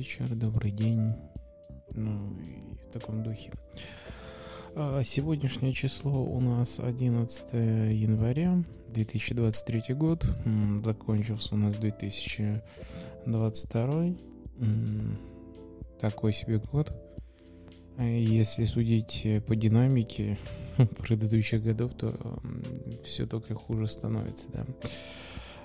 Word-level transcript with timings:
Вечер, 0.00 0.24
добрый 0.34 0.70
день, 0.70 1.10
ну 1.92 2.16
и 2.40 2.56
в 2.88 2.90
таком 2.90 3.22
духе. 3.22 3.52
А, 4.74 5.04
сегодняшнее 5.04 5.74
число 5.74 6.24
у 6.24 6.40
нас 6.40 6.80
11 6.80 7.52
января 7.92 8.64
2023 8.94 9.94
год. 9.94 10.24
Закончился 10.82 11.54
у 11.54 11.58
нас 11.58 11.76
2022. 11.76 14.14
Такой 16.00 16.32
себе 16.32 16.62
год. 16.72 16.98
А 17.98 18.06
если 18.06 18.64
судить 18.64 19.26
по 19.46 19.54
динамике 19.54 20.38
предыдущих 20.96 21.62
годов, 21.62 21.92
то 21.92 22.10
все 23.04 23.26
только 23.26 23.54
хуже 23.54 23.86
становится, 23.86 24.46
да. 24.50 24.64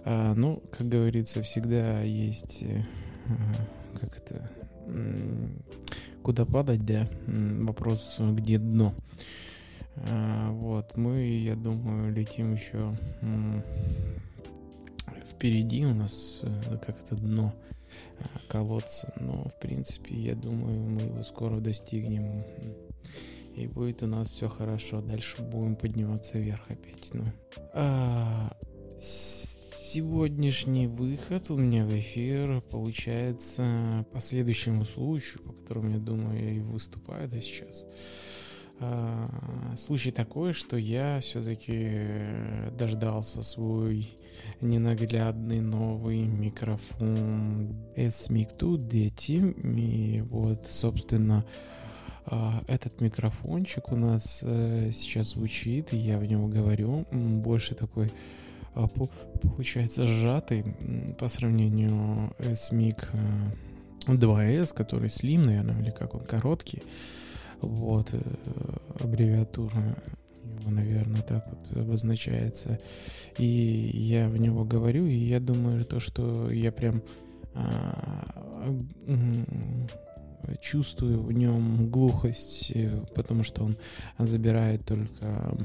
А, 0.03 0.33
ну, 0.35 0.61
как 0.77 0.89
говорится, 0.89 1.41
всегда 1.41 2.01
есть, 2.01 2.63
э, 2.63 2.83
как 3.95 4.17
это, 4.17 4.49
куда 6.23 6.45
падать, 6.45 6.85
да, 6.85 7.07
вопрос, 7.27 8.17
где 8.19 8.57
дно. 8.57 8.93
А, 10.11 10.51
вот, 10.51 10.97
мы, 10.97 11.25
я 11.25 11.55
думаю, 11.55 12.13
летим 12.13 12.51
еще 12.51 12.97
впереди 15.25 15.85
у 15.85 15.93
нас 15.93 16.39
э, 16.41 16.77
как 16.85 17.01
это 17.01 17.15
дно 17.15 17.53
а, 18.19 18.51
колодца, 18.51 19.13
но 19.19 19.33
в 19.33 19.59
принципе, 19.59 20.15
я 20.15 20.35
думаю, 20.35 20.79
мы 20.81 21.01
его 21.01 21.23
скоро 21.23 21.59
достигнем 21.59 22.33
и 23.55 23.67
будет 23.67 24.03
у 24.03 24.07
нас 24.07 24.29
все 24.29 24.49
хорошо. 24.49 25.01
Дальше 25.01 25.41
будем 25.41 25.75
подниматься 25.75 26.37
вверх 26.37 26.61
опять. 26.67 27.09
Ну. 27.13 27.23
А, 27.73 28.51
сегодняшний 29.95 30.87
выход 30.87 31.49
у 31.51 31.57
меня 31.57 31.85
в 31.85 31.97
эфир 31.97 32.59
получается 32.69 34.05
по 34.11 34.19
следующему 34.19 34.83
случаю, 34.83 35.41
по 35.41 35.53
которому, 35.53 35.91
я 35.91 35.99
думаю, 35.99 36.37
я 36.37 36.51
и 36.51 36.59
выступаю 36.59 37.29
да, 37.29 37.37
сейчас. 37.37 37.85
А, 38.81 39.23
случай 39.77 40.11
такой, 40.11 40.51
что 40.51 40.75
я 40.75 41.21
все-таки 41.21 42.25
дождался 42.77 43.41
свой 43.41 44.13
ненаглядный 44.59 45.61
новый 45.61 46.23
микрофон 46.23 47.73
S-Mic 47.95 48.57
2 48.59 48.77
DT. 48.77 49.77
И 49.77 50.21
вот, 50.23 50.67
собственно, 50.67 51.45
а, 52.25 52.59
этот 52.67 52.99
микрофончик 52.99 53.93
у 53.93 53.95
нас 53.95 54.41
э, 54.43 54.91
сейчас 54.91 55.35
звучит, 55.35 55.93
и 55.93 55.97
я 55.97 56.17
в 56.17 56.25
него 56.25 56.47
говорю. 56.47 57.05
Больше 57.13 57.75
такой 57.75 58.09
получается 59.41 60.05
сжатый 60.05 60.63
по 61.17 61.29
сравнению 61.29 62.33
с 62.39 62.71
Mic 62.71 63.07
2S, 64.07 64.71
э, 64.71 64.75
который 64.75 65.07
Slim, 65.07 65.45
наверное, 65.45 65.81
или 65.81 65.91
как 65.91 66.15
он, 66.15 66.23
короткий. 66.23 66.83
Вот, 67.61 68.13
э, 68.13 68.19
аббревиатура 68.99 69.95
его, 70.65 70.71
наверное, 70.71 71.21
так 71.21 71.45
вот 71.47 71.77
обозначается. 71.77 72.79
И 73.37 73.45
я 73.45 74.29
в 74.29 74.37
него 74.37 74.63
говорю, 74.63 75.05
и 75.05 75.15
я 75.15 75.39
думаю, 75.39 75.83
то, 75.83 75.99
что 75.99 76.49
я 76.49 76.71
прям 76.71 77.01
а, 77.53 78.75
чувствую 80.61 81.21
в 81.21 81.31
нем 81.31 81.89
глухость, 81.89 82.71
э, 82.73 82.89
потому 83.15 83.43
что 83.43 83.63
он 83.63 83.73
забирает 84.19 84.85
только 84.85 85.55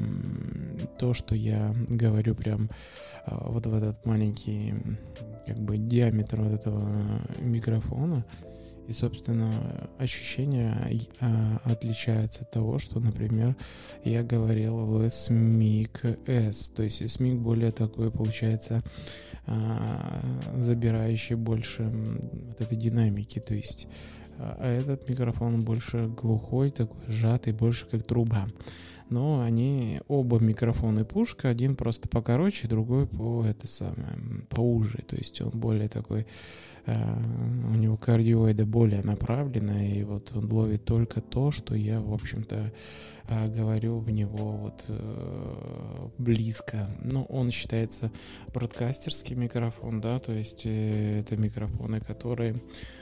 то, 0.98 1.14
что 1.14 1.34
я 1.34 1.74
говорю 1.88 2.34
прям 2.34 2.68
а, 3.26 3.48
вот 3.50 3.66
в 3.66 3.74
этот 3.74 4.06
маленький 4.06 4.74
как 5.46 5.58
бы 5.58 5.78
диаметр 5.78 6.42
вот 6.42 6.54
этого 6.54 7.22
микрофона. 7.40 8.24
И, 8.88 8.92
собственно, 8.92 9.52
ощущение 9.98 10.76
а, 11.20 11.60
отличается 11.64 12.42
от 12.42 12.50
того, 12.50 12.78
что, 12.78 12.98
например, 12.98 13.54
я 14.04 14.24
говорил 14.24 14.78
в 14.78 15.02
SMIC 15.02 16.28
S. 16.28 16.70
То 16.70 16.82
есть 16.82 17.00
SMIC 17.00 17.38
более 17.38 17.70
такой, 17.70 18.10
получается, 18.10 18.80
а, 19.46 20.20
забирающий 20.56 21.36
больше 21.36 21.84
вот 21.84 22.60
этой 22.60 22.76
динамики. 22.76 23.38
То 23.38 23.54
есть 23.54 23.86
а 24.40 24.66
этот 24.66 25.08
микрофон 25.08 25.60
больше 25.60 26.08
глухой, 26.08 26.70
такой 26.70 27.00
сжатый, 27.08 27.52
больше 27.52 27.86
как 27.86 28.04
труба. 28.04 28.46
Но 29.10 29.40
они 29.40 30.00
оба 30.06 30.38
микрофоны 30.38 31.04
пушка, 31.04 31.48
один 31.48 31.74
просто 31.74 32.08
покороче, 32.08 32.68
другой 32.68 33.06
по 33.06 33.44
это 33.44 33.66
самое 33.66 34.16
поуже. 34.48 34.98
То 35.06 35.16
есть 35.16 35.40
он 35.42 35.50
более 35.50 35.88
такой, 35.88 36.28
э, 36.86 36.94
у 36.94 37.74
него 37.74 37.96
кардиоида 37.96 38.64
более 38.66 39.02
направленная, 39.02 39.94
и 39.94 40.04
вот 40.04 40.30
он 40.34 40.50
ловит 40.50 40.84
только 40.84 41.20
то, 41.20 41.50
что 41.50 41.74
я, 41.74 42.00
в 42.00 42.14
общем-то, 42.14 42.72
э, 43.28 43.48
говорю 43.48 43.98
в 43.98 44.10
него 44.10 44.52
вот 44.52 44.84
э, 44.86 46.00
близко. 46.18 46.88
Ну, 47.02 47.24
он 47.24 47.50
считается 47.50 48.12
бродкастерский 48.54 49.34
микрофон, 49.34 50.00
да, 50.00 50.20
то 50.20 50.32
есть 50.32 50.62
э, 50.66 51.18
это 51.18 51.36
микрофоны, 51.36 52.00
которые 52.00 52.54
а, 52.54 52.99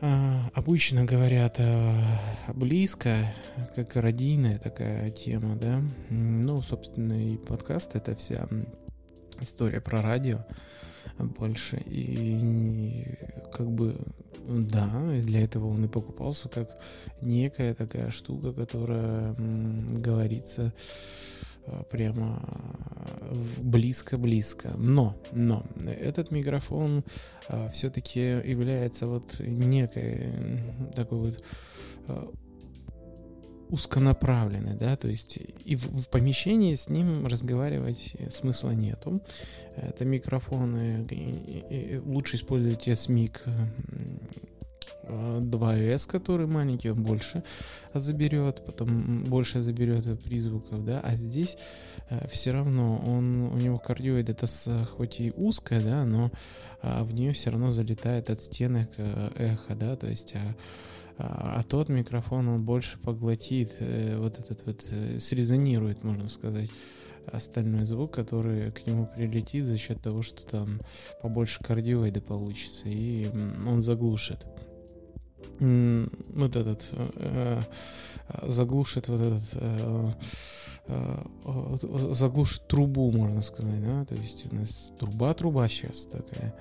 обычно 0.00 1.04
говорят 1.04 1.56
э, 1.58 2.02
близко, 2.54 3.32
как 3.74 3.96
родийная 3.96 4.58
такая 4.58 5.08
тема, 5.08 5.56
да. 5.56 5.82
Ну, 6.10 6.58
собственно, 6.58 7.12
и 7.12 7.36
подкаст 7.36 7.94
это 7.94 8.14
вся 8.14 8.46
история 9.40 9.80
про 9.80 10.02
радио 10.02 10.44
больше. 11.18 11.82
И 11.86 13.16
как 13.52 13.70
бы, 13.70 13.96
да, 14.46 14.90
для 15.14 15.42
этого 15.42 15.68
он 15.68 15.84
и 15.84 15.88
покупался 15.88 16.48
как 16.48 16.76
некая 17.22 17.74
такая 17.74 18.10
штука, 18.10 18.52
которая 18.52 19.34
говорится 19.34 20.72
прямо 21.90 22.42
близко-близко. 23.62 24.72
Но, 24.76 25.16
но 25.32 25.64
этот 25.84 26.30
микрофон 26.30 27.04
а, 27.48 27.68
все-таки 27.68 28.20
является 28.20 29.06
вот 29.06 29.38
некой 29.40 30.32
такой 30.94 31.18
вот 31.18 31.44
а, 32.08 32.32
узконаправленный, 33.68 34.76
да, 34.76 34.96
то 34.96 35.08
есть 35.08 35.38
и 35.64 35.74
в, 35.74 36.02
в 36.02 36.08
помещении 36.08 36.74
с 36.74 36.88
ним 36.88 37.26
разговаривать 37.26 38.14
смысла 38.30 38.70
нету. 38.70 39.14
Это 39.74 40.04
микрофоны, 40.04 41.04
и, 41.10 41.94
и, 41.94 41.98
лучше 41.98 42.36
использовать 42.36 42.86
SMIC 42.86 43.40
2S, 45.08 46.08
который 46.08 46.46
маленький, 46.46 46.90
он 46.90 47.02
больше 47.02 47.42
заберет, 47.94 48.64
потом 48.64 49.24
больше 49.24 49.62
заберет 49.62 50.22
призвуков, 50.22 50.84
да, 50.84 51.00
а 51.00 51.16
здесь 51.16 51.56
э, 52.10 52.26
все 52.30 52.50
равно 52.50 53.02
он, 53.06 53.36
у 53.36 53.56
него 53.56 53.78
кардиоид 53.78 54.28
это 54.28 54.46
с, 54.46 54.86
хоть 54.96 55.20
и 55.20 55.32
узкая, 55.36 55.80
да, 55.80 56.04
но 56.04 56.30
а, 56.82 57.04
в 57.04 57.12
нее 57.12 57.32
все 57.32 57.50
равно 57.50 57.70
залетает 57.70 58.30
от 58.30 58.42
стенок 58.42 58.88
э, 58.98 59.30
эхо, 59.36 59.74
да, 59.74 59.96
то 59.96 60.08
есть 60.08 60.34
а, 60.34 60.54
а, 61.18 61.60
а 61.60 61.62
тот 61.62 61.88
микрофон 61.88 62.48
он 62.48 62.64
больше 62.64 62.98
поглотит 62.98 63.76
э, 63.80 64.18
вот 64.18 64.38
этот 64.38 64.64
вот, 64.66 64.86
э, 64.90 65.18
срезонирует, 65.18 66.04
можно 66.04 66.28
сказать 66.28 66.70
остальной 67.26 67.86
звук, 67.86 68.12
который 68.12 68.70
к 68.70 68.86
нему 68.86 69.08
прилетит 69.16 69.66
за 69.66 69.78
счет 69.78 70.00
того, 70.00 70.22
что 70.22 70.46
там 70.46 70.78
побольше 71.22 71.58
кардиоида 71.60 72.20
получится, 72.20 72.88
и 72.88 73.26
он 73.66 73.82
заглушит 73.82 74.46
вот 75.58 76.56
этот 76.56 76.88
э, 76.92 77.60
э, 78.28 78.50
заглушит 78.50 79.08
вот 79.08 79.20
этот 79.20 79.42
э, 79.54 80.08
заглушит 82.14 82.68
трубу, 82.68 83.10
можно 83.10 83.42
сказать, 83.42 83.82
да, 83.82 84.04
то 84.04 84.14
есть 84.14 84.52
у 84.52 84.54
нас 84.54 84.92
труба-труба 84.98 85.66
сейчас 85.68 86.06
такая, 86.06 86.54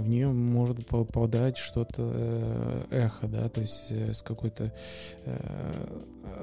в 0.00 0.08
нее 0.08 0.28
может 0.28 0.86
попадать 0.86 1.58
что-то 1.58 2.12
э, 2.14 2.84
эхо, 2.90 3.28
да, 3.28 3.48
то 3.48 3.60
есть 3.60 3.86
э, 3.90 4.12
с 4.12 4.22
какой-то 4.22 4.72
э, 5.24 5.98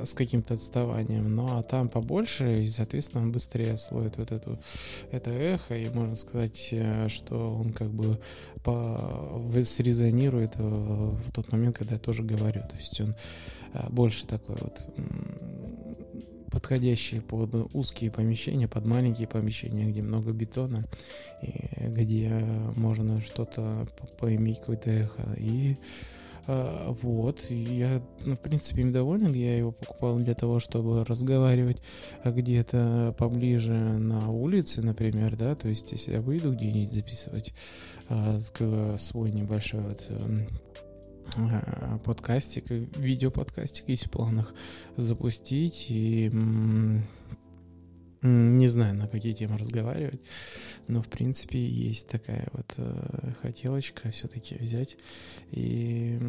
с 0.05 0.13
каким-то 0.13 0.55
отставанием. 0.55 1.35
Ну 1.35 1.47
а 1.49 1.63
там 1.63 1.89
побольше, 1.89 2.63
и, 2.63 2.67
соответственно, 2.67 3.23
он 3.23 3.31
быстрее 3.31 3.77
слоит 3.77 4.17
вот 4.17 4.31
эту 4.31 4.59
это 5.11 5.31
эхо, 5.31 5.75
и 5.75 5.89
можно 5.89 6.15
сказать, 6.15 6.57
что 7.07 7.47
он 7.47 7.73
как 7.73 7.89
бы 7.89 8.19
по, 8.63 9.39
срезонирует 9.63 10.55
в 10.55 11.31
тот 11.31 11.51
момент, 11.51 11.77
когда 11.77 11.95
я 11.95 11.99
тоже 11.99 12.23
говорю. 12.23 12.61
То 12.63 12.75
есть 12.75 12.99
он 13.01 13.15
больше 13.89 14.25
такой 14.27 14.55
вот 14.59 14.83
подходящие 16.51 17.21
под 17.21 17.75
узкие 17.75 18.11
помещения, 18.11 18.67
под 18.67 18.85
маленькие 18.85 19.27
помещения, 19.27 19.85
где 19.85 20.01
много 20.01 20.31
бетона, 20.33 20.81
и 21.41 21.87
где 21.87 22.29
можно 22.75 23.21
что-то 23.21 23.87
поиметь 24.19 24.59
какое-то 24.59 24.89
эхо. 24.89 25.33
И 25.37 25.75
а, 26.47 26.95
вот, 27.01 27.41
я, 27.49 28.01
ну, 28.25 28.35
в 28.35 28.39
принципе, 28.39 28.81
им 28.81 28.91
доволен. 28.91 29.27
Я 29.33 29.55
его 29.55 29.71
покупал 29.71 30.17
для 30.17 30.33
того, 30.33 30.59
чтобы 30.59 31.03
разговаривать 31.03 31.81
где-то 32.23 33.13
поближе 33.17 33.73
на 33.73 34.31
улице, 34.31 34.81
например, 34.81 35.35
да, 35.35 35.55
то 35.55 35.67
есть 35.67 35.91
если 35.91 36.13
я 36.13 36.21
выйду 36.21 36.53
где-нибудь 36.53 36.93
записывать 36.93 37.53
а, 38.09 38.39
свой 38.97 39.31
небольшой 39.31 39.81
вот 39.81 40.05
эм, 40.09 40.47
а, 40.47 40.86
подкастик, 42.03 42.69
видеоподкастик 42.69 43.89
есть 43.89 44.07
в 44.07 44.11
планах 44.11 44.53
запустить, 44.97 45.87
и 45.89 46.31
не 48.21 48.67
знаю, 48.67 48.95
на 48.95 49.07
какие 49.07 49.33
темы 49.33 49.57
разговаривать, 49.57 50.21
но 50.87 51.01
в 51.01 51.07
принципе 51.07 51.59
есть 51.59 52.07
такая 52.07 52.47
вот 52.51 52.73
э, 52.77 53.33
хотелочка 53.41 54.09
все-таки 54.09 54.55
взять 54.55 54.97
и 55.51 56.19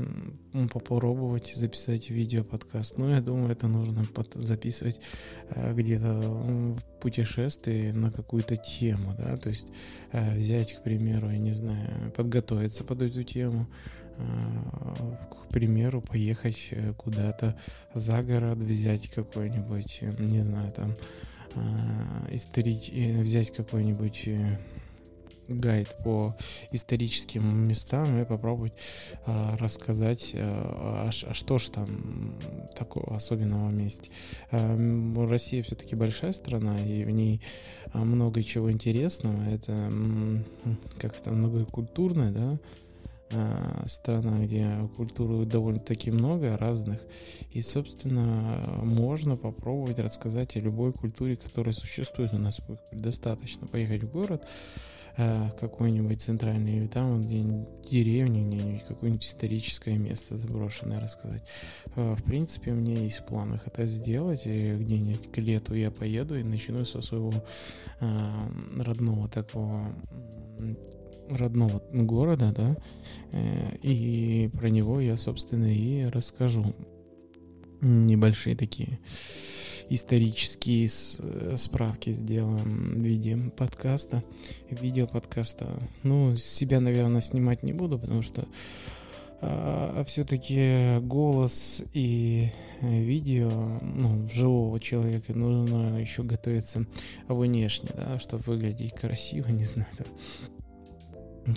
э, 0.53 0.69
попробовать 0.69 1.55
записать 1.55 2.11
видео 2.11 2.45
подкаст. 2.45 2.99
Но 2.99 3.11
я 3.11 3.21
думаю, 3.21 3.53
это 3.53 3.69
нужно 3.69 4.05
под, 4.05 4.35
записывать 4.35 5.01
э, 5.51 5.73
где-то 5.73 6.21
в 6.21 7.01
путешествии 7.01 7.91
на 7.91 8.11
какую-то 8.11 8.57
тему, 8.57 9.15
да, 9.19 9.37
то 9.37 9.49
есть 9.49 9.69
э, 10.13 10.37
взять, 10.37 10.75
к 10.75 10.83
примеру, 10.83 11.31
я 11.31 11.39
не 11.39 11.53
знаю, 11.53 12.13
подготовиться 12.13 12.85
под 12.85 13.03
эту 13.03 13.23
тему, 13.23 13.61
э, 13.61 13.98
к 14.19 15.53
примеру, 15.53 16.03
поехать 16.03 16.69
э, 16.71 16.93
куда-то 16.95 17.59
за 17.95 18.23
город, 18.23 18.59
взять 18.59 19.09
какой-нибудь, 19.09 20.03
не 20.19 20.41
знаю, 20.41 20.71
там 20.71 20.95
Э, 21.55 22.35
историч... 22.35 22.91
Э, 22.93 23.23
взять 23.23 23.53
какой-нибудь 23.53 24.23
э, 24.27 24.59
гайд 25.49 25.97
по 26.05 26.37
историческим 26.73 27.67
местам 27.67 28.21
и 28.21 28.25
попробовать 28.27 28.75
рассказать, 29.25 30.33
а, 30.35 31.09
а, 31.09 31.11
что 31.11 31.57
ж 31.57 31.69
там 31.69 32.37
такого 32.77 33.17
особенного 33.17 33.71
месте. 33.71 34.11
Россия 34.51 35.63
все-таки 35.63 35.97
большая 35.97 36.35
страна, 36.35 36.77
и 36.77 37.03
в 37.03 37.11
ней 37.11 37.41
много 37.95 38.43
чего 38.43 38.71
интересного. 38.71 39.43
Это 39.49 39.91
как-то 40.99 41.31
многокультурная, 41.31 42.31
да, 42.31 42.51
Э, 42.51 42.88
страна, 43.87 44.39
где 44.39 44.89
культуры 44.97 45.45
довольно-таки 45.45 46.11
много 46.11 46.57
разных. 46.57 47.01
И, 47.53 47.63
собственно, 47.63 48.63
можно 48.83 49.37
попробовать 49.37 49.99
рассказать 49.99 50.57
о 50.57 50.61
любой 50.61 50.93
культуре, 50.93 51.37
которая 51.37 51.75
существует 51.75 52.35
у 52.35 52.39
нас. 52.39 52.61
Достаточно 52.93 53.67
поехать 53.67 54.05
в 54.05 54.11
город 54.11 54.47
э, 55.17 55.51
какой-нибудь 55.59 56.23
центральный, 56.23 56.85
и 56.85 56.89
там 56.89 57.21
где-нибудь 57.21 57.91
деревню, 57.91 58.83
какое-нибудь 58.87 59.27
историческое 59.27 59.97
место 59.97 60.37
заброшенное 60.37 61.01
рассказать. 61.01 61.45
Э, 61.97 62.15
в 62.15 62.23
принципе, 62.23 62.71
меня 62.71 62.95
есть 62.95 63.21
в 63.21 63.27
планах 63.27 63.67
это 63.67 63.87
сделать, 63.87 64.47
и 64.47 64.75
где-нибудь 64.75 65.31
к 65.31 65.39
лету 65.39 65.75
я 65.75 65.91
поеду 65.91 66.39
и 66.39 66.43
начну 66.43 66.85
со 66.85 67.03
своего 67.03 67.33
родного 68.01 69.29
такого 69.29 69.93
родного 71.29 71.83
города, 71.93 72.53
да, 72.55 72.77
э, 73.33 73.77
и 73.83 74.49
про 74.49 74.69
него 74.69 75.01
я, 75.01 75.17
собственно, 75.17 75.73
и 75.73 76.05
расскажу. 76.05 76.75
Небольшие 77.81 78.57
такие 78.57 78.99
исторические 79.89 80.89
справки 80.89 82.13
сделаем 82.13 82.85
в 82.85 82.99
виде 82.99 83.39
подкаста, 83.57 84.23
видео 84.69 85.07
подкаста. 85.07 85.81
Ну, 86.03 86.37
себя, 86.37 86.81
наверное, 86.81 87.21
снимать 87.21 87.63
не 87.63 87.73
буду, 87.73 87.99
потому 87.99 88.23
что 88.23 88.47
а, 89.41 90.05
все-таки 90.05 90.99
голос 91.03 91.83
и 91.93 92.51
видео, 92.81 93.79
ну, 93.81 94.29
живого 94.33 94.81
человека 94.81 95.33
нужно 95.33 95.99
еще 95.99 96.23
готовиться 96.23 96.87
внешне, 97.29 97.89
да, 97.95 98.19
чтобы 98.19 98.43
выглядеть 98.45 98.95
красиво, 98.95 99.49
не 99.51 99.65
знаю, 99.65 99.89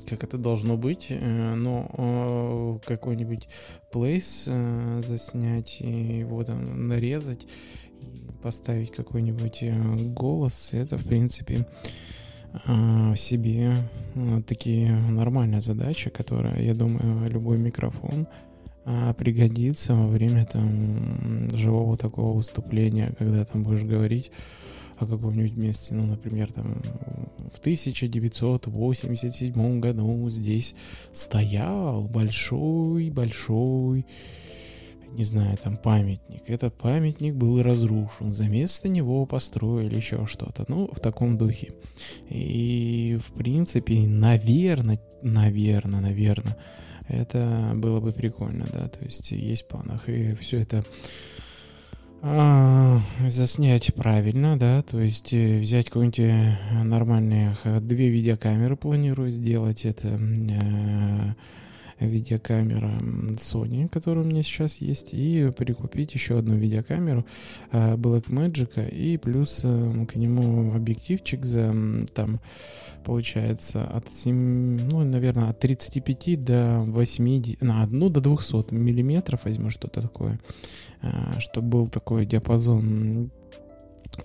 как 0.07 0.23
это 0.23 0.37
должно 0.37 0.77
быть, 0.77 1.07
э, 1.09 1.55
но 1.55 1.89
э, 1.97 2.87
какой-нибудь 2.87 3.47
плейс 3.91 4.45
э, 4.47 5.01
заснять 5.05 5.77
и 5.79 6.19
его 6.19 6.43
там 6.43 6.87
нарезать 6.87 7.47
поставить 8.41 8.91
какой-нибудь 8.91 9.63
голос, 10.13 10.69
это 10.71 10.97
в 10.97 11.07
принципе 11.07 11.67
себе 13.15 13.75
такие 14.47 14.91
нормальная 14.91 15.61
задача, 15.61 16.09
которая, 16.09 16.59
я 16.61 16.73
думаю, 16.73 17.29
любой 17.29 17.59
микрофон 17.59 18.27
пригодится 19.17 19.93
во 19.93 20.07
время 20.07 20.47
там 20.47 21.55
живого 21.55 21.95
такого 21.95 22.35
выступления, 22.35 23.13
когда 23.19 23.45
там 23.45 23.63
будешь 23.63 23.83
говорить 23.83 24.31
о 25.01 25.07
каком-нибудь 25.07 25.55
месте, 25.55 25.93
ну, 25.93 26.05
например, 26.05 26.51
там 26.51 26.81
в 27.51 27.59
1987 27.59 29.79
году 29.79 30.29
здесь 30.29 30.75
стоял 31.11 32.01
большой-большой, 32.01 34.05
не 35.11 35.23
знаю, 35.23 35.57
там 35.57 35.77
памятник. 35.77 36.43
Этот 36.47 36.77
памятник 36.77 37.35
был 37.35 37.61
разрушен, 37.61 38.29
за 38.29 38.45
место 38.45 38.89
него 38.89 39.25
построили 39.25 39.95
еще 39.95 40.25
что-то, 40.27 40.65
ну, 40.67 40.89
в 40.91 40.99
таком 40.99 41.37
духе. 41.37 41.73
И, 42.29 43.19
в 43.25 43.33
принципе, 43.33 44.07
наверное, 44.07 44.99
наверное, 45.21 45.99
наверное, 45.99 46.57
это 47.07 47.73
было 47.75 47.99
бы 47.99 48.11
прикольно, 48.11 48.65
да, 48.71 48.87
то 48.87 49.03
есть 49.03 49.31
есть 49.31 49.63
в 49.63 49.67
планах, 49.67 50.07
и 50.07 50.35
все 50.35 50.59
это 50.59 50.83
а, 52.23 52.99
заснять 53.27 53.93
правильно, 53.95 54.57
да, 54.57 54.83
то 54.83 54.99
есть 54.99 55.33
э, 55.33 55.59
взять 55.59 55.87
какую-нибудь 55.87 56.19
э, 56.19 56.83
нормальные 56.83 57.55
две 57.81 58.09
видеокамеры 58.09 58.75
планирую 58.75 59.31
сделать, 59.31 59.85
это 59.85 60.07
э, 60.07 61.33
видеокамера 62.05 62.97
Sony, 63.37 63.87
которая 63.87 64.23
у 64.23 64.27
меня 64.27 64.43
сейчас 64.43 64.77
есть, 64.77 65.13
и 65.13 65.51
прикупить 65.55 66.13
еще 66.13 66.39
одну 66.39 66.55
видеокамеру 66.55 67.25
э, 67.71 67.95
Blackmagic, 67.95 68.89
и 68.89 69.17
плюс 69.17 69.61
э, 69.63 70.05
к 70.05 70.15
нему 70.15 70.73
объективчик 70.73 71.45
за 71.45 71.73
там 72.13 72.39
получается 73.03 73.83
от 73.83 74.09
7, 74.13 74.89
ну, 74.89 75.03
наверное, 75.03 75.49
от 75.49 75.59
35 75.59 76.43
до 76.43 76.83
80, 76.87 77.61
на 77.61 77.83
одну 77.83 78.09
до 78.09 78.21
200 78.21 78.73
миллиметров 78.73 79.45
возьму 79.45 79.69
что-то 79.69 80.01
такое, 80.01 80.39
э, 81.01 81.39
чтобы 81.39 81.67
был 81.67 81.87
такой 81.87 82.25
диапазон 82.25 83.31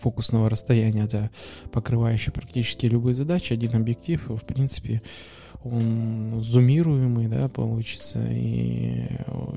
фокусного 0.01 0.51
расстояния, 0.51 1.07
да, 1.07 1.31
покрывающий 1.73 2.33
практически 2.33 2.87
любые 2.87 3.15
задачи. 3.15 3.53
Один 3.53 3.75
объектив, 3.77 4.21
в 4.29 4.45
принципе, 4.47 5.01
он 5.67 6.35
зумируемый, 6.41 7.29
да, 7.29 7.49
получится, 7.49 8.25
и 8.29 9.07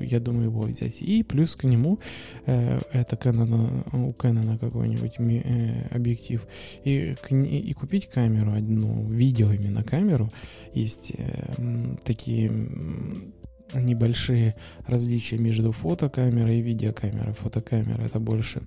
я 0.00 0.20
думаю 0.20 0.46
его 0.46 0.62
взять. 0.62 1.02
И 1.02 1.22
плюс 1.22 1.56
к 1.56 1.64
нему 1.64 1.98
э, 2.46 2.78
это 2.92 3.16
Canon, 3.16 3.84
у 3.92 4.12
Canon 4.12 4.58
какой-нибудь 4.58 5.14
э, 5.18 5.88
объектив, 5.90 6.46
и, 6.84 7.14
и 7.30 7.72
купить 7.72 8.08
камеру 8.08 8.52
одну, 8.52 9.04
видео 9.08 9.52
именно 9.52 9.82
камеру, 9.82 10.30
есть 10.74 11.12
э, 11.16 11.96
такие 12.04 12.50
небольшие 13.74 14.54
различия 14.86 15.38
между 15.38 15.72
фотокамерой 15.72 16.58
и 16.58 16.62
видеокамерой. 16.62 17.34
Фотокамера 17.34 18.02
это 18.02 18.18
больше 18.18 18.62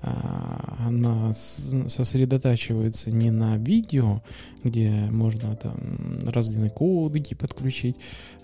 она 0.00 1.32
сосредотачивается 1.34 3.10
не 3.10 3.30
на 3.30 3.56
видео, 3.56 4.22
где 4.62 4.90
можно 5.10 5.56
там 5.56 6.20
разные 6.24 6.70
кодеки 6.70 7.34
подключить, 7.34 7.96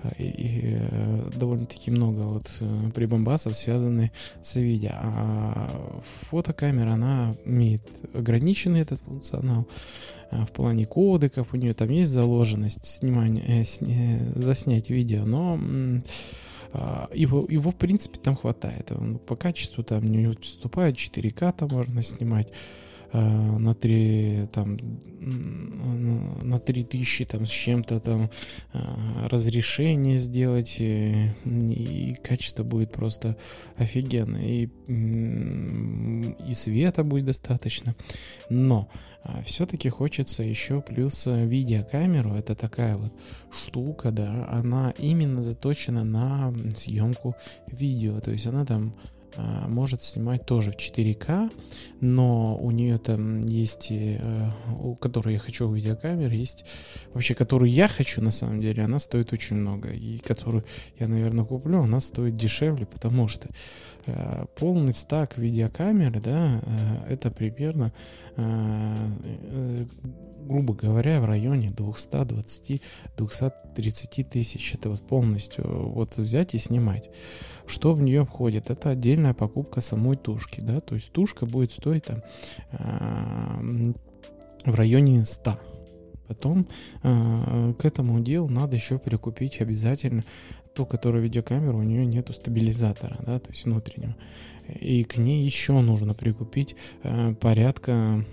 а, 0.03 0.11
и, 0.19 0.25
и 0.25 0.79
э, 0.81 1.31
довольно-таки 1.37 1.91
много 1.91 2.21
вот 2.21 2.51
э, 2.61 2.91
прибамбасов 2.95 3.57
связаны 3.57 4.11
с 4.43 4.57
видео. 4.57 4.91
А 4.95 5.71
фотокамера, 6.31 6.95
она 6.95 7.33
имеет 7.45 7.83
ограниченный 8.15 8.81
этот 8.81 9.01
функционал 9.03 9.67
а, 10.31 10.47
в 10.47 10.51
плане 10.51 10.87
кодеков, 10.87 11.53
у 11.53 11.57
нее 11.57 11.75
там 11.75 11.89
есть 11.91 12.11
заложенность 12.11 12.85
снимания, 12.85 13.45
э, 13.47 13.65
сня, 13.65 14.21
заснять 14.35 14.91
видео, 14.91 15.25
но 15.25 15.59
его, 17.13 17.45
его, 17.49 17.71
в 17.71 17.77
принципе, 17.77 18.19
там 18.19 18.37
хватает. 18.37 18.93
Он 18.93 19.19
по 19.19 19.37
качеству 19.37 19.85
там 19.85 20.05
не 20.05 20.27
уступает, 20.27 20.97
4К 20.97 21.55
там 21.57 21.69
можно 21.71 22.03
снимать. 22.03 22.53
Э, 23.13 23.21
на 23.21 23.75
3, 23.75 24.49
там, 24.53 24.77
на 26.43 26.59
3000 26.59 27.25
там, 27.25 27.47
с 27.47 27.51
чем-то 27.51 28.01
там 28.01 28.31
э, 28.73 28.79
разрешение 29.29 30.19
сделать, 30.19 30.77
и, 30.79 31.31
и 31.45 32.15
качество 32.23 32.65
будет 32.65 32.93
просто 32.93 33.37
офигенно, 33.77 34.37
и, 34.37 34.69
и 36.49 36.55
света 36.55 37.05
будет 37.05 37.27
достаточно. 37.27 37.95
Но 38.51 38.89
все-таки 39.45 39.89
хочется 39.89 40.43
еще 40.43 40.81
плюс 40.83 41.27
э, 41.27 41.47
видеокамеру. 41.47 42.35
Это 42.35 42.55
такая 42.55 42.97
вот 42.97 43.13
штука, 43.53 44.11
да, 44.11 44.47
она 44.51 44.93
именно 44.99 45.43
заточена 45.43 46.05
на 46.05 46.53
съемку 46.75 47.35
видео. 47.71 48.21
То 48.21 48.33
есть 48.33 48.47
она 48.47 48.65
там 48.65 48.95
может 49.37 50.03
снимать 50.03 50.47
тоже 50.47 50.71
в 50.71 50.77
4К, 50.77 51.51
но 52.01 52.57
у 52.57 52.71
нее 52.71 52.99
там 52.99 53.41
есть, 53.43 53.89
э, 53.91 54.49
у 54.79 54.95
которой 54.95 55.35
я 55.35 55.39
хочу 55.39 55.71
видеокамеры, 55.73 56.35
есть 56.35 56.65
вообще, 57.13 57.35
которую 57.35 57.71
я 57.71 57.89
хочу 57.89 58.21
на 58.23 58.31
самом 58.31 58.61
деле, 58.61 58.85
она 58.85 58.99
стоит 58.99 59.33
очень 59.33 59.57
много. 59.57 59.91
И 59.91 60.19
которую 60.19 60.65
я, 60.99 61.09
наверное, 61.09 61.45
куплю, 61.45 61.83
она 61.83 62.01
стоит 62.01 62.37
дешевле, 62.37 62.87
потому 62.87 63.29
что 63.29 63.49
полный 64.57 64.93
стак 64.93 65.39
видеокамеры, 65.39 66.21
да, 66.21 66.61
э, 66.63 67.15
это 67.15 67.31
примерно, 67.31 67.93
грубо 70.41 70.75
говоря, 70.75 71.21
в 71.21 71.25
районе 71.25 71.69
220-230 71.69 74.25
тысяч. 74.25 74.75
Это 74.75 74.91
вот 74.91 75.01
полностью 75.01 75.65
вот 75.91 76.17
взять 76.17 76.55
и 76.55 76.59
снимать. 76.59 77.11
Что 77.67 77.95
в 77.95 78.03
нее 78.03 78.25
входит? 78.25 78.71
Это 78.71 78.91
отдельная 78.91 79.35
покупка 79.35 79.81
самой 79.81 80.17
тушки, 80.17 80.61
да, 80.61 80.81
то 80.81 80.95
есть 80.95 81.13
тушка 81.13 81.47
будет 81.47 81.71
стоить 81.71 82.05
там 82.05 82.23
в 84.65 84.75
районе 84.75 85.25
100. 85.25 85.59
Потом 86.27 86.67
э, 87.03 87.75
к 87.79 87.85
этому 87.85 88.21
делу 88.21 88.49
надо 88.49 88.77
еще 88.77 88.99
прикупить 88.99 89.61
обязательно 89.61 90.23
ту, 90.75 90.87
которая 90.87 91.23
видеокамера, 91.23 91.77
у 91.77 91.83
нее 91.83 92.05
нету 92.05 92.33
стабилизатора, 92.33 93.19
да, 93.25 93.39
то 93.39 93.51
есть 93.51 93.65
внутреннего. 93.65 94.17
И 94.69 95.05
к 95.05 95.19
ней 95.19 95.43
еще 95.43 95.81
нужно 95.81 96.15
прикупить 96.15 96.75
э, 97.03 97.35
порядка 97.41 98.25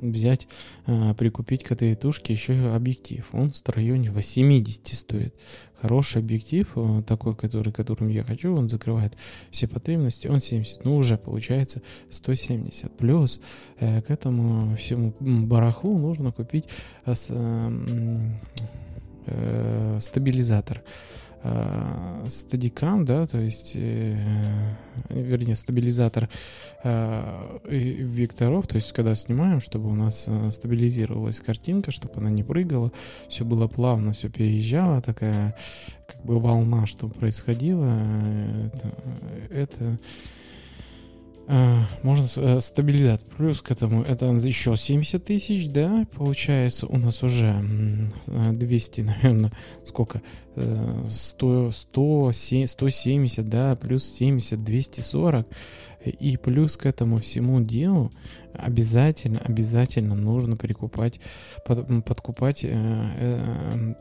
взять, 0.00 0.48
э, 0.86 1.14
прикупить 1.14 1.62
к 1.62 1.72
этой 1.72 1.94
тушке 1.94 2.32
еще 2.32 2.74
объектив. 2.74 3.26
Он 3.32 3.52
в 3.52 3.68
районе 3.68 4.10
80 4.10 4.88
стоит 4.88 5.34
хороший 5.80 6.20
объектив, 6.20 6.70
э, 6.74 7.02
такой, 7.06 7.34
который, 7.36 7.72
которым 7.72 8.08
я 8.08 8.24
хочу, 8.24 8.54
он 8.54 8.68
закрывает 8.68 9.16
все 9.50 9.68
потребности, 9.68 10.26
он 10.26 10.40
70, 10.40 10.84
ну 10.84 10.96
уже 10.96 11.16
получается 11.16 11.82
170. 12.10 12.96
Плюс 12.96 13.40
э, 13.78 14.02
к 14.02 14.10
этому 14.10 14.76
всему 14.76 15.14
барахлу 15.20 15.96
нужно 15.98 16.32
купить 16.32 16.64
э, 17.06 17.14
э, 19.26 19.98
стабилизатор. 20.00 20.82
Стадикам, 22.28 23.04
да, 23.04 23.26
то 23.26 23.40
есть, 23.40 23.72
э, 23.74 24.16
вернее, 25.08 25.56
стабилизатор 25.56 26.28
э, 26.84 27.58
векторов, 27.68 28.66
то 28.66 28.76
есть, 28.76 28.92
когда 28.92 29.14
снимаем, 29.14 29.60
чтобы 29.60 29.90
у 29.90 29.94
нас 29.94 30.28
стабилизировалась 30.50 31.40
картинка, 31.40 31.90
чтобы 31.90 32.14
она 32.16 32.30
не 32.30 32.42
прыгала, 32.42 32.92
все 33.28 33.44
было 33.44 33.66
плавно, 33.66 34.12
все 34.12 34.28
переезжало, 34.28 35.02
такая 35.02 35.56
как 36.06 36.24
бы 36.24 36.38
волна, 36.38 36.86
что 36.86 37.08
происходило, 37.08 37.84
это, 38.64 38.92
это 39.50 39.98
можно 41.46 42.26
э, 42.36 42.60
стабилизатор. 42.60 43.34
Плюс 43.36 43.60
к 43.62 43.70
этому 43.70 44.02
это 44.02 44.26
еще 44.26 44.76
70 44.76 45.24
тысяч, 45.24 45.68
да, 45.68 46.06
получается 46.14 46.86
у 46.86 46.96
нас 46.98 47.22
уже 47.22 47.60
200, 48.26 49.00
наверное, 49.22 49.52
сколько? 49.84 50.22
100, 50.54 51.70
100, 51.70 52.32
170, 52.66 53.48
да, 53.48 53.76
плюс 53.76 54.04
70, 54.04 54.62
240. 54.62 55.46
И 56.04 56.36
плюс 56.36 56.76
к 56.76 56.86
этому 56.86 57.18
всему 57.18 57.60
делу 57.60 58.10
обязательно, 58.54 59.38
обязательно 59.38 60.16
нужно 60.16 60.56
прикупать, 60.56 61.20
под, 61.64 62.04
подкупать 62.04 62.64
э, 62.64 62.70
э, 62.72 63.64
э, 63.72 63.94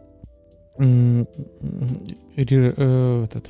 этот 2.36 3.48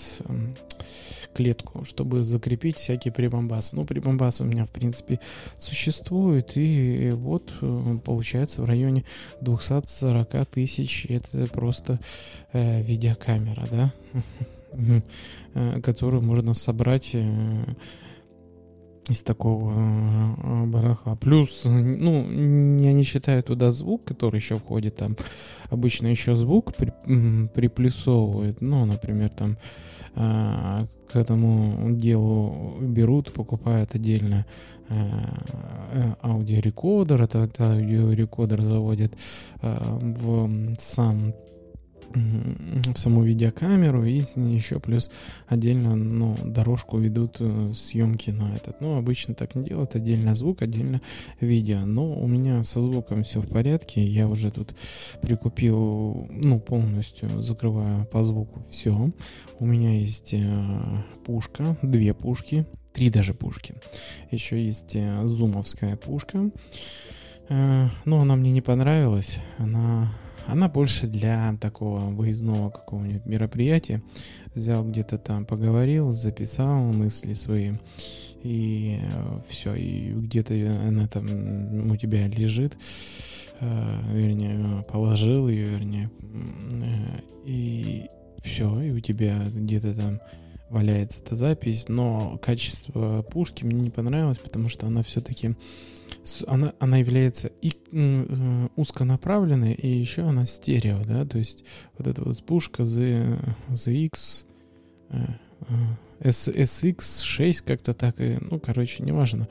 клетку, 1.33 1.85
чтобы 1.85 2.19
закрепить 2.19 2.77
всякие 2.77 3.11
прибамбасы. 3.13 3.75
Ну, 3.75 3.83
прибамбасы 3.83 4.43
у 4.43 4.47
меня, 4.47 4.65
в 4.65 4.69
принципе, 4.69 5.19
существуют, 5.57 6.55
и 6.55 7.11
вот 7.13 7.51
э, 7.61 7.93
получается 8.03 8.61
в 8.61 8.65
районе 8.65 9.05
240 9.41 10.45
тысяч. 10.47 11.05
Это 11.09 11.47
просто 11.47 11.99
э, 12.53 12.81
видеокамера, 12.83 13.65
да, 13.71 13.93
э, 15.53 15.81
которую 15.81 16.21
можно 16.21 16.53
собрать 16.53 17.11
э, 17.13 17.63
из 19.09 19.23
такого 19.23 19.73
э, 19.73 20.65
барахла. 20.65 21.15
Плюс, 21.15 21.63
ну, 21.65 22.23
я 22.79 22.93
не 22.93 23.03
считаю 23.03 23.41
туда 23.43 23.71
звук, 23.71 24.05
который 24.05 24.37
еще 24.37 24.55
входит 24.55 24.95
там. 24.95 25.15
Обычно 25.69 26.07
еще 26.07 26.35
звук 26.35 26.73
при, 26.75 26.93
приплюсовывают. 27.53 28.61
Ну, 28.61 28.85
например, 28.85 29.29
там 29.29 29.57
э, 30.15 30.83
к 31.11 31.15
этому 31.15 31.91
делу 31.91 32.75
берут, 32.79 33.33
покупают 33.33 33.95
отдельно 33.95 34.45
э, 34.89 34.93
э 35.93 36.15
аудиорекордер. 36.21 37.23
Этот 37.23 37.59
аудиорекордер 37.59 38.61
заводят 38.61 39.13
э, 39.61 39.77
в 39.99 40.75
сам 40.79 41.33
в 42.13 42.97
саму 42.97 43.23
видеокамеру 43.23 44.05
и 44.05 44.23
еще 44.35 44.79
плюс 44.79 45.09
отдельно 45.47 45.95
ну, 45.95 46.35
дорожку 46.43 46.97
ведут 46.97 47.37
э, 47.39 47.73
съемки 47.73 48.31
на 48.31 48.53
этот. 48.55 48.81
Ну, 48.81 48.97
обычно 48.97 49.33
так 49.33 49.55
не 49.55 49.63
делают, 49.63 49.95
отдельно 49.95 50.35
звук, 50.35 50.61
отдельно 50.61 51.01
видео. 51.39 51.79
Но 51.85 52.09
у 52.09 52.27
меня 52.27 52.63
со 52.63 52.81
звуком 52.81 53.23
все 53.23 53.41
в 53.41 53.49
порядке, 53.49 54.05
я 54.05 54.27
уже 54.27 54.51
тут 54.51 54.75
прикупил, 55.21 56.27
ну, 56.29 56.59
полностью 56.59 57.41
закрываю 57.41 58.05
по 58.05 58.23
звуку 58.23 58.63
все. 58.69 59.11
У 59.59 59.65
меня 59.65 59.91
есть 59.91 60.33
э, 60.33 60.43
пушка, 61.25 61.77
две 61.81 62.13
пушки, 62.13 62.65
три 62.93 63.09
даже 63.09 63.33
пушки. 63.33 63.75
Еще 64.31 64.61
есть 64.61 64.95
э, 64.95 65.21
зумовская 65.25 65.95
пушка. 65.95 66.51
Но 68.05 68.21
она 68.21 68.37
мне 68.37 68.49
не 68.49 68.61
понравилась, 68.61 69.39
она 69.57 70.09
она 70.47 70.69
больше 70.69 71.07
для 71.07 71.57
такого 71.59 71.99
выездного 71.99 72.69
какого-нибудь 72.69 73.25
мероприятия. 73.25 74.01
Взял 74.53 74.83
где-то 74.83 75.17
там, 75.17 75.45
поговорил, 75.45 76.11
записал 76.11 76.91
мысли 76.91 77.33
свои. 77.33 77.73
И 78.43 78.99
э, 79.01 79.35
все, 79.49 79.75
и 79.75 80.13
где-то 80.13 80.53
она 80.87 81.07
там 81.07 81.25
у 81.91 81.95
тебя 81.95 82.27
лежит, 82.27 82.75
э, 83.59 83.99
вернее, 84.11 84.83
положил 84.89 85.47
ее, 85.47 85.65
вернее, 85.65 86.09
э, 86.71 87.19
и 87.45 88.07
все, 88.43 88.81
и 88.81 88.91
у 88.91 88.99
тебя 88.99 89.43
где-то 89.45 89.93
там 89.93 90.19
валяется 90.71 91.19
эта 91.19 91.35
запись, 91.35 91.85
но 91.87 92.39
качество 92.41 93.21
пушки 93.21 93.63
мне 93.63 93.79
не 93.79 93.89
понравилось, 93.91 94.39
потому 94.39 94.69
что 94.69 94.87
она 94.87 95.03
все-таки 95.03 95.55
она, 96.47 96.73
она 96.79 96.97
является 96.97 97.51
и 97.61 97.73
э, 97.91 98.67
узконаправленной, 98.75 99.73
и 99.73 99.87
еще 99.87 100.23
она 100.23 100.45
стерео, 100.45 101.03
да, 101.05 101.25
то 101.25 101.37
есть 101.37 101.63
вот 101.97 102.07
эта 102.07 102.23
вот 102.23 102.43
пушка 102.45 102.85
Z, 102.85 103.39
ZX, 103.69 104.45
э, 105.09 105.17
э, 105.67 105.73
SX6 106.21 107.63
как-то 107.65 107.93
так, 107.93 108.19
и, 108.19 108.37
ну, 108.39 108.59
короче, 108.59 109.03
неважно. 109.03 109.47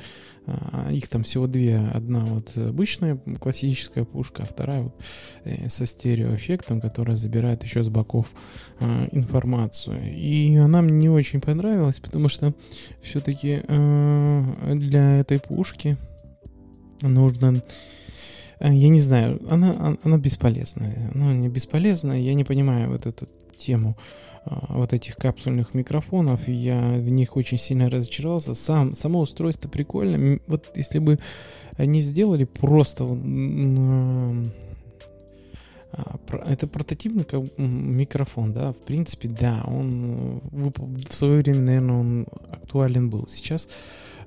А, 0.46 0.88
их 0.90 1.08
там 1.08 1.22
всего 1.22 1.46
две. 1.46 1.78
Одна 1.78 2.24
вот 2.24 2.56
обычная 2.56 3.16
классическая 3.40 4.04
пушка, 4.04 4.42
а 4.42 4.46
вторая 4.46 4.82
вот 4.82 4.94
со 5.68 5.86
стереоэффектом, 5.86 6.80
которая 6.80 7.16
забирает 7.16 7.62
еще 7.64 7.82
с 7.82 7.88
боков 7.88 8.28
а, 8.80 9.08
информацию. 9.10 10.14
И 10.14 10.56
она 10.56 10.82
мне 10.82 10.92
не 10.92 11.08
очень 11.08 11.40
понравилась, 11.40 11.98
потому 11.98 12.28
что 12.28 12.54
все-таки 13.02 13.62
а, 13.66 14.74
для 14.74 15.18
этой 15.18 15.40
пушки 15.40 15.96
нужно 17.08 17.62
э, 18.60 18.72
я 18.72 18.88
не 18.88 19.00
знаю, 19.00 19.40
она, 19.50 19.96
она 20.02 20.18
бесполезная. 20.18 21.10
Она 21.14 21.32
не 21.32 21.48
бесполезная, 21.48 22.18
я 22.18 22.34
не 22.34 22.44
понимаю 22.44 22.90
вот 22.90 23.06
эту 23.06 23.26
тему 23.58 23.96
а, 24.44 24.78
вот 24.78 24.92
этих 24.92 25.16
капсульных 25.16 25.74
микрофонов, 25.74 26.48
я 26.48 26.94
в 26.94 27.08
них 27.10 27.36
очень 27.36 27.58
сильно 27.58 27.90
разочаровался. 27.90 28.54
Сам, 28.54 28.94
само 28.94 29.20
устройство 29.20 29.68
прикольно. 29.68 30.40
Вот 30.46 30.70
если 30.74 30.98
бы 30.98 31.18
они 31.76 32.00
сделали 32.00 32.44
просто 32.44 33.04
а, 35.92 36.18
это 36.46 36.66
прототипный 36.66 37.26
микрофон, 37.58 38.52
да, 38.52 38.72
в 38.72 38.78
принципе, 38.78 39.28
да, 39.28 39.62
он 39.66 40.40
в 40.52 41.12
свое 41.12 41.42
время, 41.42 41.60
наверное, 41.60 41.96
он 41.96 42.26
актуален 42.50 43.10
был. 43.10 43.28
Сейчас 43.28 43.66
а, 43.66 43.70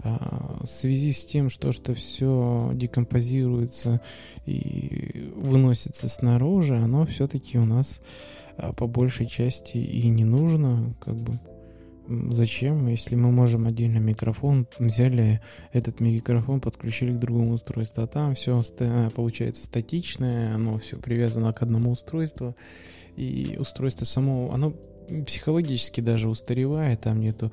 в 0.04 0.66
связи 0.68 1.12
с 1.12 1.26
тем, 1.26 1.50
что, 1.50 1.72
что 1.72 1.94
все 1.94 2.72
декомпозируется 2.74 4.02
и 4.46 5.32
выносится 5.36 6.10
снаружи, 6.10 6.78
оно 6.78 7.06
все-таки 7.06 7.58
у 7.58 7.66
нас 7.66 8.02
а, 8.58 8.74
по 8.74 8.88
большей 8.88 9.28
части 9.28 9.78
и 9.78 10.08
не 10.08 10.26
нужно, 10.26 10.94
как 11.00 11.16
бы. 11.16 11.34
Зачем, 12.32 12.88
если 12.88 13.16
мы 13.16 13.32
можем 13.32 13.66
отдельно 13.66 14.00
микрофон, 14.00 14.68
взяли 14.78 15.40
этот 15.72 16.02
микрофон, 16.02 16.60
подключили 16.60 17.14
к 17.14 17.20
другому 17.20 17.54
устройству, 17.54 18.04
а 18.04 18.08
там 18.08 18.36
все 18.36 18.62
получается 19.16 19.64
статичное, 19.64 20.54
оно 20.54 20.80
все 20.80 20.98
привязано 20.98 21.54
к 21.54 21.62
одному 21.62 21.92
устройству, 21.92 22.58
и 23.16 23.56
устройство 23.58 24.04
само, 24.04 24.52
оно 24.54 24.74
психологически 25.22 26.02
даже 26.02 26.30
устаревает, 26.30 27.02
там 27.02 27.20
нету 27.20 27.52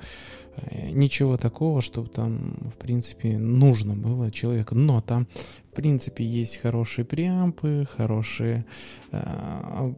э, 0.57 0.89
ничего 0.89 1.37
такого, 1.37 1.81
чтобы 1.81 2.09
там, 2.09 2.71
в 2.73 2.77
принципе, 2.77 3.37
нужно 3.37 3.93
было 3.95 4.31
человеку. 4.31 4.75
Но 4.75 5.01
там, 5.01 5.27
в 5.71 5.75
принципе, 5.75 6.23
есть 6.23 6.57
хорошие 6.57 7.05
преампы, 7.05 7.87
хорошие, 7.89 8.65
э, 9.11 9.93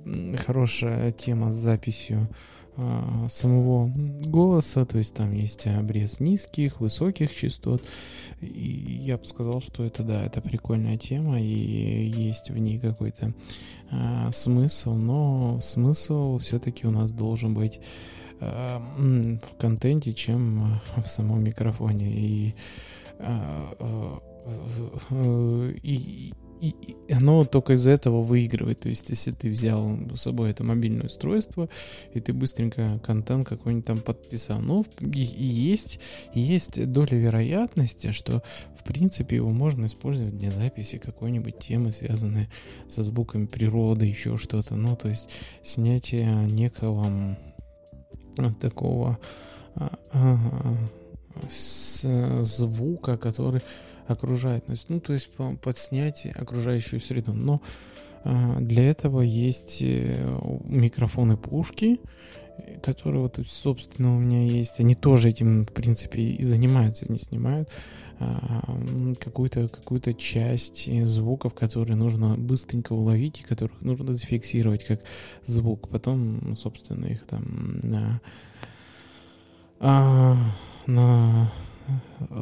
хорошая 0.46 1.12
тема 1.12 1.50
с 1.50 1.56
записью 1.56 2.28
а, 2.76 3.28
самого 3.30 3.92
голоса, 4.26 4.86
то 4.86 4.98
есть 4.98 5.14
там 5.14 5.32
есть 5.32 5.68
обрез 5.68 6.20
низких, 6.20 6.80
высоких 6.80 7.36
частот. 7.36 7.84
И 8.42 9.00
я 9.02 9.18
бы 9.18 9.26
сказал, 9.26 9.62
что 9.62 9.84
это 9.84 10.04
да, 10.04 10.24
это 10.24 10.42
прикольная 10.42 10.98
тема, 10.98 11.40
и 11.40 11.46
есть 11.46 12.50
в 12.50 12.58
ней 12.58 12.80
какой-то 12.80 13.34
а, 13.92 14.32
смысл, 14.32 14.96
но 14.96 15.60
смысл 15.62 16.40
все-таки 16.40 16.88
у 16.88 16.92
нас 16.92 17.12
должен 17.12 17.54
быть 17.54 17.80
а, 18.40 18.82
в 18.98 19.58
контенте, 19.58 20.14
чем 20.14 20.82
в 20.96 21.08
самом 21.08 21.44
микрофоне. 21.44 22.12
И, 22.12 22.54
а, 23.20 23.76
а, 23.80 24.20
и, 25.84 26.34
и 26.64 27.12
оно 27.12 27.44
только 27.44 27.74
из-за 27.74 27.92
этого 27.92 28.22
выигрывает. 28.22 28.80
То 28.80 28.90
есть, 28.90 29.10
если 29.10 29.32
ты 29.32 29.50
взял 29.50 29.98
с 30.16 30.22
собой 30.22 30.52
это 30.52 30.64
мобильное 30.64 31.08
устройство, 31.08 31.68
и 32.14 32.22
ты 32.22 32.32
быстренько 32.32 33.00
контент 33.06 33.46
какой-нибудь 33.46 33.86
там 33.86 34.00
подписал, 34.00 34.62
ну, 34.62 34.86
и, 35.02 35.20
есть, 35.20 36.00
есть 36.34 36.92
доля 36.92 37.18
вероятности, 37.18 38.14
что, 38.14 38.44
в 38.80 38.86
принципе, 38.86 39.36
его 39.36 39.50
можно 39.50 39.88
использовать 39.88 40.38
для 40.38 40.52
записи 40.52 41.00
какой-нибудь 41.00 41.58
темы, 41.58 41.92
связанной 41.92 42.48
со 42.88 43.04
звуками 43.04 43.46
природы, 43.46 44.06
еще 44.06 44.38
что-то. 44.38 44.76
Ну, 44.76 44.96
то 44.96 45.10
есть, 45.10 45.28
снятие 45.64 46.34
некого 46.50 47.38
такого 48.62 49.20
а, 49.76 49.92
а, 50.14 50.38
с, 51.50 52.08
звука, 52.44 53.18
который 53.18 53.62
окружает 54.08 54.68
нас. 54.70 54.86
Ну, 54.90 55.00
то 55.00 55.14
есть 55.14 55.30
подснять 55.62 56.26
окружающую 56.36 57.00
среду. 57.00 57.34
Но 57.34 57.62
а, 58.24 58.60
для 58.60 58.90
этого 58.90 59.22
есть 59.22 59.78
э, 59.82 60.40
микрофоны 60.66 61.38
пушки, 61.38 62.00
которые 62.82 63.24
вот, 63.24 63.40
собственно, 63.46 64.16
у 64.16 64.20
меня 64.20 64.46
есть. 64.46 64.80
Они 64.80 64.96
тоже 64.96 65.30
этим, 65.30 65.66
в 65.66 65.74
принципе, 65.74 66.22
и 66.22 66.44
занимаются. 66.44 67.06
Они 67.08 67.18
снимают 67.18 67.70
а, 68.20 68.62
какую-то 69.20 69.68
какую 69.68 70.02
часть 70.14 70.88
звуков, 71.06 71.54
которые 71.54 71.96
нужно 71.96 72.36
быстренько 72.38 72.94
уловить 72.94 73.42
и 73.42 73.44
которых 73.44 73.82
нужно 73.82 74.16
зафиксировать 74.16 74.86
как 74.86 75.02
звук. 75.44 75.90
Потом, 75.90 76.56
собственно, 76.56 77.06
их 77.06 77.26
там 77.26 77.80
на, 77.82 78.22
а, 79.80 80.38
на 80.86 81.52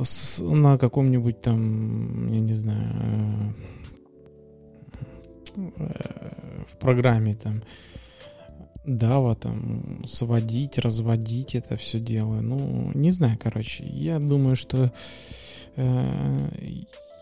с, 0.03 0.39
на 0.39 0.77
каком-нибудь 0.77 1.41
там, 1.41 2.31
я 2.31 2.39
не 2.39 2.53
знаю, 2.53 3.55
э, 5.55 6.31
в 6.67 6.77
программе 6.77 7.35
там 7.35 7.61
Дава 8.83 9.35
там 9.35 10.03
сводить, 10.07 10.79
разводить 10.79 11.53
это 11.53 11.75
все 11.75 11.99
дело. 11.99 12.41
Ну, 12.41 12.91
не 12.95 13.11
знаю, 13.11 13.37
короче. 13.39 13.85
Я 13.85 14.17
думаю, 14.17 14.55
что 14.55 14.91
э, 15.75 16.37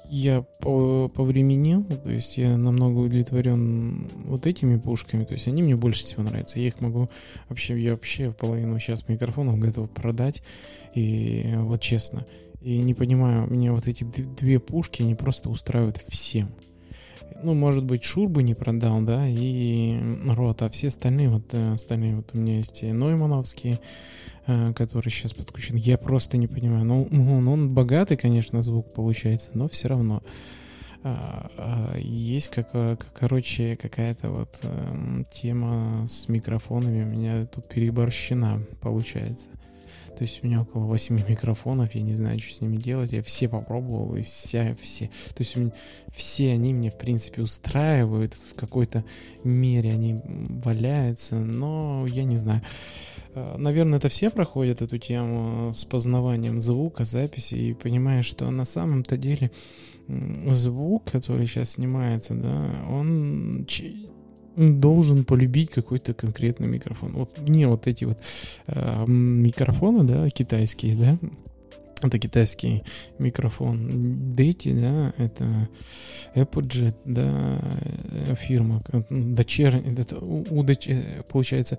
я 0.10 0.42
повременил, 0.62 1.84
то 1.84 2.10
есть 2.10 2.38
я 2.38 2.58
намного 2.58 3.00
удовлетворен 3.00 4.10
вот 4.26 4.48
этими 4.48 4.78
пушками, 4.78 5.24
то 5.24 5.34
есть 5.34 5.48
они 5.48 5.62
мне 5.62 5.76
больше 5.76 6.04
всего 6.04 6.24
нравятся. 6.24 6.60
Я 6.60 6.68
их 6.68 6.82
могу 6.82 7.08
вообще, 7.48 7.80
я 7.80 7.92
вообще 7.92 8.32
половину 8.32 8.80
сейчас 8.80 9.08
микрофонов 9.08 9.58
готов 9.58 9.90
продать, 9.92 10.42
и 10.96 11.54
вот 11.58 11.82
честно. 11.82 12.26
И 12.62 12.80
не 12.80 12.94
понимаю, 12.94 13.48
меня 13.50 13.72
вот 13.72 13.88
эти 13.88 14.04
две 14.04 14.60
пушки, 14.60 15.02
они 15.02 15.16
просто 15.16 15.50
устраивают 15.50 15.98
всем. 15.98 16.50
Ну, 17.42 17.54
может 17.54 17.86
быть, 17.86 18.04
Шурбы 18.04 18.44
не 18.44 18.54
продал, 18.54 19.02
да, 19.02 19.28
и 19.28 19.98
Рот, 20.26 20.62
а 20.62 20.70
все 20.70 20.90
остальные, 20.90 21.30
вот 21.30 21.54
э, 21.54 21.74
остальные, 21.74 22.18
вот 22.18 22.32
у 22.34 22.38
меня 22.38 22.58
есть 22.58 22.84
и 22.84 22.92
Ноймановские, 22.92 23.80
который 24.76 25.10
сейчас 25.10 25.34
подключен. 25.34 25.76
Я 25.76 25.98
просто 25.98 26.38
не 26.38 26.48
понимаю. 26.48 26.86
Ну, 26.86 27.08
он, 27.12 27.48
он 27.48 27.74
богатый, 27.74 28.18
конечно, 28.18 28.62
звук 28.62 28.94
получается, 28.94 29.52
но 29.54 29.68
все 29.68 29.88
равно 29.88 30.24
а, 31.02 31.50
а, 31.58 31.98
есть 31.98 32.50
как, 32.50 32.72
как 32.72 33.08
короче 33.14 33.78
какая-то 33.78 34.32
вот 34.32 34.60
а, 34.64 35.24
тема 35.32 36.06
с 36.08 36.28
микрофонами 36.28 37.04
у 37.04 37.10
меня 37.10 37.46
тут 37.46 37.68
переборщена 37.70 38.62
получается. 38.82 39.50
То 40.18 40.24
есть 40.24 40.44
у 40.44 40.48
меня 40.48 40.62
около 40.64 40.84
8 40.84 41.30
микрофонов, 41.30 41.96
я 41.96 42.02
не 42.02 42.14
знаю, 42.14 42.40
что 42.40 42.54
с 42.54 42.62
ними 42.62 42.76
делать. 42.76 43.14
Я 43.14 43.22
все 43.24 43.48
попробовал, 43.48 44.16
и 44.16 44.24
вся, 44.24 44.74
все. 44.74 45.06
То 45.06 45.36
есть 45.40 45.56
меня, 45.56 45.72
все 46.14 46.52
они 46.52 46.74
мне, 46.74 46.90
в 46.90 46.98
принципе, 46.98 47.42
устраивают. 47.42 48.34
В 48.34 48.54
какой-то 48.56 49.06
мере 49.46 49.92
они 49.92 50.18
валяются, 50.26 51.36
но 51.36 52.06
я 52.06 52.26
не 52.26 52.36
знаю. 52.36 52.62
Э, 53.36 53.58
наверное, 53.58 54.00
это 54.00 54.10
все 54.10 54.30
проходят 54.30 54.82
эту 54.82 54.98
тему 54.98 55.74
с 55.74 55.86
познаванием 55.86 56.62
звука, 56.62 57.06
записи 57.06 57.56
и 57.56 57.74
понимая, 57.74 58.24
что 58.24 58.50
на 58.50 58.66
самом-то 58.66 59.18
деле 59.18 59.52
звук, 60.48 61.12
который 61.12 61.46
сейчас 61.46 61.72
снимается, 61.72 62.34
да, 62.34 62.72
он 62.90 63.68
должен 64.56 65.24
полюбить 65.24 65.70
какой-то 65.70 66.14
конкретный 66.14 66.68
микрофон. 66.68 67.12
Вот 67.14 67.40
не 67.40 67.66
вот 67.68 67.88
эти 67.88 68.06
вот 68.06 68.18
э, 68.68 69.06
микрофоны, 69.06 70.04
да, 70.04 70.30
китайские, 70.30 70.96
да, 70.96 71.18
это 72.02 72.18
китайский 72.18 72.82
микрофон. 73.20 74.36
Дети, 74.36 74.72
да, 74.72 75.14
это 75.18 75.70
Apogee, 76.36 76.94
да, 77.06 77.62
э, 78.04 78.36
фирма, 78.36 78.82
дочерняя, 79.10 79.96
это 79.96 80.18
у, 80.18 80.44
у 80.50 80.64
доч, 80.64 80.90
получается, 81.32 81.78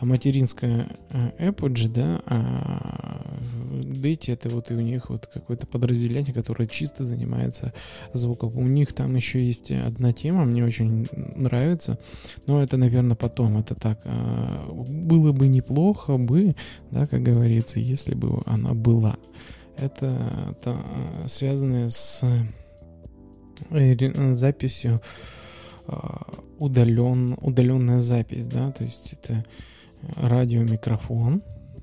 материнская 0.00 0.88
э, 1.10 1.50
Apogee, 1.50 1.88
да, 1.88 2.22
а 2.26 3.36
Date 3.70 4.32
это 4.32 4.48
вот 4.48 4.70
и 4.70 4.74
у 4.74 4.80
них 4.80 5.10
вот 5.10 5.26
какое-то 5.26 5.66
подразделение, 5.66 6.32
которое 6.32 6.66
чисто 6.66 7.04
занимается 7.04 7.72
звуком. 8.12 8.56
У 8.56 8.66
них 8.66 8.92
там 8.92 9.14
еще 9.14 9.44
есть 9.44 9.70
одна 9.70 10.12
тема, 10.12 10.44
мне 10.44 10.64
очень 10.64 11.06
нравится, 11.36 11.98
но 12.46 12.62
это, 12.62 12.76
наверное, 12.76 13.16
потом. 13.16 13.58
Это 13.58 13.74
так, 13.74 14.00
а, 14.04 14.64
было 14.70 15.32
бы 15.32 15.48
неплохо 15.48 16.16
бы, 16.16 16.54
да, 16.90 17.06
как 17.06 17.22
говорится, 17.22 17.80
если 17.80 18.14
бы 18.14 18.40
она 18.46 18.74
была. 18.74 19.16
Это, 19.76 20.50
это 20.50 20.78
связанное 21.26 21.90
с 21.90 22.22
э, 23.70 24.34
записью 24.34 25.00
а, 25.86 26.26
удален, 26.58 27.36
удаленная 27.40 28.00
запись, 28.00 28.46
да, 28.46 28.70
то 28.70 28.84
есть 28.84 29.14
это 29.14 29.44
радиомикрофон. 30.16 31.42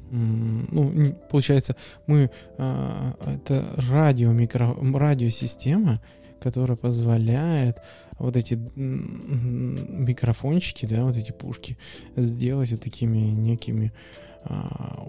Ну, 0.10 1.14
получается, 1.30 1.76
мы 2.06 2.32
а, 2.58 3.14
это 3.26 3.76
радиомикро, 3.90 4.74
радиосистема, 4.98 6.02
которая 6.40 6.78
позволяет 6.78 7.82
вот 8.18 8.38
эти 8.38 8.54
микрофончики, 8.76 10.86
да, 10.86 11.04
вот 11.04 11.18
эти 11.18 11.32
пушки 11.32 11.78
сделать 12.16 12.72
вот 12.72 12.82
такими 12.82 13.18
некими 13.18 13.92
а, 14.44 15.04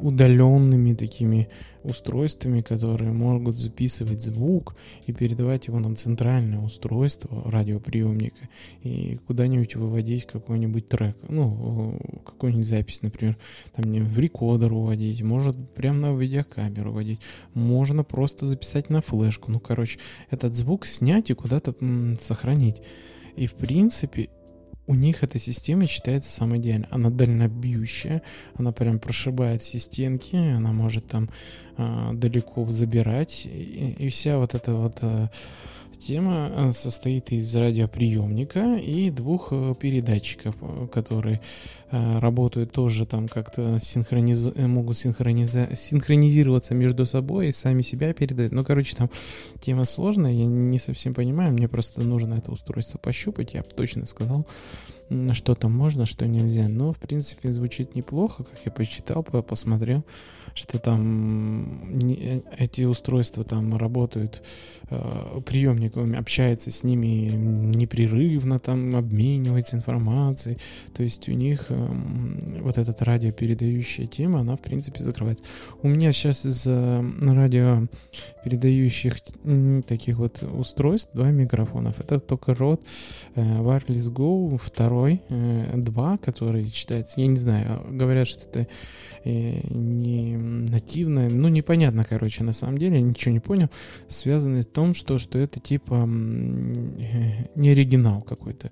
удаленными 0.00 0.94
такими 0.94 1.48
устройствами, 1.82 2.62
которые 2.62 3.12
могут 3.12 3.56
записывать 3.56 4.20
звук 4.20 4.74
и 5.06 5.12
передавать 5.12 5.68
его 5.68 5.78
на 5.78 5.94
центральное 5.94 6.58
устройство 6.58 7.48
радиоприемника 7.50 8.48
и 8.82 9.18
куда-нибудь 9.26 9.76
выводить 9.76 10.26
какой-нибудь 10.26 10.88
трек, 10.88 11.16
ну, 11.28 11.98
какую-нибудь 12.24 12.66
запись, 12.66 13.02
например, 13.02 13.36
там 13.74 13.90
не 13.92 14.00
в 14.00 14.18
рекордер 14.18 14.72
уводить, 14.72 15.22
может 15.22 15.56
прямо 15.74 15.98
на 16.00 16.16
видеокамеру 16.16 16.92
вводить, 16.92 17.20
можно 17.54 18.02
просто 18.04 18.46
записать 18.46 18.90
на 18.90 19.00
флешку, 19.00 19.50
ну, 19.52 19.60
короче, 19.60 19.98
этот 20.30 20.54
звук 20.54 20.86
снять 20.86 21.30
и 21.30 21.34
куда-то 21.34 21.74
сохранить. 22.20 22.82
И, 23.36 23.46
в 23.46 23.54
принципе, 23.54 24.30
у 24.86 24.94
них 24.94 25.22
эта 25.22 25.38
система 25.38 25.86
считается 25.86 26.30
самой 26.30 26.58
идеальной. 26.58 26.88
Она 26.90 27.10
дальнобьющая, 27.10 28.22
она 28.54 28.72
прям 28.72 28.98
прошибает 28.98 29.62
все 29.62 29.78
стенки, 29.78 30.36
она 30.36 30.72
может 30.72 31.08
там 31.08 31.28
э, 31.76 32.10
далеко 32.12 32.64
забирать. 32.64 33.46
И, 33.46 33.96
и 33.98 34.08
вся 34.08 34.38
вот 34.38 34.54
эта 34.54 34.74
вот 34.74 34.98
э, 35.02 35.28
Тема 36.00 36.50
э, 36.50 36.72
состоит 36.72 37.32
из 37.32 37.54
радиоприемника 37.54 38.76
и 38.76 39.10
двух 39.10 39.48
э, 39.50 39.74
передатчиков, 39.78 40.54
э, 40.60 40.88
которые 40.92 41.40
работают 41.92 42.72
тоже 42.72 43.06
там 43.06 43.28
как-то 43.28 43.78
синхрониз... 43.80 44.52
могут 44.56 44.98
синхрониз... 44.98 45.52
синхронизироваться 45.78 46.74
между 46.74 47.06
собой 47.06 47.48
и 47.48 47.52
сами 47.52 47.82
себя 47.82 48.12
передать. 48.12 48.50
Ну, 48.50 48.64
короче, 48.64 48.96
там 48.96 49.08
тема 49.60 49.84
сложная, 49.84 50.32
я 50.32 50.46
не 50.46 50.80
совсем 50.80 51.14
понимаю, 51.14 51.52
мне 51.52 51.68
просто 51.68 52.02
нужно 52.02 52.34
это 52.34 52.50
устройство 52.50 52.98
пощупать, 52.98 53.54
я 53.54 53.60
бы 53.60 53.68
точно 53.68 54.04
сказал, 54.04 54.46
что 55.32 55.54
там 55.54 55.72
можно, 55.72 56.06
что 56.06 56.26
нельзя. 56.26 56.66
Но, 56.68 56.92
в 56.92 56.98
принципе, 56.98 57.52
звучит 57.52 57.94
неплохо, 57.94 58.44
как 58.44 58.58
я 58.64 58.72
почитал, 58.72 59.22
посмотрел 59.22 60.04
что 60.56 60.78
там 60.78 61.82
э, 62.10 62.40
эти 62.56 62.84
устройства 62.84 63.44
там 63.44 63.76
работают, 63.76 64.42
э, 64.88 65.38
приемник 65.44 65.98
общается 66.16 66.70
с 66.70 66.82
ними 66.82 67.28
непрерывно, 67.30 68.58
там 68.58 68.96
обменивается 68.96 69.76
информацией. 69.76 70.56
То 70.94 71.02
есть 71.02 71.28
у 71.28 71.32
них 71.32 71.66
э, 71.68 71.88
вот 72.62 72.78
эта 72.78 73.04
радиопередающая 73.04 74.06
тема, 74.06 74.40
она 74.40 74.56
в 74.56 74.60
принципе 74.60 75.04
закрывается. 75.04 75.44
У 75.82 75.88
меня 75.88 76.10
сейчас 76.12 76.46
из 76.46 76.66
радиопередающих 76.66 79.18
таких 79.86 80.16
вот 80.16 80.42
устройств 80.42 81.10
два 81.12 81.30
микрофонов. 81.30 82.00
Это 82.00 82.18
только 82.18 82.54
рот 82.54 82.80
э, 83.34 83.42
Wireless 83.42 84.10
Go 84.10 84.58
второй, 84.62 84.95
э, 85.04 85.72
2, 85.76 86.18
который 86.18 86.64
считается, 86.64 87.20
я 87.20 87.26
не 87.26 87.36
знаю, 87.36 87.84
говорят, 87.88 88.28
что 88.28 88.44
это 88.44 88.66
э, 89.24 89.60
не 89.68 90.36
нативное, 90.36 91.30
ну 91.30 91.48
непонятно, 91.48 92.04
короче, 92.08 92.44
на 92.44 92.52
самом 92.52 92.78
деле, 92.78 92.96
я 92.96 93.02
ничего 93.02 93.32
не 93.32 93.40
понял, 93.40 93.68
связано 94.08 94.62
с 94.62 94.66
том, 94.66 94.94
что, 94.94 95.18
что 95.18 95.38
это 95.38 95.60
типа 95.60 96.04
не 96.06 97.70
оригинал 97.70 98.22
какой-то. 98.22 98.70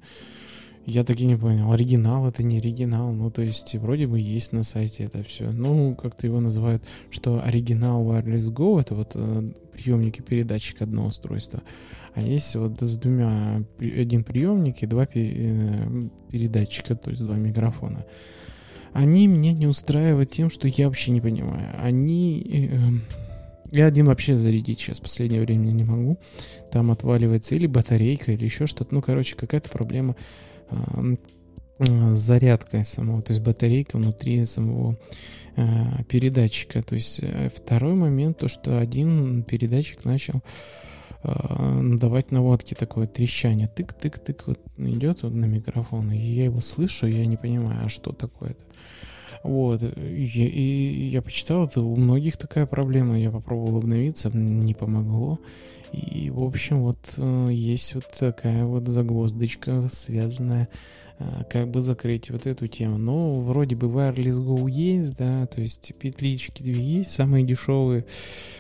Я 0.87 1.05
так 1.05 1.19
и 1.21 1.25
не 1.25 1.37
понял, 1.37 1.73
оригинал 1.73 2.29
это 2.29 2.43
не 2.43 2.59
оригинал, 2.59 3.13
ну 3.13 3.31
то 3.31 3.43
есть 3.43 3.75
вроде 3.77 4.07
бы 4.07 4.21
есть 4.21 4.53
на 4.53 4.63
сайте 4.63 5.05
это 5.05 5.23
все. 5.23 5.51
Ну, 5.51 5.95
как-то 5.95 6.27
его 6.27 6.41
называют, 6.41 6.83
что 7.11 7.43
оригинал 7.43 8.05
Wireless 8.05 8.53
Go 8.53 8.81
это 8.81 8.95
вот 8.95 9.13
э, 9.15 9.47
приемники 9.73 10.21
передатчик 10.21 10.83
одного 10.83 11.09
устройства, 11.09 11.63
а 12.15 12.21
есть 12.21 12.55
вот 12.55 12.81
с 12.81 12.97
двумя, 12.97 13.57
один 13.79 14.25
приемник 14.25 14.83
и 14.83 14.87
два 14.87 15.05
э, 15.15 15.89
передатчика, 16.31 16.95
то 16.97 17.11
есть 17.11 17.23
два 17.23 17.37
микрофона 17.37 18.05
они 18.95 19.27
меня 19.27 19.53
не 19.53 19.67
устраивают 19.67 20.31
тем, 20.31 20.49
что 20.49 20.69
я 20.69 20.87
вообще 20.87 21.11
не 21.11 21.21
понимаю. 21.21 21.75
Они... 21.77 22.71
Э, 22.71 22.83
я 23.73 23.87
один 23.87 24.07
вообще 24.07 24.37
зарядить 24.37 24.79
сейчас 24.79 25.01
последнее 25.01 25.41
время 25.41 25.73
не 25.73 25.83
могу. 25.83 26.17
Там 26.71 26.93
отваливается 26.93 27.57
или 27.57 27.67
батарейка, 27.67 28.31
или 28.31 28.45
еще 28.45 28.67
что-то. 28.67 28.95
Ну, 28.95 29.03
короче, 29.03 29.35
какая-то 29.35 29.69
проблема 29.69 30.15
зарядкой 31.79 32.85
самого. 32.85 33.23
То 33.23 33.33
есть 33.33 33.45
батарейка 33.45 33.97
внутри 33.97 34.45
самого 34.45 34.97
э, 35.57 36.05
передатчика. 36.09 36.83
То 36.83 36.95
есть 36.95 37.21
э, 37.23 37.51
второй 37.55 37.95
момент, 37.95 38.39
то, 38.39 38.49
что 38.49 38.79
один 38.79 39.43
передатчик 39.43 40.05
начал 40.05 40.43
э, 41.23 41.97
давать 41.99 42.31
наводки 42.31 42.75
такое 42.75 43.07
трещание. 43.07 43.69
Тык-тык-тык 43.75 44.43
вот 44.47 44.61
идет 44.77 45.23
вот 45.23 45.35
на 45.35 45.47
микрофон. 45.47 46.13
И 46.13 46.19
я 46.19 46.45
его 46.45 46.61
слышу, 46.61 47.07
я 47.07 47.27
не 47.27 47.37
понимаю, 47.37 47.87
а 47.87 47.89
что 47.89 48.13
такое-то. 48.13 48.65
Вот. 49.45 49.83
И, 49.83 50.25
и 50.25 51.09
я 51.11 51.21
почитал, 51.21 51.67
это 51.67 51.83
у 51.83 51.95
многих 51.97 52.39
такая 52.39 52.67
проблема. 52.67 53.19
Я 53.19 53.31
попробовал 53.31 53.77
обновиться, 53.77 54.31
не 54.31 54.73
помогло. 54.73 55.39
И, 55.93 56.31
в 56.31 56.43
общем, 56.43 56.83
вот 56.83 56.99
э, 57.19 57.47
есть 57.51 57.95
вот 57.95 58.07
такая 58.19 58.65
вот 58.65 58.85
загвоздочка, 58.85 59.87
связанная 59.93 60.69
как 61.49 61.71
бы 61.71 61.81
закрыть 61.81 62.31
вот 62.31 62.47
эту 62.47 62.67
тему. 62.67 62.99
Но 62.99 63.35
вроде 63.35 63.77
бы 63.77 63.87
Wireless 63.87 64.41
Go 64.41 64.69
есть, 64.69 65.17
да, 65.17 65.47
то 65.47 65.61
есть 65.61 65.93
петлички 65.99 66.63
две 66.63 66.83
есть, 66.83 67.13
самые 67.13 67.45
дешевые. 67.45 68.05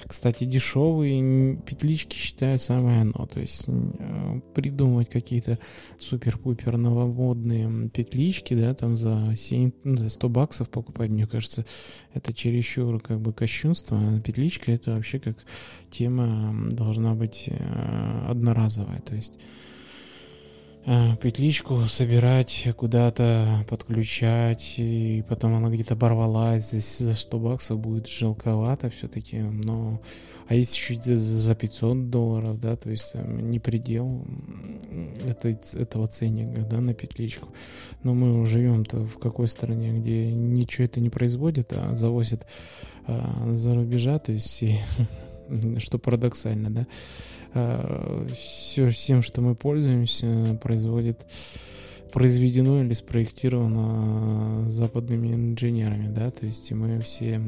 Кстати, 0.06 0.44
дешевые 0.44 1.56
петлички 1.56 2.16
считаю 2.16 2.58
самое 2.58 3.02
оно. 3.02 3.26
То 3.26 3.40
есть 3.40 3.64
а, 3.66 4.40
придумать 4.54 5.08
какие-то 5.08 5.58
супер-пупер 5.98 6.76
новомодные 6.76 7.88
петлички, 7.88 8.54
да, 8.54 8.74
там 8.74 8.96
за 8.96 9.34
7, 9.36 9.72
ну, 9.82 9.96
за 9.96 10.08
100 10.08 10.28
баксов 10.28 10.70
покупать, 10.70 11.10
мне 11.10 11.26
кажется, 11.26 11.66
это 12.12 12.32
чересчур 12.32 13.00
как 13.00 13.20
бы 13.20 13.32
кощунство. 13.32 13.98
А 13.98 14.20
петличка 14.20 14.72
это 14.72 14.92
вообще 14.92 15.18
как 15.18 15.36
тема 15.90 16.68
должна 16.70 17.14
быть 17.14 17.50
одноразовая. 18.28 19.00
То 19.00 19.14
есть 19.14 19.34
Э, 19.34 19.83
петличку 21.20 21.80
собирать, 21.86 22.68
куда-то 22.76 23.64
подключать, 23.68 24.74
и 24.76 25.24
потом 25.28 25.54
она 25.54 25.70
где-то 25.70 25.94
оборвалась, 25.94 26.68
здесь 26.68 26.98
за 26.98 27.14
100 27.14 27.38
баксов 27.38 27.80
будет 27.80 28.08
жалковато 28.08 28.90
все-таки, 28.90 29.38
но... 29.38 30.00
А 30.46 30.54
есть 30.54 30.76
еще 30.76 31.00
за, 31.00 31.16
за 31.16 31.54
500 31.54 32.10
долларов, 32.10 32.60
да, 32.60 32.74
то 32.74 32.90
есть 32.90 33.14
не 33.14 33.58
предел 33.58 34.26
это, 35.24 35.58
этого 35.72 36.06
ценника, 36.06 36.60
да, 36.62 36.80
на 36.82 36.92
петличку. 36.92 37.48
Но 38.02 38.12
мы 38.12 38.46
живем-то 38.46 39.06
в 39.06 39.18
какой 39.18 39.48
стране, 39.48 39.92
где 39.98 40.30
ничего 40.32 40.84
это 40.84 41.00
не 41.00 41.08
производит, 41.08 41.72
а 41.72 41.96
завозят 41.96 42.46
а, 43.06 43.54
за 43.54 43.74
рубежа, 43.74 44.18
то 44.18 44.32
есть, 44.32 44.62
и, 44.62 44.78
что 45.78 45.98
парадоксально, 45.98 46.70
да, 46.70 46.86
все, 48.32 48.88
всем, 48.90 49.22
что 49.22 49.40
мы 49.42 49.54
пользуемся, 49.54 50.58
производит 50.62 51.26
произведено 52.14 52.82
или 52.82 52.92
спроектировано 52.92 54.70
западными 54.70 55.34
инженерами, 55.34 56.06
да, 56.08 56.30
то 56.30 56.46
есть 56.46 56.70
мы 56.70 57.00
все 57.00 57.40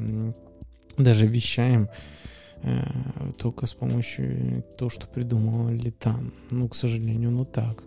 даже 0.99 1.27
вещаем 1.27 1.88
э, 2.62 2.81
только 3.38 3.66
с 3.66 3.75
помощью 3.75 4.64
того, 4.77 4.90
что 4.90 5.07
придумали 5.07 5.90
там. 5.90 6.33
Ну, 6.51 6.69
к 6.69 6.75
сожалению, 6.75 7.31
ну 7.31 7.45
так. 7.45 7.83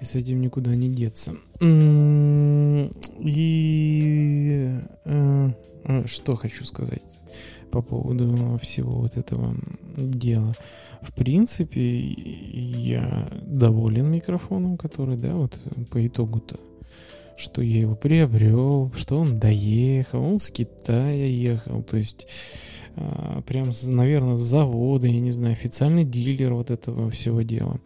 И 0.00 0.04
с 0.04 0.14
этим 0.14 0.42
никуда 0.42 0.74
не 0.74 0.90
деться. 0.90 1.36
И 3.20 4.78
э, 5.04 5.50
э, 5.84 6.06
что 6.06 6.36
хочу 6.36 6.64
сказать 6.64 7.02
по 7.74 7.82
поводу 7.82 8.56
всего 8.62 9.00
вот 9.00 9.16
этого 9.16 9.56
дела. 9.96 10.54
В 11.02 11.12
принципе, 11.12 11.82
я 11.82 13.28
доволен 13.42 14.12
микрофоном, 14.12 14.76
который, 14.76 15.16
да, 15.16 15.34
вот 15.34 15.58
по 15.90 16.06
итогу-то, 16.06 16.56
что 17.36 17.62
я 17.62 17.80
его 17.80 17.96
приобрел, 17.96 18.92
что 18.96 19.18
он 19.18 19.40
доехал, 19.40 20.22
он 20.22 20.38
с 20.38 20.52
Китая 20.52 21.26
ехал, 21.26 21.82
то 21.82 21.96
есть 21.96 22.28
а, 22.94 23.42
прям, 23.42 23.72
наверное, 23.82 24.36
с 24.36 24.40
завода, 24.40 25.08
я 25.08 25.18
не 25.18 25.32
знаю, 25.32 25.54
официальный 25.54 26.04
дилер 26.04 26.54
вот 26.54 26.70
этого 26.70 27.10
всего 27.10 27.42
дела. 27.42 27.80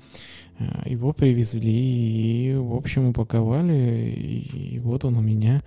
А, 0.59 0.87
его 0.87 1.15
привезли 1.15 2.53
и, 2.53 2.55
в 2.57 2.75
общем, 2.75 3.09
упаковали, 3.09 4.11
и 4.11 4.79
вот 4.81 5.07
он 5.07 5.17
у 5.17 5.23
меня 5.23 5.63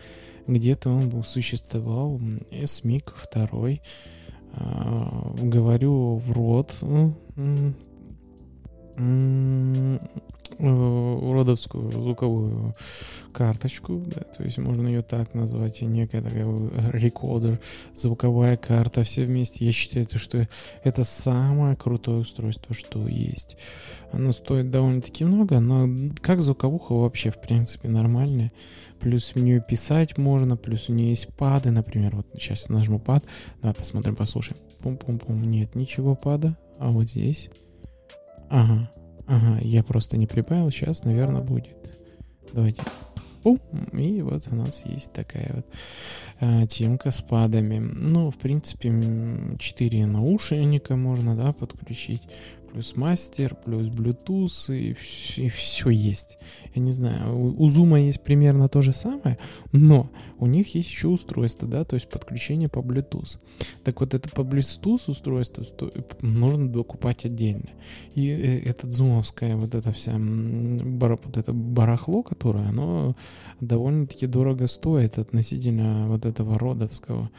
где-то 0.53 0.89
он 0.89 1.23
существовал, 1.23 2.19
SMIC 2.51 3.13
второй, 3.15 3.81
а, 4.53 5.33
говорю 5.41 6.17
в 6.17 6.31
рот, 6.31 6.73
уродовскую 10.59 11.91
звуковую 11.91 12.73
карточку, 13.31 14.03
да, 14.05 14.21
то 14.21 14.43
есть 14.43 14.57
можно 14.57 14.87
ее 14.87 15.01
так 15.01 15.33
назвать, 15.33 15.81
и 15.81 15.85
некая 15.85 16.21
такая 16.21 16.45
рекордер, 16.91 17.59
звуковая 17.95 18.57
карта, 18.57 19.03
все 19.03 19.25
вместе. 19.25 19.65
Я 19.65 19.71
считаю, 19.71 20.07
что 20.13 20.47
это 20.83 21.03
самое 21.03 21.75
крутое 21.75 22.19
устройство, 22.19 22.75
что 22.75 23.07
есть. 23.07 23.57
Оно 24.11 24.33
стоит 24.33 24.69
довольно-таки 24.69 25.23
много, 25.23 25.59
но 25.59 25.85
как 26.21 26.41
звуковуха 26.41 26.93
вообще, 26.93 27.31
в 27.31 27.39
принципе, 27.39 27.87
нормальная. 27.87 28.51
Плюс 29.01 29.33
в 29.33 29.41
нее 29.41 29.63
писать 29.67 30.17
можно, 30.17 30.55
плюс 30.55 30.89
у 30.89 30.93
нее 30.93 31.09
есть 31.09 31.33
пады, 31.35 31.71
например, 31.71 32.15
вот 32.15 32.27
сейчас 32.35 32.69
нажму 32.69 32.99
пад, 32.99 33.23
давай 33.61 33.73
посмотрим, 33.73 34.15
послушаем. 34.15 34.57
Пум-пум-пум, 34.81 35.37
нет 35.37 35.75
ничего 35.75 36.15
пада, 36.15 36.55
а 36.77 36.89
вот 36.91 37.09
здесь 37.09 37.49
Ага, 38.51 38.91
ага, 39.27 39.59
я 39.61 39.81
просто 39.81 40.17
не 40.17 40.27
прибавил, 40.27 40.69
сейчас, 40.71 41.05
наверное, 41.05 41.41
будет. 41.41 41.75
Давайте. 42.53 42.81
Пум, 43.43 43.59
и 43.93 44.21
вот 44.21 44.47
у 44.51 44.55
нас 44.55 44.83
есть 44.85 45.13
такая 45.13 45.49
вот 45.53 45.65
а, 46.41 46.67
темка 46.67 47.11
с 47.11 47.21
падами. 47.21 47.79
Ну, 47.79 48.29
в 48.29 48.37
принципе, 48.37 48.93
4 49.57 50.05
наушника 50.05 50.95
можно, 50.97 51.35
да, 51.35 51.53
подключить. 51.53 52.23
Плюс 52.71 52.95
мастер, 52.95 53.55
плюс 53.55 53.87
Bluetooth, 53.87 54.73
и, 54.73 54.95
и 55.41 55.49
все 55.49 55.89
есть. 55.89 56.37
Я 56.73 56.81
не 56.81 56.91
знаю, 56.91 57.35
у, 57.35 57.63
у 57.63 57.69
Zoom 57.69 58.01
есть 58.01 58.23
примерно 58.23 58.67
то 58.67 58.81
же 58.81 58.93
самое, 58.93 59.37
но 59.71 60.09
у 60.39 60.47
них 60.47 60.73
есть 60.75 60.89
еще 60.89 61.09
устройство, 61.09 61.67
да, 61.67 61.83
то 61.83 61.95
есть 61.95 62.09
подключение 62.09 62.69
по 62.69 62.79
Bluetooth. 62.79 63.39
Так 63.83 63.99
вот, 63.99 64.13
это 64.13 64.29
по 64.29 64.41
Bluetooth 64.41 65.01
устройство 65.07 65.65
нужно 66.21 66.69
докупать 66.69 67.25
отдельно. 67.25 67.69
И 68.15 68.27
э, 68.27 68.59
этот 68.59 68.93
зумовское 68.93 69.55
вот 69.55 69.75
это 69.75 69.91
вся 69.91 70.13
вот 70.17 71.37
это 71.37 71.53
барахло, 71.53 72.23
которое, 72.23 72.67
оно 72.67 73.15
довольно-таки 73.59 74.27
дорого 74.27 74.67
стоит 74.67 75.17
относительно 75.17 76.07
вот 76.07 76.25
этого 76.25 76.57
родовского 76.57 77.29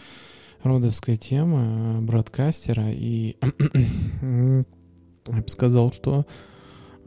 родовская 0.63 1.17
тема 1.17 2.01
бродкастера, 2.01 2.91
и 2.93 3.37
я 5.27 5.43
бы 5.43 5.49
сказал, 5.49 5.93
что 5.93 6.27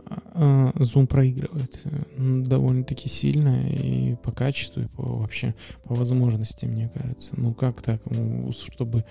а, 0.07 0.71
Zoom 0.75 1.07
проигрывает 1.07 1.83
довольно-таки 2.17 3.09
сильно 3.09 3.67
и 3.67 4.15
по 4.15 4.31
качеству, 4.31 4.81
и 4.83 4.87
по 4.87 5.03
вообще 5.03 5.55
по 5.83 5.95
возможности, 5.95 6.65
мне 6.65 6.89
кажется. 6.93 7.31
Ну 7.37 7.53
как 7.53 7.81
так, 7.81 8.01
ну, 8.05 8.51
чтобы 8.51 9.05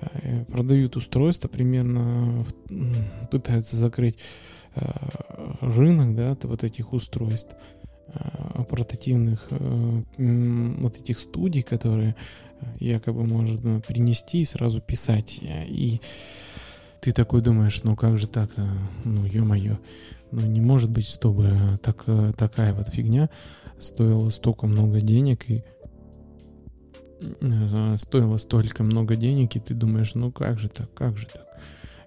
э, 0.00 0.44
продают 0.46 0.96
устройства, 0.96 1.48
примерно 1.48 2.44
пытаются 3.30 3.76
закрыть 3.76 4.18
э, 4.74 4.80
рынок, 5.60 6.14
да, 6.14 6.36
вот 6.42 6.64
этих 6.64 6.92
устройств 6.92 7.54
э, 8.14 8.64
портативных 8.64 9.48
вот 9.50 10.98
этих 10.98 11.20
студий, 11.20 11.62
которые 11.62 12.16
якобы 12.80 13.24
можно 13.24 13.80
принести 13.80 14.38
и 14.38 14.44
сразу 14.44 14.80
писать. 14.80 15.38
И 15.42 16.00
ты 17.00 17.12
такой 17.12 17.42
думаешь, 17.42 17.82
ну 17.84 17.96
как 17.96 18.18
же 18.18 18.26
так, 18.26 18.50
ну 19.04 19.24
ё-моё, 19.24 19.78
ну 20.30 20.46
не 20.46 20.60
может 20.60 20.90
быть, 20.90 21.06
чтобы 21.06 21.76
так, 21.82 22.04
такая 22.36 22.74
вот 22.74 22.88
фигня 22.88 23.30
стоила 23.78 24.30
столько 24.30 24.66
много 24.66 25.00
денег 25.00 25.48
и 25.48 25.60
э, 27.40 27.96
стоило 27.96 28.36
столько 28.38 28.82
много 28.82 29.16
денег, 29.16 29.56
и 29.56 29.60
ты 29.60 29.74
думаешь, 29.74 30.14
ну 30.14 30.32
как 30.32 30.58
же 30.58 30.68
так, 30.68 30.92
как 30.94 31.16
же 31.16 31.26
так? 31.26 31.46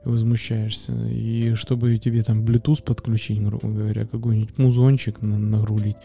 И 0.06 0.10
возмущаешься. 0.10 0.94
И 1.08 1.54
чтобы 1.56 1.98
тебе 1.98 2.24
там 2.24 2.44
Bluetooth 2.44 2.84
подключить, 2.84 3.42
грубо 3.42 3.68
говоря, 3.68 4.06
какой-нибудь 4.06 4.58
музончик 4.58 5.22
на 5.22 5.38
нагрулить, 5.38 5.98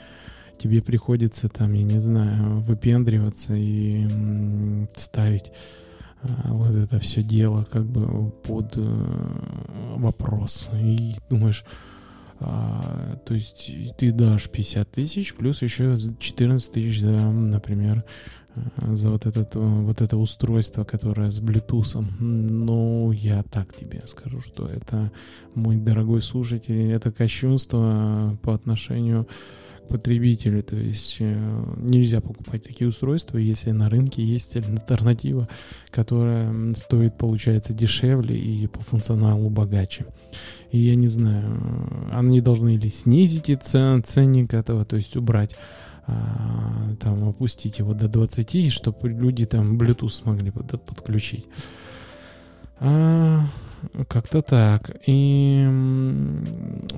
тебе 0.59 0.83
приходится 0.83 1.49
там, 1.49 1.73
я 1.73 1.83
не 1.83 1.99
знаю, 1.99 2.61
выпендриваться 2.61 3.55
и 3.55 4.07
ставить 4.97 5.53
вот 6.23 6.75
это 6.75 6.99
все 6.99 7.23
дело 7.23 7.65
как 7.71 7.85
бы 7.85 8.31
под 8.31 8.77
э, 8.77 8.99
вопрос. 9.97 10.69
И 10.75 11.17
думаешь, 11.31 11.65
а, 12.41 13.17
то 13.25 13.35
есть 13.35 13.71
ты 13.97 14.13
дашь 14.13 14.51
50 14.51 14.91
тысяч, 14.91 15.35
плюс 15.35 15.63
еще 15.63 15.97
14 16.19 16.73
тысяч 16.73 17.01
за, 17.01 17.17
например, 17.31 18.03
э, 18.57 18.95
за 18.95 19.09
вот, 19.09 19.27
этот, 19.27 19.55
вот 19.55 20.01
это 20.01 20.17
устройство, 20.17 20.85
которое 20.85 21.31
с 21.31 21.41
Bluetooth. 21.41 22.05
Ну, 22.19 23.13
я 23.13 23.43
так 23.43 23.75
тебе 23.75 24.01
скажу, 24.01 24.41
что 24.41 24.67
это, 24.67 25.13
мой 25.55 25.77
дорогой 25.77 26.23
слушатель, 26.23 26.91
это 26.91 27.13
кощунство 27.13 28.39
по 28.43 28.55
отношению 28.55 29.27
потребителю. 29.87 30.63
То 30.63 30.77
есть 30.77 31.17
э, 31.21 31.63
нельзя 31.77 32.21
покупать 32.21 32.63
такие 32.63 32.89
устройства, 32.89 33.39
если 33.39 33.71
на 33.71 33.89
рынке 33.89 34.23
есть 34.23 34.57
альтернатива, 34.57 35.47
которая 35.91 36.75
стоит, 36.75 37.17
получается, 37.17 37.73
дешевле 37.73 38.39
и 38.39 38.67
по 38.67 38.81
функционалу 38.81 39.49
богаче. 39.51 40.07
И 40.71 40.79
я 40.79 40.95
не 40.95 41.07
знаю, 41.07 41.61
они 42.13 42.41
должны 42.41 42.75
или 42.75 42.89
снизить 42.89 43.51
ценник 43.63 44.53
этого, 44.55 44.85
то 44.85 44.97
есть 44.97 45.17
убрать 45.17 45.57
а, 46.09 46.93
там 47.01 47.29
опустить 47.29 47.79
его 47.79 47.93
до 47.93 48.09
20, 48.09 48.73
чтобы 48.73 49.09
люди 49.09 49.45
там 49.45 49.77
Bluetooth 49.77 50.11
смогли 50.11 50.51
подключить. 50.51 51.47
А, 52.79 53.41
как-то 54.09 54.43
так. 54.43 54.97
И 55.07 55.67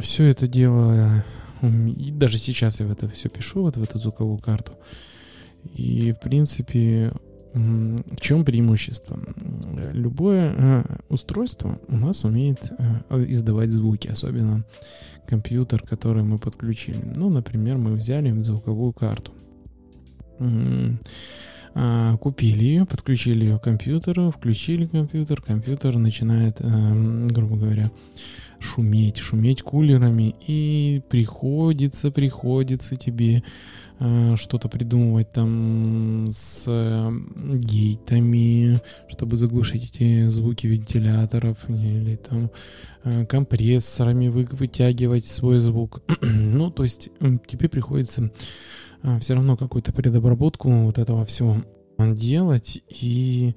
все 0.01 0.24
это 0.24 0.46
дело 0.46 1.24
и 1.62 2.11
даже 2.11 2.38
сейчас 2.38 2.81
я 2.81 2.87
в 2.87 2.90
это 2.92 3.09
все 3.09 3.29
пишу, 3.29 3.62
вот 3.62 3.77
в 3.77 3.83
эту 3.83 3.99
звуковую 3.99 4.38
карту. 4.38 4.73
И, 5.75 6.12
в 6.12 6.21
принципе, 6.21 7.11
в 7.55 8.21
чем 8.21 8.44
преимущество? 8.44 9.18
Любое 9.92 10.55
э, 10.57 10.85
устройство 11.09 11.79
у 11.88 11.97
нас 11.97 12.25
умеет 12.25 12.73
э, 13.11 13.25
издавать 13.29 13.71
звуки, 13.71 14.09
особенно 14.09 14.64
компьютер, 15.27 15.83
который 15.83 16.23
мы 16.23 16.38
подключили. 16.38 17.12
Ну, 17.16 17.31
например, 17.31 17.79
мы 17.79 17.94
взяли 17.94 18.31
звуковую 18.42 18.92
карту, 18.92 19.33
купили 22.21 22.64
ее, 22.64 22.87
подключили 22.87 23.47
ее 23.47 23.59
к 23.59 23.62
компьютеру, 23.62 24.31
включили 24.31 24.85
компьютер, 24.85 25.41
компьютер 25.41 25.97
начинает, 25.97 26.57
э, 26.61 27.29
грубо 27.29 27.57
говоря, 27.57 27.91
шуметь, 28.59 29.19
шуметь 29.19 29.62
кулерами, 29.62 30.35
и 30.47 31.03
приходится, 31.09 32.11
приходится 32.11 32.97
тебе 32.97 33.45
э, 34.01 34.35
что-то 34.37 34.69
придумывать 34.69 35.31
там 35.31 36.31
с 36.33 36.67
гейтами, 37.37 38.81
чтобы 39.09 39.37
заглушить 39.37 39.91
эти 39.95 40.29
звуки 40.29 40.67
вентиляторов, 40.67 41.59
или 41.69 42.17
там 42.17 42.51
э, 43.05 43.25
компрессорами 43.27 44.29
вы, 44.29 44.49
вытягивать 44.51 45.27
свой 45.27 45.59
звук. 45.59 46.03
ну, 46.21 46.71
то 46.73 46.83
есть 46.83 47.11
тебе 47.47 47.69
приходится 47.69 48.31
все 49.21 49.35
равно 49.35 49.57
какую-то 49.57 49.92
предобработку 49.92 50.71
вот 50.71 50.99
этого 50.99 51.25
всего 51.25 51.57
делать, 51.99 52.83
и 52.88 53.55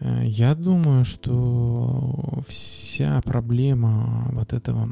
Э, 0.00 0.22
я 0.24 0.54
думаю, 0.54 1.04
что 1.04 2.42
вся 2.48 3.20
проблема 3.22 4.28
вот 4.32 4.52
этого 4.52 4.90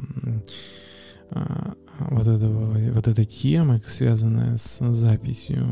а, 1.31 1.73
вот, 1.99 2.27
этого, 2.27 2.77
вот 2.93 3.07
этой 3.07 3.25
темы, 3.25 3.81
связанная 3.87 4.57
с 4.57 4.79
записью 4.91 5.67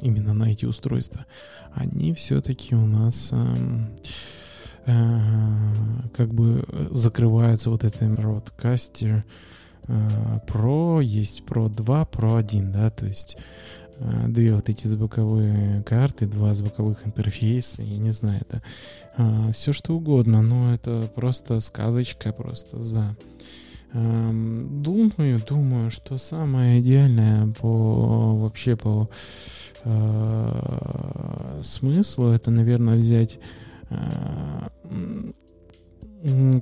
именно 0.00 0.32
на 0.32 0.52
эти 0.52 0.64
устройства, 0.64 1.26
они 1.72 2.14
все-таки 2.14 2.74
у 2.76 2.86
нас 2.86 3.30
эм, 3.32 3.86
э, 4.86 5.72
как 6.16 6.32
бы 6.32 6.64
закрываются 6.92 7.70
вот 7.70 7.84
этим 7.84 8.14
Roadcaster 8.14 9.18
э, 9.18 9.22
Pro, 9.86 11.02
есть 11.02 11.42
Pro 11.46 11.68
2, 11.68 12.02
Pro 12.04 12.38
1, 12.38 12.72
да, 12.72 12.90
то 12.90 13.06
есть 13.06 13.36
Э, 14.00 14.28
две 14.28 14.54
вот 14.54 14.68
эти 14.68 14.86
звуковые 14.86 15.82
карты, 15.82 16.26
два 16.26 16.54
звуковых 16.54 17.06
интерфейса, 17.06 17.82
я 17.82 17.98
не 17.98 18.12
знаю, 18.12 18.40
это 18.40 18.62
а, 19.16 19.52
все 19.52 19.72
что 19.72 19.92
угодно, 19.92 20.40
но 20.40 20.72
это 20.72 21.10
просто 21.14 21.60
сказочка, 21.60 22.32
просто 22.32 22.82
за. 22.82 23.16
думаю, 23.92 25.40
думаю, 25.46 25.90
что 25.90 26.16
самое 26.18 26.80
идеальное 26.80 27.48
по 27.48 28.36
вообще 28.36 28.76
по 28.76 29.10
э, 29.84 31.60
смыслу 31.62 32.28
это, 32.28 32.50
наверное, 32.50 32.96
взять 32.96 33.38
э, 33.90 33.96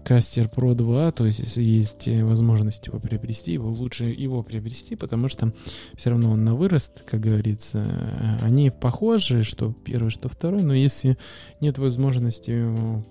Кастер 0.05 0.47
Pro 0.47 0.75
2, 0.75 1.13
то 1.13 1.27
есть 1.27 1.57
есть 1.57 2.07
э, 2.07 2.25
возможность 2.25 2.87
его 2.87 3.01
приобрести, 3.01 3.53
его 3.53 3.71
лучше 3.71 4.05
его 4.05 4.43
приобрести, 4.45 4.95
потому 4.95 5.29
что 5.29 5.53
все 5.95 6.11
равно 6.11 6.31
он 6.31 6.45
на 6.45 6.55
вырост, 6.55 7.03
как 7.05 7.21
говорится. 7.21 7.83
Э, 7.85 8.45
они 8.45 8.71
похожи, 8.71 9.43
что 9.43 9.75
первый, 9.85 10.11
что 10.11 10.29
второй, 10.29 10.63
но 10.63 10.75
если 10.75 11.19
нет 11.61 11.79
возможности 11.79 12.51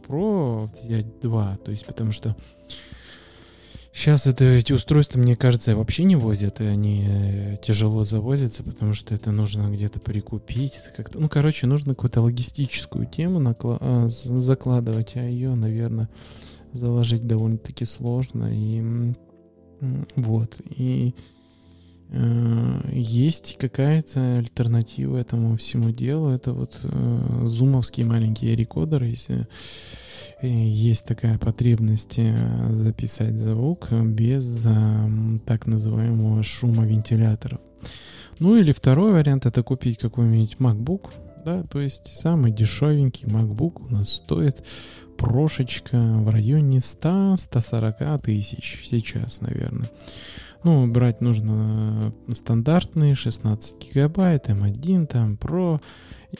Pro 0.07 0.69
взять 0.81 1.19
два, 1.19 1.57
то 1.65 1.71
есть 1.71 1.85
потому 1.85 2.11
что 2.11 2.35
Сейчас 3.97 4.27
это, 4.27 4.45
эти 4.45 4.73
устройства, 4.73 5.17
мне 5.17 5.35
кажется, 5.35 5.75
вообще 5.75 6.03
не 6.03 6.15
возят, 6.15 6.61
и 6.61 6.65
они 6.65 7.03
э, 7.03 7.55
тяжело 7.63 8.03
завозятся, 8.03 8.63
потому 8.63 8.93
что 8.93 9.15
это 9.15 9.31
нужно 9.31 9.71
где-то 9.71 9.99
прикупить. 9.99 10.73
Это 10.75 10.95
как-то, 10.95 11.19
ну, 11.19 11.27
короче, 11.27 11.65
нужно 11.65 11.95
какую-то 11.95 12.21
логистическую 12.21 13.07
тему 13.07 13.39
накла- 13.39 13.79
а, 13.81 14.07
закладывать, 14.07 15.15
а 15.15 15.21
ее, 15.21 15.55
наверное, 15.55 16.09
заложить 16.73 17.25
довольно-таки 17.25 17.85
сложно. 17.85 18.51
И 18.53 19.15
вот. 20.15 20.61
И 20.69 21.15
есть 22.09 23.57
какая-то 23.57 24.37
альтернатива 24.37 25.17
этому 25.17 25.55
всему 25.55 25.91
делу. 25.91 26.29
Это 26.29 26.53
вот 26.53 26.79
э, 26.83 27.43
зумовские 27.45 28.05
маленькие 28.05 28.55
рекодеры, 28.55 29.07
если 29.07 29.47
есть 30.41 31.05
такая 31.05 31.37
потребность 31.37 32.19
э, 32.19 32.35
записать 32.73 33.39
звук 33.39 33.91
без 33.91 34.65
э, 34.65 35.09
так 35.45 35.65
называемого 35.65 36.43
шума 36.43 36.85
вентиляторов. 36.85 37.59
Ну 38.39 38.55
или 38.55 38.71
второй 38.71 39.13
вариант 39.13 39.45
это 39.45 39.63
купить 39.63 39.97
какой-нибудь 39.97 40.57
MacBook, 40.59 41.09
да, 41.43 41.63
то 41.63 41.81
есть 41.81 42.19
самый 42.19 42.51
дешевенький 42.51 43.27
MacBook 43.27 43.87
у 43.89 43.93
нас 43.93 44.13
стоит 44.13 44.63
прошечка 45.17 45.97
в 45.97 46.29
районе 46.29 46.77
100-140 46.77 48.19
тысяч 48.21 48.85
сейчас, 48.87 49.41
наверное. 49.41 49.89
Ну, 50.63 50.87
брать 50.87 51.21
нужно 51.21 52.13
стандартные 52.31 53.15
16 53.15 53.75
гигабайт, 53.79 54.49
M1, 54.49 55.05
там, 55.05 55.35
Pro 55.35 55.81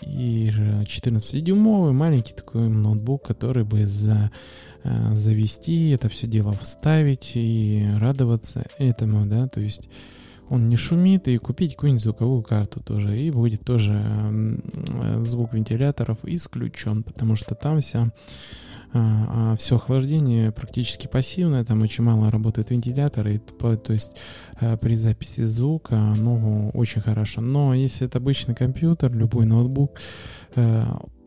и 0.01 0.49
14-дюймовый 0.49 1.93
маленький 1.93 2.34
такой 2.34 2.67
ноутбук, 2.67 3.25
который 3.25 3.63
бы 3.63 3.86
за, 3.86 4.32
э, 4.84 5.15
завести, 5.15 5.89
это 5.89 6.10
все 6.10 6.27
дело 6.27 6.51
вставить 6.53 7.32
и 7.36 7.88
радоваться 7.93 8.65
этому, 8.77 9.25
да, 9.25 9.47
то 9.47 9.62
есть 9.62 9.89
он 10.49 10.69
не 10.69 10.77
шумит, 10.77 11.27
и 11.27 11.38
купить 11.38 11.75
какую-нибудь 11.75 12.03
звуковую 12.03 12.41
карту 12.41 12.82
тоже, 12.82 13.19
и 13.19 13.32
будет 13.32 13.63
тоже 13.63 14.01
э, 14.03 15.23
звук 15.23 15.53
вентиляторов 15.53 16.19
исключен, 16.23 17.03
потому 17.03 17.36
что 17.36 17.56
там 17.56 17.80
вся 17.80 18.12
а, 18.93 19.54
а 19.54 19.56
все 19.58 19.76
охлаждение 19.76 20.52
практически 20.52 21.08
пассивное, 21.08 21.63
там 21.63 21.82
очень 21.82 22.04
мало 22.04 22.32
работает 22.32 22.69
вентилятор, 22.69 23.28
и, 23.28 23.38
то 23.38 23.93
есть 23.93 24.13
а, 24.60 24.78
при 24.78 24.95
записи 24.95 25.43
звука 25.45 25.95
ну, 26.17 26.69
очень 26.73 27.02
хорошо. 27.02 27.41
Но 27.41 27.73
если 27.73 28.08
это 28.08 28.17
обычный 28.19 28.56
компьютер, 28.56 29.13
любой 29.13 29.45
ноутбук, 29.45 30.00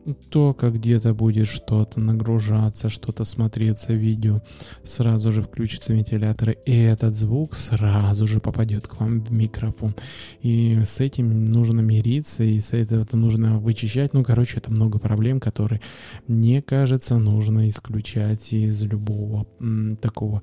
э, 0.05 0.13
только 0.29 0.69
где-то 0.69 1.13
будет 1.13 1.47
что-то 1.47 1.99
нагружаться, 1.99 2.89
что-то 2.89 3.23
смотреться 3.23 3.93
видео, 3.93 4.41
сразу 4.83 5.31
же 5.31 5.41
включится 5.41 5.93
вентилятор, 5.93 6.51
и 6.51 6.75
этот 6.75 7.15
звук 7.15 7.55
сразу 7.55 8.27
же 8.27 8.39
попадет 8.39 8.87
к 8.87 8.99
вам 8.99 9.21
в 9.21 9.31
микрофон. 9.31 9.95
И 10.41 10.81
с 10.85 10.99
этим 10.99 11.45
нужно 11.45 11.81
мириться, 11.81 12.43
и 12.43 12.59
с 12.59 12.73
этого 12.73 13.05
нужно 13.15 13.59
вычищать. 13.59 14.13
Ну, 14.13 14.23
короче, 14.23 14.57
это 14.57 14.71
много 14.71 14.99
проблем, 14.99 15.39
которые, 15.39 15.81
мне 16.27 16.61
кажется, 16.61 17.17
нужно 17.17 17.69
исключать 17.69 18.53
из 18.53 18.83
любого 18.83 19.47
м, 19.59 19.97
такого 19.97 20.41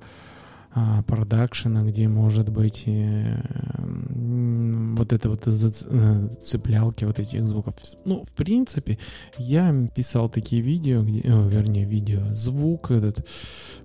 продакшена, 1.07 1.83
где 1.83 2.07
может 2.07 2.49
быть 2.49 2.83
э, 2.85 3.41
вот 4.95 5.13
это 5.13 5.29
вот 5.29 5.47
э, 5.47 6.29
цеплялки 6.39 7.05
вот 7.05 7.19
этих 7.19 7.43
звуков. 7.43 7.73
Ну, 8.05 8.23
в 8.23 8.31
принципе, 8.33 8.99
я 9.37 9.73
писал 9.95 10.29
такие 10.29 10.61
видео, 10.61 11.01
где, 11.01 11.21
о, 11.21 11.47
вернее, 11.47 11.85
видео, 11.85 12.31
звук 12.31 12.91
этот, 12.91 13.27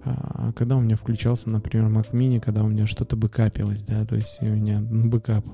а, 0.04 0.52
когда 0.52 0.76
у 0.76 0.80
меня 0.80 0.96
включался, 0.96 1.48
например, 1.48 1.88
Mac 1.88 2.12
Mini, 2.12 2.40
когда 2.40 2.64
у 2.64 2.68
меня 2.68 2.86
что-то 2.86 3.16
бэкапилось, 3.16 3.82
да, 3.82 4.04
то 4.04 4.16
есть 4.16 4.38
у 4.42 4.46
меня 4.46 4.78
бэкап 4.80 5.46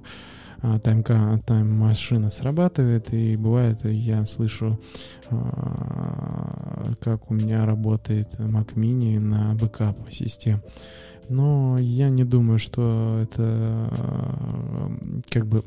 таймка, 0.83 1.41
Time 1.47 1.79
машина 1.79 2.29
срабатывает, 2.29 3.15
и 3.15 3.37
бывает, 3.37 3.83
я 3.85 4.27
слышу, 4.27 4.79
а, 5.31 6.85
как 7.01 7.31
у 7.31 7.35
меня 7.35 7.65
работает 7.65 8.35
Mac 8.39 8.75
Mini 8.75 9.19
на 9.19 9.55
бэкап 9.55 10.11
системе 10.11 10.61
но 11.31 11.77
я 11.79 12.11
не 12.11 12.25
думаю, 12.25 12.59
что 12.59 13.17
это 13.23 13.91
как 15.31 15.47
бы 15.47 15.63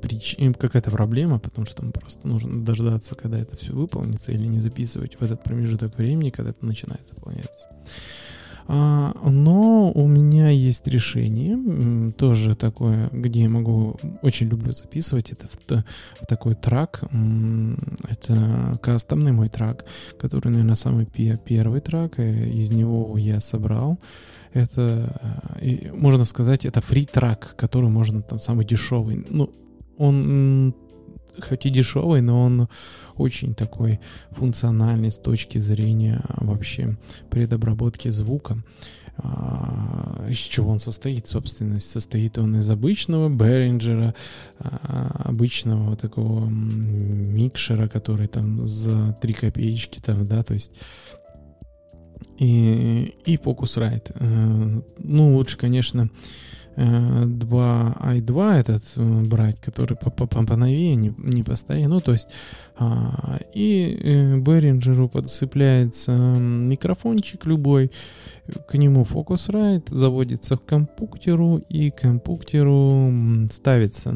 прич... 0.00 0.36
какая-то 0.58 0.90
проблема, 0.90 1.38
потому 1.38 1.66
что 1.66 1.82
просто 1.90 2.28
нужно 2.28 2.64
дождаться, 2.64 3.14
когда 3.14 3.38
это 3.38 3.56
все 3.56 3.72
выполнится, 3.72 4.32
или 4.32 4.46
не 4.46 4.60
записывать 4.60 5.18
в 5.18 5.22
этот 5.22 5.42
промежуток 5.42 5.96
времени, 5.96 6.30
когда 6.30 6.50
это 6.50 6.64
начинает 6.66 7.10
выполняться. 7.16 7.68
А, 8.70 9.14
но 9.24 9.90
у 9.90 10.06
меня 10.06 10.50
есть 10.50 10.86
решение, 10.86 12.10
тоже 12.12 12.54
такое, 12.54 13.08
где 13.12 13.40
я 13.42 13.48
могу, 13.48 13.96
очень 14.20 14.48
люблю 14.48 14.72
записывать, 14.72 15.32
это 15.32 15.48
в, 15.48 15.56
в 16.22 16.26
такой 16.26 16.54
трак, 16.54 17.04
это 18.06 18.78
кастомный 18.82 19.32
мой 19.32 19.48
трак, 19.48 19.86
который, 20.20 20.50
наверное, 20.50 20.74
самый 20.74 21.06
первый 21.06 21.80
трак, 21.80 22.18
э, 22.18 22.50
из 22.50 22.70
него 22.70 23.16
я 23.16 23.40
собрал. 23.40 23.98
Это, 24.52 25.18
можно 25.98 26.24
сказать, 26.24 26.66
это 26.66 26.82
фри-трак, 26.82 27.54
который 27.56 27.88
можно 27.88 28.20
там 28.20 28.38
самый 28.38 28.66
дешевый. 28.66 29.24
Ну, 29.30 29.50
он 29.96 30.74
хоть 31.40 31.66
и 31.66 31.70
дешевый, 31.70 32.20
но 32.20 32.42
он 32.42 32.68
очень 33.16 33.54
такой 33.54 34.00
функциональный 34.30 35.10
с 35.10 35.16
точки 35.16 35.58
зрения 35.58 36.22
вообще 36.36 36.96
предобработки 37.30 38.08
звука. 38.08 38.62
А, 39.20 40.26
из 40.28 40.36
чего 40.36 40.70
он 40.70 40.78
состоит, 40.78 41.26
собственно? 41.26 41.80
Состоит 41.80 42.38
он 42.38 42.56
из 42.56 42.70
обычного 42.70 43.28
Behringer, 43.28 44.14
а, 44.60 45.22
обычного 45.24 45.90
вот 45.90 46.00
такого 46.00 46.46
микшера, 46.48 47.88
который 47.88 48.28
там 48.28 48.66
за 48.66 49.16
3 49.20 49.32
копеечки 49.32 50.00
там, 50.00 50.24
да, 50.24 50.44
то 50.44 50.54
есть 50.54 50.72
и, 52.38 53.14
и 53.24 53.36
Focusrite. 53.36 54.12
Э, 54.14 54.80
ну, 54.98 55.34
лучше, 55.34 55.58
конечно, 55.58 56.08
2 56.78 57.96
i2 58.00 58.52
этот 58.54 58.84
э, 58.96 59.22
брать, 59.28 59.60
который 59.60 59.96
по, 59.96 60.10
по, 60.10 60.26
по 60.26 60.56
новее, 60.56 60.94
не, 60.94 61.12
не 61.18 61.42
постоянно. 61.42 61.94
Ну, 61.94 62.00
то 62.00 62.12
есть 62.12 62.28
а, 62.76 63.38
и 63.52 63.98
э, 64.00 64.36
Behringer'у 64.36 65.08
подцепляется 65.08 66.12
микрофончик 66.12 67.46
любой, 67.46 67.90
к 68.68 68.74
нему 68.78 69.02
Focusrite 69.02 69.94
заводится 69.94 70.56
к 70.56 70.64
компьютеру, 70.64 71.60
и 71.68 71.90
к 71.90 72.02
компьютеру 72.02 73.12
ставится 73.50 74.14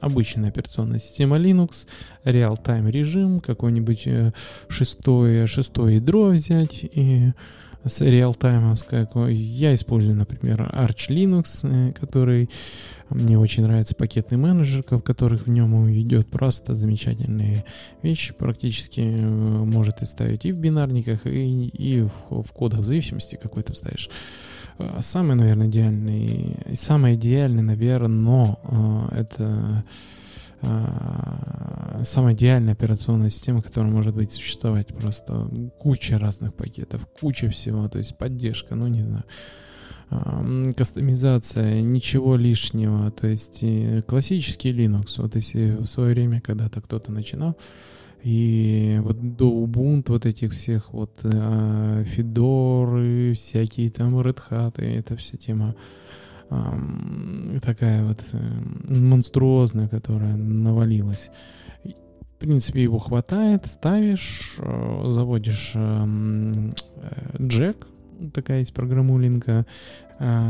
обычная 0.00 0.50
операционная 0.50 0.98
система 0.98 1.38
Linux, 1.38 1.86
real-time 2.24 2.90
режим, 2.90 3.38
какой-нибудь 3.38 4.06
э, 4.06 4.32
шестое, 4.68 5.46
шестое 5.46 5.96
ядро 5.96 6.28
взять 6.28 6.84
и 6.84 7.32
с 7.84 8.00
реалтаймовской. 8.00 9.06
Я 9.34 9.74
использую, 9.74 10.16
например, 10.16 10.70
Arch 10.74 11.08
Linux, 11.08 11.60
э, 11.62 11.92
который 11.92 12.50
мне 13.08 13.38
очень 13.38 13.62
нравится 13.62 13.94
пакетный 13.94 14.38
менеджер, 14.38 14.82
в 14.88 15.00
которых 15.00 15.46
в 15.46 15.50
нем 15.50 15.90
идет 15.90 16.28
просто 16.28 16.74
замечательные 16.74 17.64
вещи. 18.02 18.34
Практически 18.34 19.00
э, 19.00 19.26
может 19.26 20.02
и 20.02 20.06
ставить 20.06 20.44
и 20.44 20.52
в 20.52 20.60
бинарниках, 20.60 21.26
и, 21.26 21.68
и 21.68 22.02
в, 22.02 22.42
в 22.42 22.52
кодах, 22.52 22.80
в 22.80 22.84
зависимости 22.84 23.38
какой 23.40 23.62
ты 23.62 23.74
ставишь. 23.74 24.10
Э, 24.78 25.00
самый, 25.00 25.36
наверное, 25.36 25.68
идеальный, 25.68 26.56
самый 26.74 27.14
идеальный, 27.14 27.62
наверное, 27.62 28.20
но 28.20 29.08
это 29.12 29.44
а, 29.48 29.82
самая 30.62 32.34
идеальная 32.34 32.74
операционная 32.74 33.30
система, 33.30 33.62
которая 33.62 33.92
может 33.92 34.14
быть 34.14 34.32
существовать. 34.32 34.88
Просто 34.88 35.48
куча 35.78 36.18
разных 36.18 36.54
пакетов, 36.54 37.06
куча 37.20 37.50
всего, 37.50 37.88
то 37.88 37.98
есть 37.98 38.16
поддержка, 38.16 38.74
ну 38.74 38.86
не 38.88 39.02
знаю 39.02 39.24
кастомизация, 40.76 41.82
ничего 41.82 42.34
лишнего, 42.34 43.12
то 43.12 43.28
есть 43.28 43.62
классический 44.06 44.72
Linux. 44.72 45.14
Вот 45.18 45.36
если 45.36 45.76
в 45.76 45.86
свое 45.86 46.14
время 46.14 46.40
когда-то 46.40 46.80
кто-то 46.80 47.12
начинал, 47.12 47.56
и 48.22 49.00
вот 49.02 49.36
до 49.36 49.50
Ubuntu 49.50 50.08
вот 50.08 50.26
этих 50.26 50.52
всех 50.52 50.92
вот 50.92 51.20
э, 51.22 52.04
Федоры, 52.06 53.32
всякие 53.34 53.90
там 53.90 54.18
Red 54.18 54.38
Hat, 54.50 54.84
и 54.84 54.98
эта 54.98 55.16
вся 55.16 55.38
тема 55.38 55.74
такая 57.60 58.04
вот 58.04 58.24
э, 58.32 58.92
монструозная, 58.92 59.88
которая 59.88 60.34
навалилась. 60.34 61.30
В 61.84 62.38
принципе, 62.40 62.82
его 62.82 62.98
хватает, 62.98 63.66
ставишь, 63.66 64.56
э, 64.58 65.04
заводишь 65.08 65.72
эм, 65.74 66.74
э, 66.96 67.42
джек, 67.42 67.86
такая 68.34 68.60
есть 68.60 68.74
программулинка, 68.74 69.64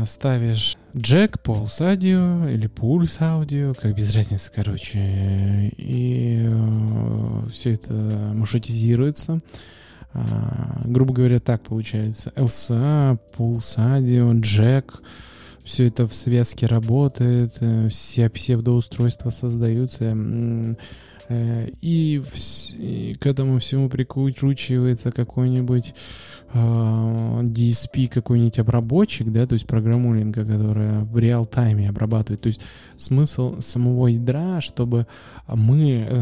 ставишь 0.05 0.75
джек, 0.97 1.37
Pulse 1.41 1.95
Audio 1.95 2.53
или 2.53 2.69
Pulse 2.69 3.21
Audio, 3.21 3.73
как 3.73 3.95
без 3.95 4.13
разницы, 4.13 4.51
короче, 4.53 5.71
и 5.77 6.45
все 7.49 7.75
это 7.75 7.93
маршрутизируется. 8.35 9.39
Грубо 10.83 11.13
говоря, 11.13 11.39
так 11.39 11.61
получается. 11.61 12.33
LSA, 12.35 13.17
Pulse 13.37 13.77
Audio, 13.77 14.33
Jack— 14.41 14.93
все 15.63 15.87
это 15.87 16.07
в 16.07 16.15
связке 16.15 16.65
работает, 16.65 17.57
э, 17.59 17.89
все 17.89 18.29
псевдоустройства 18.29 19.29
создаются, 19.29 20.05
э, 21.29 21.69
и, 21.81 22.21
и 22.77 23.15
к 23.19 23.25
этому 23.25 23.59
всему 23.59 23.89
прикручивается 23.89 25.11
какой-нибудь 25.11 25.93
э, 26.53 26.57
DSP, 26.57 28.07
какой-нибудь 28.07 28.59
обработчик, 28.59 29.31
да, 29.31 29.45
то 29.47 29.53
есть 29.53 29.65
программулинга, 29.67 30.45
которая 30.45 31.01
в 31.01 31.17
реал-тайме 31.17 31.89
обрабатывает. 31.89 32.41
То 32.41 32.47
есть 32.47 32.61
смысл 32.97 33.61
самого 33.61 34.07
ядра, 34.07 34.61
чтобы 34.61 35.07
мы 35.47 35.91
э, 35.91 36.17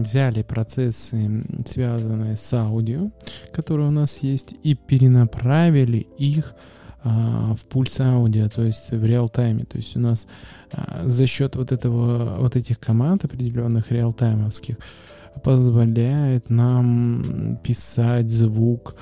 взяли 0.00 0.42
процессы, 0.42 1.42
связанные 1.66 2.36
с 2.36 2.54
аудио, 2.54 3.08
которые 3.52 3.88
у 3.88 3.92
нас 3.92 4.22
есть, 4.22 4.54
и 4.62 4.74
перенаправили 4.74 6.06
их 6.18 6.54
а, 6.54 6.73
в 7.04 7.66
пульс 7.68 8.00
аудио, 8.00 8.48
то 8.48 8.62
есть 8.62 8.90
в 8.90 9.04
реал-тайме. 9.04 9.64
То 9.64 9.76
есть 9.76 9.96
у 9.96 10.00
нас 10.00 10.26
а, 10.72 11.02
за 11.04 11.26
счет 11.26 11.54
вот 11.54 11.70
этого, 11.70 12.34
вот 12.38 12.56
этих 12.56 12.80
команд 12.80 13.24
определенных 13.24 13.92
реал-таймовских 13.92 14.76
позволяет 15.42 16.48
нам 16.48 17.58
писать 17.62 18.30
звук 18.30 18.94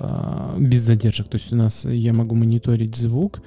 э, 0.00 0.56
без 0.58 0.80
задержек. 0.80 1.28
То 1.28 1.36
есть 1.36 1.52
у 1.52 1.56
нас 1.56 1.84
я 1.84 2.12
могу 2.12 2.34
мониторить 2.34 2.96
звук, 2.96 3.40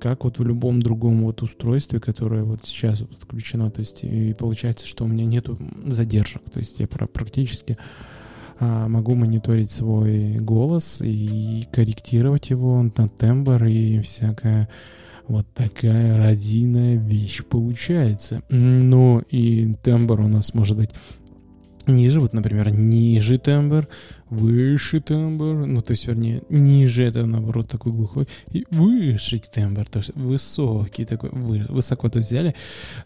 как 0.00 0.24
вот 0.24 0.38
в 0.38 0.42
любом 0.42 0.80
другом 0.80 1.22
вот 1.22 1.42
устройстве, 1.42 2.00
которое 2.00 2.44
вот 2.44 2.60
сейчас 2.64 3.00
вот 3.00 3.12
отключено. 3.12 3.70
То 3.70 3.80
есть 3.80 4.02
и 4.02 4.32
получается, 4.32 4.86
что 4.86 5.04
у 5.04 5.06
меня 5.06 5.26
нету 5.26 5.56
задержек. 5.84 6.42
То 6.50 6.58
есть 6.58 6.80
я 6.80 6.88
практически 6.88 7.76
а, 7.78 8.11
могу 8.62 9.14
мониторить 9.14 9.70
свой 9.70 10.36
голос 10.36 11.00
и 11.02 11.66
корректировать 11.72 12.50
его 12.50 12.82
на 12.96 13.08
тембр 13.08 13.64
и 13.64 14.00
всякое 14.00 14.68
вот 15.28 15.46
такая 15.54 16.18
родийная 16.18 16.96
вещь 16.96 17.42
получается. 17.44 18.42
Ну 18.50 19.20
и 19.30 19.72
тембр 19.82 20.20
у 20.20 20.28
нас 20.28 20.54
может 20.54 20.76
быть 20.76 20.90
ниже, 21.86 22.20
вот, 22.20 22.32
например, 22.32 22.70
ниже 22.70 23.38
тембр, 23.38 23.86
выше 24.32 25.00
тембр, 25.00 25.66
ну, 25.66 25.82
то 25.82 25.90
есть, 25.90 26.06
вернее, 26.06 26.42
ниже, 26.48 27.04
это, 27.04 27.26
наоборот, 27.26 27.68
такой 27.68 27.92
глухой, 27.92 28.26
и 28.50 28.64
выше 28.70 29.38
тембр, 29.38 29.84
то 29.84 29.98
есть 29.98 30.14
высокий 30.14 31.04
такой, 31.04 31.30
вы, 31.30 31.66
высоко 31.68 32.08
то 32.08 32.18
взяли. 32.18 32.54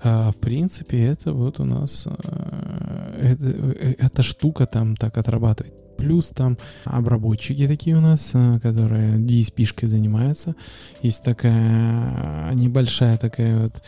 А, 0.02 0.30
в 0.30 0.36
принципе, 0.36 1.04
это 1.04 1.32
вот 1.32 1.58
у 1.58 1.64
нас, 1.64 2.06
а, 2.06 3.18
это, 3.20 3.44
э, 3.44 3.94
эта 3.98 4.22
штука 4.22 4.66
там 4.66 4.94
так 4.94 5.18
отрабатывает. 5.18 5.74
Плюс 5.96 6.28
там 6.28 6.58
обработчики 6.84 7.66
такие 7.66 7.96
у 7.96 8.00
нас, 8.00 8.30
а, 8.34 8.60
которые 8.60 9.16
DSP-шкой 9.16 9.88
занимаются. 9.88 10.54
Есть 11.02 11.24
такая 11.24 12.52
небольшая 12.54 13.16
такая 13.16 13.62
вот 13.62 13.82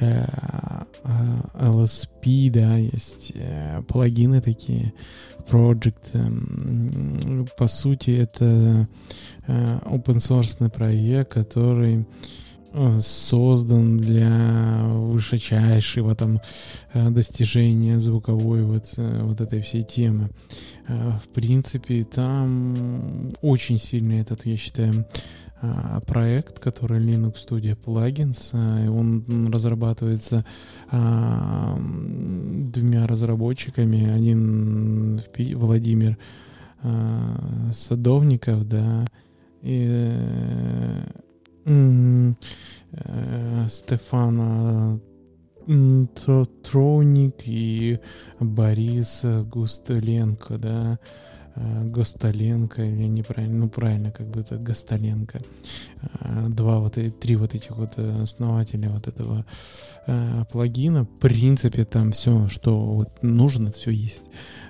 э, 0.00 0.24
LSP, 2.18 2.50
да, 2.50 2.76
есть 2.76 3.32
э, 3.34 3.82
плагины 3.86 4.40
такие, 4.40 4.92
Project. 5.48 6.10
Эм, 6.14 7.46
по 7.56 7.68
сути, 7.68 8.10
это 8.10 8.86
э, 9.46 9.78
open 9.86 10.16
source 10.16 10.68
проект, 10.68 11.32
который 11.32 12.06
э, 12.72 12.98
создан 13.00 13.96
для 13.96 14.82
высочайшего 14.84 16.14
там 16.14 16.40
э, 16.92 17.08
достижения 17.10 17.98
звуковой 17.98 18.62
вот, 18.62 18.94
вот 18.96 19.40
этой 19.40 19.62
всей 19.62 19.84
темы. 19.84 20.28
В 20.86 21.28
принципе, 21.34 22.02
там 22.04 23.30
очень 23.42 23.78
сильно 23.78 24.14
этот, 24.14 24.46
я 24.46 24.56
считаю, 24.56 25.06
проект, 26.06 26.58
который 26.58 27.00
Linux 27.00 27.48
Studio 27.48 27.76
Plugins. 27.76 28.50
А, 28.52 28.90
он 28.90 29.50
разрабатывается 29.52 30.44
а, 30.90 31.78
двумя 31.78 33.06
разработчиками. 33.06 34.10
Один 34.10 35.20
Владимир 35.56 36.18
Садовников, 37.72 38.68
да, 38.68 39.04
и 39.62 40.14
э, 41.64 42.32
Стефана 43.68 45.00
Троник 46.62 47.34
и 47.46 47.98
Борис 48.38 49.24
Густеленко, 49.24 50.56
да, 50.56 50.90
Э, 50.90 50.96
Гостоленко, 51.84 52.82
или 52.82 53.04
неправильно, 53.04 53.56
ну 53.56 53.68
правильно, 53.68 54.10
как 54.10 54.28
бы 54.28 54.40
это 54.40 54.56
Гостоленко. 54.56 55.40
Э, 56.20 56.46
два 56.48 56.78
вот, 56.78 56.98
три 57.20 57.36
вот 57.36 57.54
этих 57.54 57.76
вот 57.76 57.90
э, 57.96 58.22
основателя 58.22 58.90
вот 58.90 59.06
этого 59.08 59.44
плагина. 60.50 61.04
В 61.04 61.20
принципе, 61.20 61.84
там 61.84 62.12
все, 62.12 62.48
что 62.48 62.78
вот 62.78 63.22
нужно, 63.22 63.70
все 63.70 63.90
есть. 63.90 64.24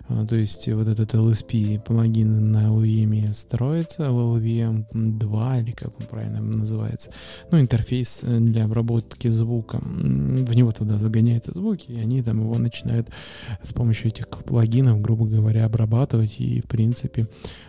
А, 0.09 0.27
то 0.27 0.37
есть 0.37 0.69
вот 0.69 0.89
этот 0.89 1.15
LSP 1.15 1.81
плагин 1.81 2.45
на 2.45 2.71
LVM 2.71 3.35
строится, 3.35 4.05
LVM 4.05 4.87
2 4.93 5.59
или 5.61 5.73
как 5.73 5.99
он 6.01 6.07
правильно 6.07 6.41
называется. 6.41 7.11
Ну, 7.51 7.61
интерфейс 7.61 8.21
э, 8.23 8.41
для 8.41 8.65
обработки 8.65 9.29
звука. 9.29 9.81
В 9.83 10.55
него 10.55 10.73
туда 10.73 10.99
загоняются 10.99 11.53
звуки, 11.53 11.91
и 11.91 12.01
они 12.01 12.23
там 12.23 12.41
его 12.41 12.57
начинают 12.59 13.09
с 13.63 13.73
помощью 13.73 14.09
этих 14.09 14.29
плагинов, 14.29 15.01
грубо 15.01 15.27
говоря, 15.27 15.67
обрабатывать. 15.67 16.37
И, 16.39 16.61
в 16.61 16.69
принципе, 16.69 17.27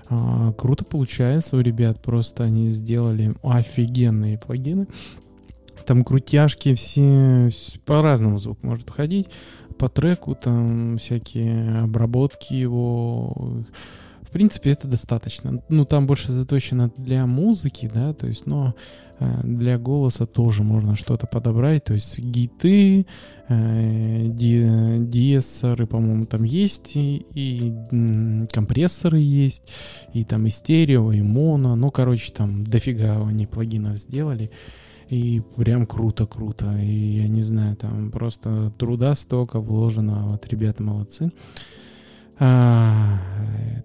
а, 0.09 0.53
круто 0.53 0.85
получается 0.85 1.57
у 1.57 1.61
ребят. 1.61 2.01
Просто 2.01 2.43
они 2.43 2.69
сделали 2.69 3.31
офигенные 3.43 4.37
плагины. 4.37 4.87
Там 5.85 6.03
крутяшки 6.03 6.73
все 6.73 7.49
по-разному 7.85 8.37
звук 8.37 8.61
может 8.63 8.89
ходить 8.89 9.29
по 9.79 9.87
треку, 9.87 10.35
там 10.35 10.95
всякие 10.95 11.73
обработки 11.75 12.53
его. 12.53 13.63
В 14.21 14.31
принципе, 14.31 14.71
это 14.71 14.87
достаточно. 14.87 15.59
Ну, 15.69 15.85
там 15.85 16.05
больше 16.05 16.31
заточено 16.31 16.91
для 16.97 17.25
музыки, 17.25 17.89
да, 17.91 18.13
то 18.13 18.27
есть, 18.27 18.45
но 18.45 18.75
э, 19.19 19.39
для 19.41 19.79
голоса 19.79 20.27
тоже 20.27 20.63
можно 20.63 20.95
что-то 20.95 21.25
подобрать, 21.25 21.85
то 21.85 21.95
есть 21.95 22.19
гиты, 22.19 23.07
э, 23.47 24.27
ди, 24.27 24.99
диессоры, 24.99 25.87
по-моему, 25.87 26.25
там 26.25 26.43
есть, 26.43 26.95
и, 26.95 27.25
и 27.33 27.73
компрессоры 28.53 29.19
есть, 29.19 29.63
и 30.13 30.23
там 30.23 30.45
и 30.45 30.51
стерео, 30.51 31.11
и 31.11 31.23
моно, 31.23 31.75
ну, 31.75 31.89
короче, 31.89 32.31
там 32.31 32.63
дофига 32.63 33.27
они 33.27 33.47
плагинов 33.47 33.97
сделали. 33.97 34.51
И 35.09 35.41
прям 35.55 35.87
круто-круто. 35.87 36.77
И 36.77 37.17
я 37.17 37.27
не 37.27 37.41
знаю, 37.41 37.75
там 37.75 38.11
просто 38.11 38.71
труда 38.77 39.15
столько 39.15 39.59
вложено. 39.59 40.27
Вот 40.29 40.47
ребята 40.47 40.83
молодцы. 40.83 41.31
А, 42.41 43.15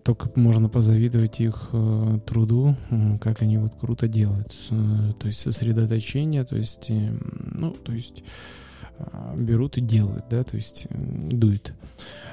только 0.05 0.31
можно 0.37 0.69
позавидовать 0.69 1.41
их 1.41 1.71
э, 1.73 2.19
труду, 2.25 2.77
как 3.21 3.43
они 3.43 3.59
вот 3.59 3.75
круто 3.75 4.07
делают. 4.07 4.55
То 4.69 5.27
есть 5.27 5.41
сосредоточение, 5.41 6.45
то 6.45 6.57
есть, 6.57 6.89
э, 6.89 7.17
ну, 7.53 7.73
то 7.73 7.93
есть 7.93 8.23
э, 8.99 9.35
берут 9.37 9.77
и 9.77 9.81
делают, 9.81 10.27
да, 10.31 10.45
то 10.45 10.55
есть 10.55 10.87
дует. 10.91 11.75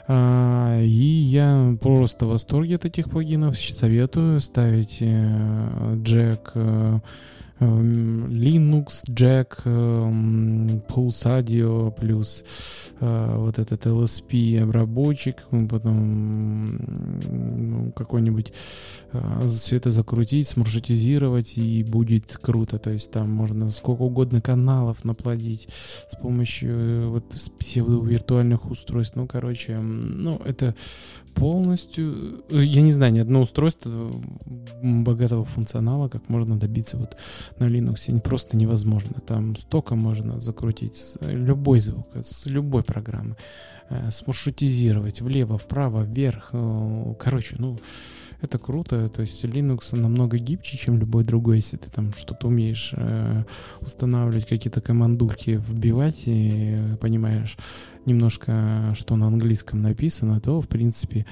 А, 0.08 0.80
и 0.84 0.92
я 0.92 1.76
просто 1.82 2.26
в 2.26 2.30
восторге 2.30 2.76
от 2.76 2.86
этих 2.86 3.10
плагинов. 3.10 3.58
Советую 3.58 4.42
ставить 4.42 5.02
джек 5.02 6.52
э, 6.54 7.00
Linux, 7.62 9.04
Jack, 9.08 9.62
эм, 9.66 10.82
Pulse 10.88 11.44
Audio, 11.44 11.92
плюс 11.92 12.44
э, 13.00 13.36
вот 13.38 13.60
этот 13.60 13.86
LSP 13.86 14.60
обработчик, 14.60 15.36
потом 15.70 16.66
ну, 16.66 17.92
какой-нибудь 17.92 18.52
э, 19.14 19.48
все 19.48 19.76
это 19.76 19.92
закрутить, 19.92 20.48
смаршрутизировать, 20.48 21.58
и 21.58 21.84
будет 21.84 22.36
круто. 22.42 22.80
То 22.80 22.90
есть 22.90 23.12
там 23.12 23.32
можно 23.32 23.70
сколько 23.70 24.02
угодно 24.02 24.42
каналов 24.42 25.04
наплодить 25.04 25.68
с 26.10 26.16
помощью 26.16 26.78
э, 26.78 27.04
вот 27.04 27.26
псевдовиртуальных 27.60 28.72
устройств. 28.72 29.16
Ну, 29.16 29.28
короче, 29.28 29.78
ну, 29.78 30.42
это 30.44 30.76
полностью, 31.36 32.44
я 32.50 32.82
не 32.82 32.92
знаю, 32.92 33.14
ни 33.14 33.20
одно 33.20 33.42
устройство 33.42 34.12
богатого 34.82 35.46
функционала, 35.46 36.08
как 36.08 36.28
можно 36.28 36.60
добиться 36.60 36.98
вот 36.98 37.16
на 37.60 37.66
Linux 37.66 38.20
просто 38.22 38.58
невозможно. 38.58 39.20
Там 39.26 39.56
столько 39.56 39.96
можно 39.96 40.40
закрутить 40.40 41.18
любой 41.22 41.80
звук, 41.80 42.08
с 42.16 42.46
любой 42.46 42.84
программы, 42.84 43.36
э, 43.90 44.12
смаршрутизировать 44.12 45.22
влево, 45.22 45.58
вправо, 45.58 46.04
вверх. 46.04 46.50
Э, 46.54 47.14
короче, 47.20 47.56
ну, 47.60 47.78
это 48.42 48.58
круто. 48.58 49.08
То 49.10 49.22
есть 49.22 49.44
Linux 49.44 49.96
намного 49.96 50.38
гибче, 50.38 50.78
чем 50.78 50.98
любой 50.98 51.24
другой. 51.24 51.58
Если 51.58 51.78
ты 51.78 51.90
там 51.92 52.12
что-то 52.14 52.48
умеешь 52.48 52.94
э, 52.98 53.44
устанавливать, 53.82 54.48
какие-то 54.48 54.82
командульки 54.82 55.62
вбивать 55.68 56.24
и 56.26 56.78
понимаешь 57.00 57.58
немножко, 58.06 58.94
что 58.98 59.16
на 59.16 59.28
английском 59.28 59.82
написано, 59.82 60.42
то, 60.42 60.60
в 60.60 60.68
принципе, 60.68 61.26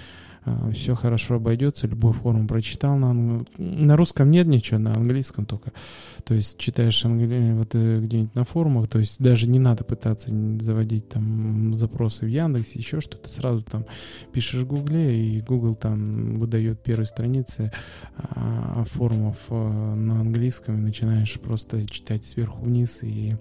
все 0.74 0.96
хорошо 0.96 1.36
обойдется, 1.36 1.88
любую 1.88 2.14
форму 2.14 2.48
прочитал. 2.48 2.98
На, 2.98 3.44
на 3.58 3.98
русском 3.98 4.32
нет 4.32 4.48
ничего, 4.48 4.80
на 4.80 4.94
английском 4.94 5.46
только. 5.46 5.72
То 6.24 6.34
есть 6.34 6.58
читаешь 6.58 7.04
англи... 7.06 7.54
вот, 7.54 7.74
э, 7.74 8.00
где-нибудь 8.00 8.36
на 8.36 8.44
форумах, 8.44 8.88
то 8.88 9.00
есть 9.00 9.20
даже 9.20 9.48
не 9.48 9.60
надо 9.60 9.84
пытаться 9.84 10.30
заводить 10.60 11.10
там 11.10 11.76
запросы 11.76 12.26
в 12.26 12.30
Яндексе, 12.30 12.80
еще 12.80 13.02
что-то, 13.02 13.30
сразу 13.30 13.64
там 13.64 13.86
пишешь 14.32 14.62
в 14.62 14.68
Гугле, 14.68 15.28
и 15.28 15.42
Google 15.42 15.76
там 15.76 16.38
выдает 16.38 16.82
первые 16.84 17.08
страницы 17.08 17.72
а, 18.18 18.84
форумов 18.86 19.38
а, 19.50 19.96
на 19.96 20.20
английском, 20.20 20.76
и 20.76 20.82
начинаешь 20.82 21.40
просто 21.40 21.86
читать 21.88 22.26
сверху 22.26 22.62
вниз 22.62 23.00
и 23.02 23.36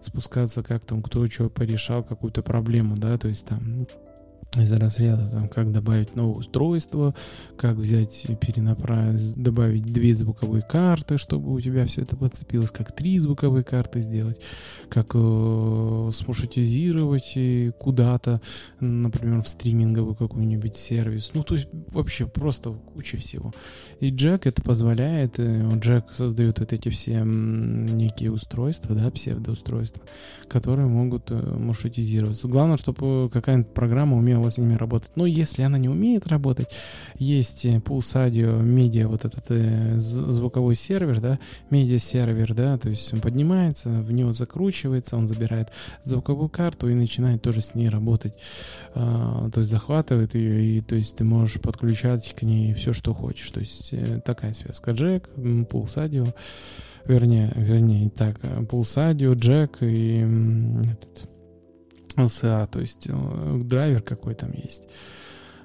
спускаться, 0.00 0.62
как 0.62 0.84
там 0.84 1.02
кто 1.02 1.28
что 1.28 1.48
порешал, 1.48 2.02
какую-то 2.02 2.42
проблему, 2.42 2.96
да, 2.96 3.18
то 3.18 3.28
есть 3.28 3.46
там 3.46 3.86
из 4.56 4.72
разряда, 4.72 5.26
там, 5.26 5.48
как 5.48 5.72
добавить 5.72 6.14
новое 6.14 6.34
устройство, 6.34 7.14
как 7.56 7.76
взять, 7.76 8.26
перенаправить, 8.38 9.34
добавить 9.34 9.84
две 9.84 10.14
звуковые 10.14 10.62
карты, 10.62 11.16
чтобы 11.16 11.54
у 11.54 11.60
тебя 11.60 11.86
все 11.86 12.02
это 12.02 12.16
подцепилось, 12.16 12.70
как 12.70 12.94
три 12.94 13.18
звуковые 13.18 13.64
карты 13.64 14.00
сделать, 14.00 14.38
как 14.90 15.12
э, 15.14 16.10
смушетизировать 16.12 17.38
куда-то, 17.78 18.42
например, 18.80 19.42
в 19.42 19.48
стриминговый 19.48 20.14
какой-нибудь 20.14 20.76
сервис. 20.76 21.30
Ну, 21.32 21.44
то 21.44 21.54
есть 21.54 21.68
вообще 21.90 22.26
просто 22.26 22.72
куча 22.72 23.16
всего. 23.16 23.52
И 24.00 24.10
Джек 24.10 24.46
это 24.46 24.60
позволяет, 24.60 25.38
э, 25.38 25.66
Джек 25.78 26.12
создает 26.12 26.58
вот 26.58 26.74
эти 26.74 26.90
все 26.90 27.22
некие 27.22 28.30
устройства, 28.30 28.94
да, 28.94 29.10
псевдоустройства, 29.10 30.02
которые 30.46 30.88
могут 30.88 31.30
э, 31.30 31.34
маршрутизироваться. 31.34 32.48
Главное, 32.48 32.76
чтобы 32.76 33.30
какая-нибудь 33.30 33.72
программа 33.72 34.18
умела 34.18 34.41
с 34.50 34.58
ними 34.58 34.74
работать. 34.74 35.10
Но 35.14 35.26
если 35.26 35.62
она 35.62 35.78
не 35.78 35.88
умеет 35.88 36.26
работать, 36.26 36.68
есть 37.18 37.64
э, 37.64 37.76
Pulse 37.78 38.30
Audio 38.30 38.62
Media, 38.62 39.06
вот 39.06 39.24
этот 39.24 39.44
э, 39.48 39.98
звуковой 39.98 40.74
сервер, 40.74 41.20
да, 41.20 41.38
медиа-сервер, 41.70 42.54
да, 42.54 42.78
то 42.78 42.88
есть 42.88 43.12
он 43.12 43.20
поднимается, 43.20 43.88
в 43.88 44.12
него 44.12 44.32
закручивается, 44.32 45.16
он 45.16 45.26
забирает 45.26 45.68
звуковую 46.04 46.48
карту 46.48 46.88
и 46.88 46.94
начинает 46.94 47.42
тоже 47.42 47.60
с 47.60 47.74
ней 47.74 47.88
работать. 47.88 48.34
А, 48.94 49.50
то 49.50 49.60
есть 49.60 49.70
захватывает 49.70 50.34
ее, 50.34 50.64
и 50.64 50.80
то 50.80 50.94
есть 50.94 51.16
ты 51.16 51.24
можешь 51.24 51.60
подключать 51.60 52.34
к 52.34 52.42
ней 52.42 52.72
все, 52.74 52.92
что 52.92 53.14
хочешь. 53.14 53.50
То 53.50 53.60
есть 53.60 53.88
э, 53.92 54.20
такая 54.24 54.52
связка. 54.52 54.92
Джек, 54.92 55.28
Pulse 55.36 55.96
Audio, 55.96 56.34
вернее, 57.06 57.52
вернее, 57.56 58.10
так, 58.10 58.38
Pulse 58.40 59.12
Audio, 59.12 59.34
Джек 59.34 59.78
и 59.80 60.18
этот 60.80 61.31
LCA, 62.16 62.68
то 62.70 62.80
есть 62.80 63.06
э, 63.06 63.60
драйвер 63.64 64.02
какой 64.02 64.34
там 64.34 64.52
есть 64.52 64.84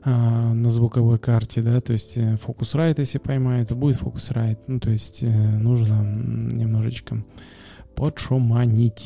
а, 0.03 0.53
на 0.53 0.69
звуковой 0.69 1.19
карте, 1.19 1.61
да, 1.61 1.79
то 1.79 1.93
есть 1.93 2.17
э, 2.17 2.31
Focusrite, 2.31 2.95
если 2.99 3.17
поймает, 3.17 3.69
то 3.69 3.75
будет 3.75 4.01
Focusrite, 4.01 4.59
ну, 4.67 4.79
то 4.79 4.89
есть 4.89 5.23
э, 5.23 5.27
нужно 5.27 6.01
немножечко 6.01 7.23
подшуманить, 7.95 9.05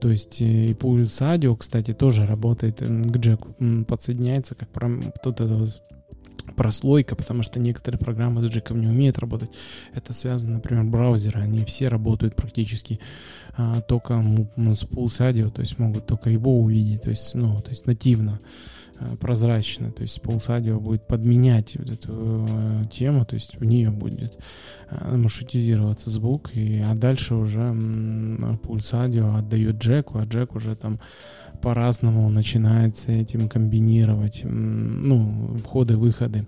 то 0.00 0.08
есть 0.08 0.40
и 0.40 0.72
Pulse 0.72 1.36
Audio, 1.36 1.56
кстати, 1.56 1.92
тоже 1.92 2.26
работает 2.26 2.78
к 2.78 3.16
джеку, 3.18 3.54
подсоединяется, 3.86 4.54
как 4.54 4.70
тут 5.22 5.40
это 5.40 5.68
прослойка, 6.42 7.16
потому 7.16 7.42
что 7.42 7.60
некоторые 7.60 7.98
программы 7.98 8.42
с 8.42 8.50
джеком 8.50 8.80
не 8.80 8.88
умеют 8.88 9.18
работать. 9.18 9.50
Это 9.94 10.12
связано, 10.12 10.54
например, 10.54 10.84
браузеры, 10.84 11.40
они 11.40 11.64
все 11.64 11.88
работают 11.88 12.36
практически 12.36 12.98
а, 13.56 13.80
только 13.80 14.14
с 14.56 14.84
Pulse 14.84 15.32
Audio, 15.32 15.50
то 15.50 15.60
есть 15.60 15.78
могут 15.78 16.06
только 16.06 16.30
его 16.30 16.60
увидеть, 16.60 17.02
то 17.02 17.10
есть, 17.10 17.34
ну, 17.34 17.56
то 17.56 17.70
есть 17.70 17.86
нативно 17.86 18.38
а, 18.98 19.16
прозрачно, 19.16 19.90
то 19.90 20.02
есть 20.02 20.18
Pulse 20.20 20.58
Audio 20.58 20.80
будет 20.80 21.06
подменять 21.06 21.76
вот 21.76 21.90
эту 21.90 22.46
э, 22.48 22.84
тему, 22.92 23.24
то 23.24 23.34
есть 23.34 23.58
в 23.58 23.64
нее 23.64 23.90
будет 23.90 24.38
э, 24.90 25.16
маршрутизироваться 25.16 26.10
звук, 26.10 26.54
и, 26.54 26.80
а 26.80 26.94
дальше 26.94 27.34
уже 27.34 27.64
Pulse 27.64 28.92
Audio 28.92 29.36
отдает 29.36 29.76
джеку, 29.76 30.18
а 30.18 30.24
джек 30.24 30.54
уже 30.54 30.74
там 30.76 30.94
по-разному 31.60 32.30
начинает 32.30 32.96
с 32.96 33.08
этим 33.08 33.48
комбинировать, 33.48 34.42
ну, 34.44 35.56
входы-выходы. 35.64 36.46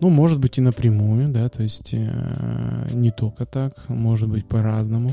Ну, 0.00 0.10
может 0.10 0.38
быть 0.38 0.58
и 0.58 0.60
напрямую, 0.60 1.28
да, 1.28 1.48
то 1.48 1.62
есть 1.62 1.92
э, 1.92 2.88
не 2.92 3.10
только 3.10 3.44
так, 3.44 3.72
может 3.88 4.30
быть 4.30 4.46
по-разному. 4.46 5.10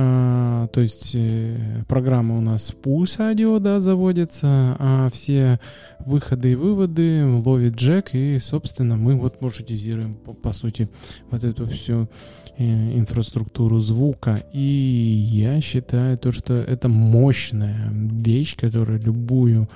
А, 0.00 0.68
то 0.68 0.80
есть 0.80 1.10
э, 1.14 1.56
программа 1.88 2.38
у 2.38 2.40
нас 2.40 2.70
в 2.70 2.86
Pulse 2.86 3.34
Audio, 3.34 3.58
да, 3.58 3.80
заводится, 3.80 4.76
а 4.78 5.08
все 5.12 5.58
выходы 5.98 6.52
и 6.52 6.54
выводы 6.54 7.26
ловит 7.26 7.74
Джек, 7.74 8.14
и, 8.14 8.38
собственно, 8.38 8.96
мы 8.96 9.16
вот 9.16 9.40
маршрутизируем, 9.40 10.14
по, 10.14 10.34
по 10.34 10.52
сути, 10.52 10.88
вот 11.30 11.42
эту 11.42 11.64
всю 11.64 12.08
инфраструктуру 12.58 13.78
звука. 13.78 14.42
И 14.52 14.60
я 14.60 15.60
считаю 15.60 16.18
то, 16.18 16.32
что 16.32 16.54
это 16.54 16.88
мощная 16.88 17.90
вещь, 17.92 18.56
которая 18.56 19.00
любую 19.00 19.68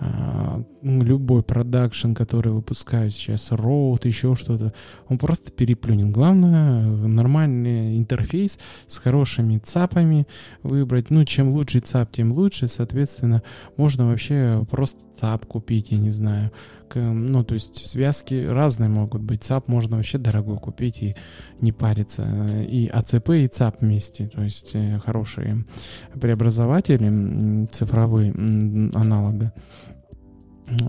а, 0.00 0.62
любой 0.82 1.42
продакшн, 1.42 2.12
который 2.12 2.52
выпускают 2.52 3.14
сейчас, 3.14 3.50
Rode, 3.50 4.04
еще 4.04 4.34
что-то, 4.34 4.72
он 5.08 5.18
просто 5.18 5.50
переплюнет. 5.50 6.10
Главное, 6.10 6.82
нормальный 6.84 7.96
интерфейс 7.98 8.58
с 8.86 8.98
хорошими 8.98 9.58
цапами 9.58 10.26
выбрать. 10.62 11.10
Ну, 11.10 11.24
чем 11.24 11.50
лучше 11.50 11.80
цап, 11.80 12.12
тем 12.12 12.32
лучше. 12.32 12.68
Соответственно, 12.68 13.42
можно 13.76 14.06
вообще 14.06 14.64
просто 14.70 15.00
цап 15.18 15.46
купить, 15.46 15.90
я 15.90 15.98
не 15.98 16.10
знаю. 16.10 16.52
Ну, 16.94 17.44
то 17.44 17.54
есть 17.54 17.90
связки 17.90 18.34
разные 18.34 18.88
могут 18.88 19.22
быть. 19.22 19.42
ЦАП 19.42 19.68
можно 19.68 19.96
вообще 19.96 20.18
дорогой 20.18 20.56
купить 20.56 21.02
и 21.02 21.14
не 21.60 21.72
париться. 21.72 22.26
И 22.66 22.86
АЦП, 22.86 23.30
и 23.30 23.48
ЦАП 23.48 23.82
вместе. 23.82 24.28
То 24.28 24.42
есть 24.42 24.70
э, 24.74 24.98
хорошие 24.98 25.66
преобразователи 26.18 27.66
цифровые 27.66 28.32
аналога 28.94 29.52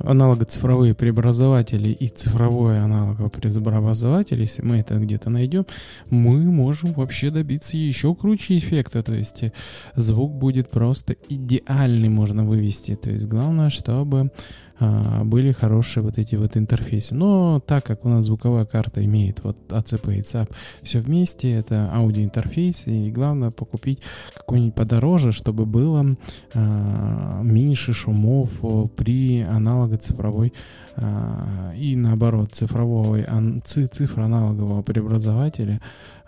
аналогоцифровые 0.04 0.94
преобразователи 0.94 1.90
и 1.90 2.08
цифровой 2.08 2.80
аналоговый 2.80 3.30
преобразователь, 3.30 4.40
если 4.40 4.62
мы 4.62 4.78
это 4.78 4.96
где-то 4.96 5.30
найдем, 5.30 5.66
мы 6.10 6.40
можем 6.52 6.94
вообще 6.94 7.32
добиться 7.32 7.78
еще 7.78 8.16
круче 8.16 8.58
эффекта. 8.58 9.04
То 9.04 9.14
есть 9.14 9.44
э, 9.44 9.52
звук 9.96 10.34
будет 10.34 10.70
просто 10.70 11.16
идеальный, 11.30 12.10
можно 12.10 12.46
вывести. 12.46 12.96
То 12.96 13.10
есть 13.10 13.28
главное, 13.28 13.70
чтобы 13.70 14.32
были 14.80 15.52
хорошие 15.52 16.04
вот 16.04 16.18
эти 16.18 16.36
вот 16.36 16.58
интерфейсы. 16.58 17.16
Но 17.16 17.60
так 17.66 17.84
как 17.84 18.06
у 18.06 18.10
нас 18.10 18.26
звуковая 18.26 18.66
карта 18.66 19.04
имеет 19.04 19.44
вот 19.44 19.58
ACP 19.70 20.18
и 20.18 20.22
CAP 20.22 20.50
все 20.84 21.00
вместе, 21.00 21.52
это 21.52 21.92
аудиоинтерфейс, 21.94 22.88
и 22.88 23.12
главное 23.12 23.52
покупить 23.52 24.02
какой-нибудь 24.34 24.76
подороже, 24.76 25.32
чтобы 25.32 25.66
было 25.66 26.16
а, 26.54 27.42
меньше 27.42 27.94
шумов 27.94 28.50
при 28.96 29.42
аналого-цифровой 29.42 30.54
а, 30.96 31.72
и 31.76 31.96
наоборот 31.96 32.52
цифрового 32.52 33.20
цифр 33.64 34.22
аналогового 34.22 34.82
преобразователя 34.82 35.82
а, 35.82 36.19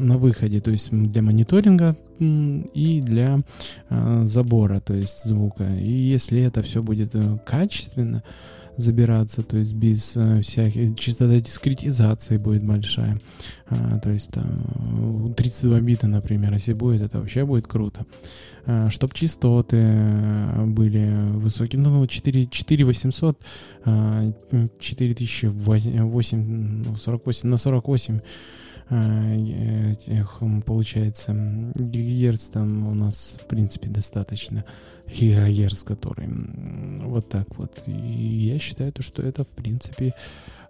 на 0.00 0.18
выходе, 0.18 0.60
то 0.60 0.70
есть 0.70 0.90
для 0.90 1.22
мониторинга 1.22 1.96
и 2.18 3.00
для 3.02 3.38
а, 3.88 4.22
забора, 4.22 4.80
то 4.80 4.94
есть 4.94 5.24
звука. 5.24 5.64
И 5.76 5.90
если 5.90 6.42
это 6.42 6.62
все 6.62 6.82
будет 6.82 7.14
э, 7.14 7.38
качественно, 7.44 8.22
забираться, 8.76 9.42
то 9.42 9.56
есть 9.56 9.74
без 9.74 10.16
э, 10.16 10.42
всяких... 10.42 10.98
Частота 10.98 11.40
дискретизации 11.40 12.38
будет 12.38 12.64
большая. 12.64 13.20
То 14.02 14.10
есть 14.10 14.30
там 14.30 15.32
32 15.34 15.80
бита, 15.80 16.08
например, 16.08 16.52
если 16.52 16.72
будет, 16.72 17.02
это 17.02 17.20
вообще 17.20 17.44
будет 17.44 17.68
круто. 17.68 18.04
Чтоб 18.88 19.14
частоты 19.14 19.76
э, 19.76 20.64
были 20.66 21.36
высокие, 21.36 21.80
ну, 21.80 22.04
4, 22.06 22.46
4800, 22.46 23.38
4008, 24.80 26.96
48, 26.96 27.48
на 27.48 27.56
48 27.56 28.20
этих, 28.90 30.42
получается, 30.66 31.32
гигагерц 31.74 32.48
там 32.48 32.86
у 32.86 32.94
нас, 32.94 33.36
в 33.40 33.46
принципе, 33.46 33.88
достаточно. 33.88 34.64
Гигагерц, 35.06 35.82
который 35.82 36.28
вот 37.04 37.28
так 37.28 37.56
вот. 37.56 37.82
И 37.86 37.92
я 37.92 38.58
считаю, 38.58 38.92
то, 38.92 39.02
что 39.02 39.22
это, 39.22 39.44
в 39.44 39.48
принципе, 39.48 40.14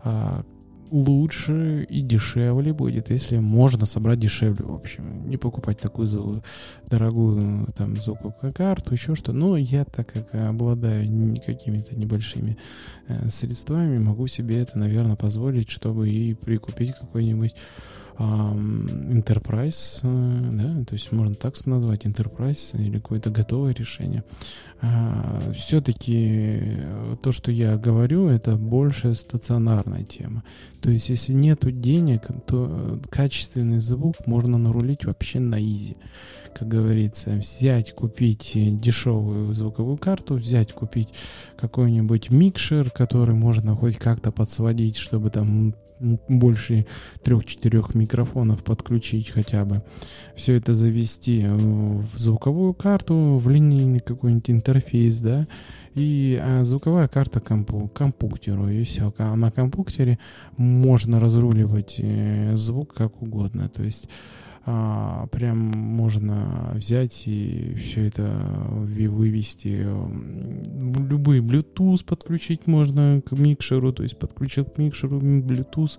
а, 0.02 0.44
лучше 0.90 1.86
и 1.88 2.02
дешевле 2.02 2.72
будет, 2.72 3.10
если 3.10 3.38
можно 3.38 3.86
собрать 3.86 4.20
дешевле, 4.20 4.64
в 4.64 4.72
общем. 4.72 5.28
Не 5.28 5.36
покупать 5.36 5.80
такую 5.80 6.42
дорогую 6.86 7.66
там 7.76 7.96
звуковую 7.96 8.52
карту, 8.52 8.92
еще 8.92 9.14
что. 9.14 9.32
Но 9.32 9.56
я, 9.56 9.84
так 9.84 10.12
как 10.12 10.34
обладаю 10.34 11.04
какими-то 11.44 11.96
небольшими 11.96 12.58
э, 13.08 13.28
средствами, 13.28 13.98
могу 13.98 14.26
себе 14.26 14.60
это, 14.60 14.78
наверное, 14.78 15.16
позволить, 15.16 15.70
чтобы 15.70 16.10
и 16.10 16.34
прикупить 16.34 16.94
какой-нибудь 16.94 17.54
Enterprise, 18.18 20.00
э, 20.02 20.50
да, 20.52 20.84
то 20.84 20.92
есть 20.94 21.10
можно 21.12 21.34
так 21.34 21.54
назвать 21.66 22.06
Enterprise 22.06 22.80
или 22.80 22.98
какое-то 22.98 23.30
готовое 23.30 23.74
решение. 23.74 24.22
А, 24.80 25.52
Все-таки 25.52 26.22
э, 26.26 27.16
то, 27.22 27.32
что 27.32 27.50
я 27.50 27.76
говорю, 27.76 28.28
это 28.28 28.56
больше 28.56 29.14
стационарная 29.14 30.04
тема. 30.04 30.44
То 30.80 30.90
есть 30.90 31.08
если 31.08 31.32
нету 31.32 31.70
денег, 31.70 32.28
то 32.46 32.68
э, 32.70 32.98
качественный 33.10 33.80
звук 33.80 34.26
можно 34.26 34.58
нарулить 34.58 35.04
вообще 35.04 35.40
на 35.40 35.60
изи. 35.60 35.96
Как 36.54 36.68
говорится, 36.68 37.30
взять, 37.30 37.92
купить 37.94 38.52
дешевую 38.54 39.46
звуковую 39.48 39.96
карту, 39.96 40.34
взять, 40.34 40.72
купить 40.72 41.08
какой-нибудь 41.56 42.30
микшер, 42.30 42.90
который 42.90 43.34
можно 43.34 43.74
хоть 43.74 43.98
как-то 43.98 44.30
подсводить, 44.30 44.96
чтобы 44.96 45.30
там 45.30 45.74
больше 46.28 46.86
трех-четырех 47.22 47.94
микрофонов 47.94 48.64
подключить 48.64 49.30
хотя 49.30 49.64
бы. 49.64 49.82
Все 50.34 50.56
это 50.56 50.74
завести 50.74 51.46
в 51.46 52.16
звуковую 52.16 52.74
карту, 52.74 53.38
в 53.38 53.48
линейный 53.48 54.00
какой-нибудь 54.00 54.50
интерфейс, 54.50 55.18
да, 55.18 55.44
и 55.94 56.40
а, 56.42 56.64
звуковая 56.64 57.06
карта 57.06 57.40
компу, 57.40 57.88
компуктеру, 57.88 58.68
и 58.68 58.82
все. 58.82 59.12
А 59.18 59.36
на 59.36 59.50
компуктере 59.50 60.18
можно 60.56 61.20
разруливать 61.20 61.96
э, 61.98 62.56
звук 62.56 62.94
как 62.94 63.22
угодно. 63.22 63.68
То 63.68 63.84
есть 63.84 64.08
а, 64.66 65.26
прям 65.26 65.58
можно 65.58 66.70
взять 66.74 67.24
и 67.26 67.74
все 67.74 68.06
это 68.06 68.22
вывести. 68.70 69.86
Любые 71.08 71.42
Bluetooth 71.42 72.04
подключить 72.04 72.66
можно 72.66 73.20
к 73.24 73.32
микшеру, 73.32 73.92
то 73.92 74.02
есть 74.02 74.18
подключил 74.18 74.64
к 74.64 74.78
микшеру 74.78 75.20
Bluetooth 75.20 75.98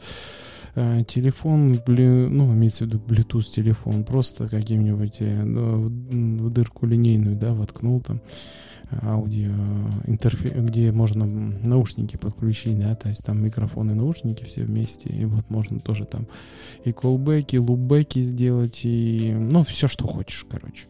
э, 0.76 1.04
телефон, 1.08 1.80
блю, 1.86 2.30
ну, 2.30 2.54
имеется 2.56 2.84
в 2.84 2.88
виду 2.88 3.00
Bluetooth 3.00 3.44
телефон, 3.44 4.04
просто 4.04 4.48
каким-нибудь 4.48 5.18
э, 5.20 5.44
ну, 5.44 5.82
в 5.84 6.50
дырку 6.52 6.86
линейную, 6.86 7.36
да, 7.36 7.54
воткнул 7.54 8.02
там 8.02 8.22
аудио 9.02 9.52
интерфейс, 10.06 10.54
где 10.54 10.92
можно 10.92 11.26
наушники 11.26 12.18
подключить, 12.18 12.80
да, 12.80 12.94
то 12.94 13.10
есть 13.10 13.24
там 13.24 13.44
микрофоны, 13.44 13.96
наушники 13.96 14.44
все 14.44 14.64
вместе, 14.64 15.10
и 15.10 15.26
вот 15.26 15.50
можно 15.50 15.80
тоже 15.80 16.06
там 16.06 16.28
и 16.84 16.92
колбеки, 16.92 17.58
лубеки 17.58 18.22
сделать, 18.22 18.82
и, 18.84 19.34
ну, 19.34 19.64
все, 19.64 19.88
что 19.88 20.08
хочешь, 20.08 20.46
короче. 20.50 20.86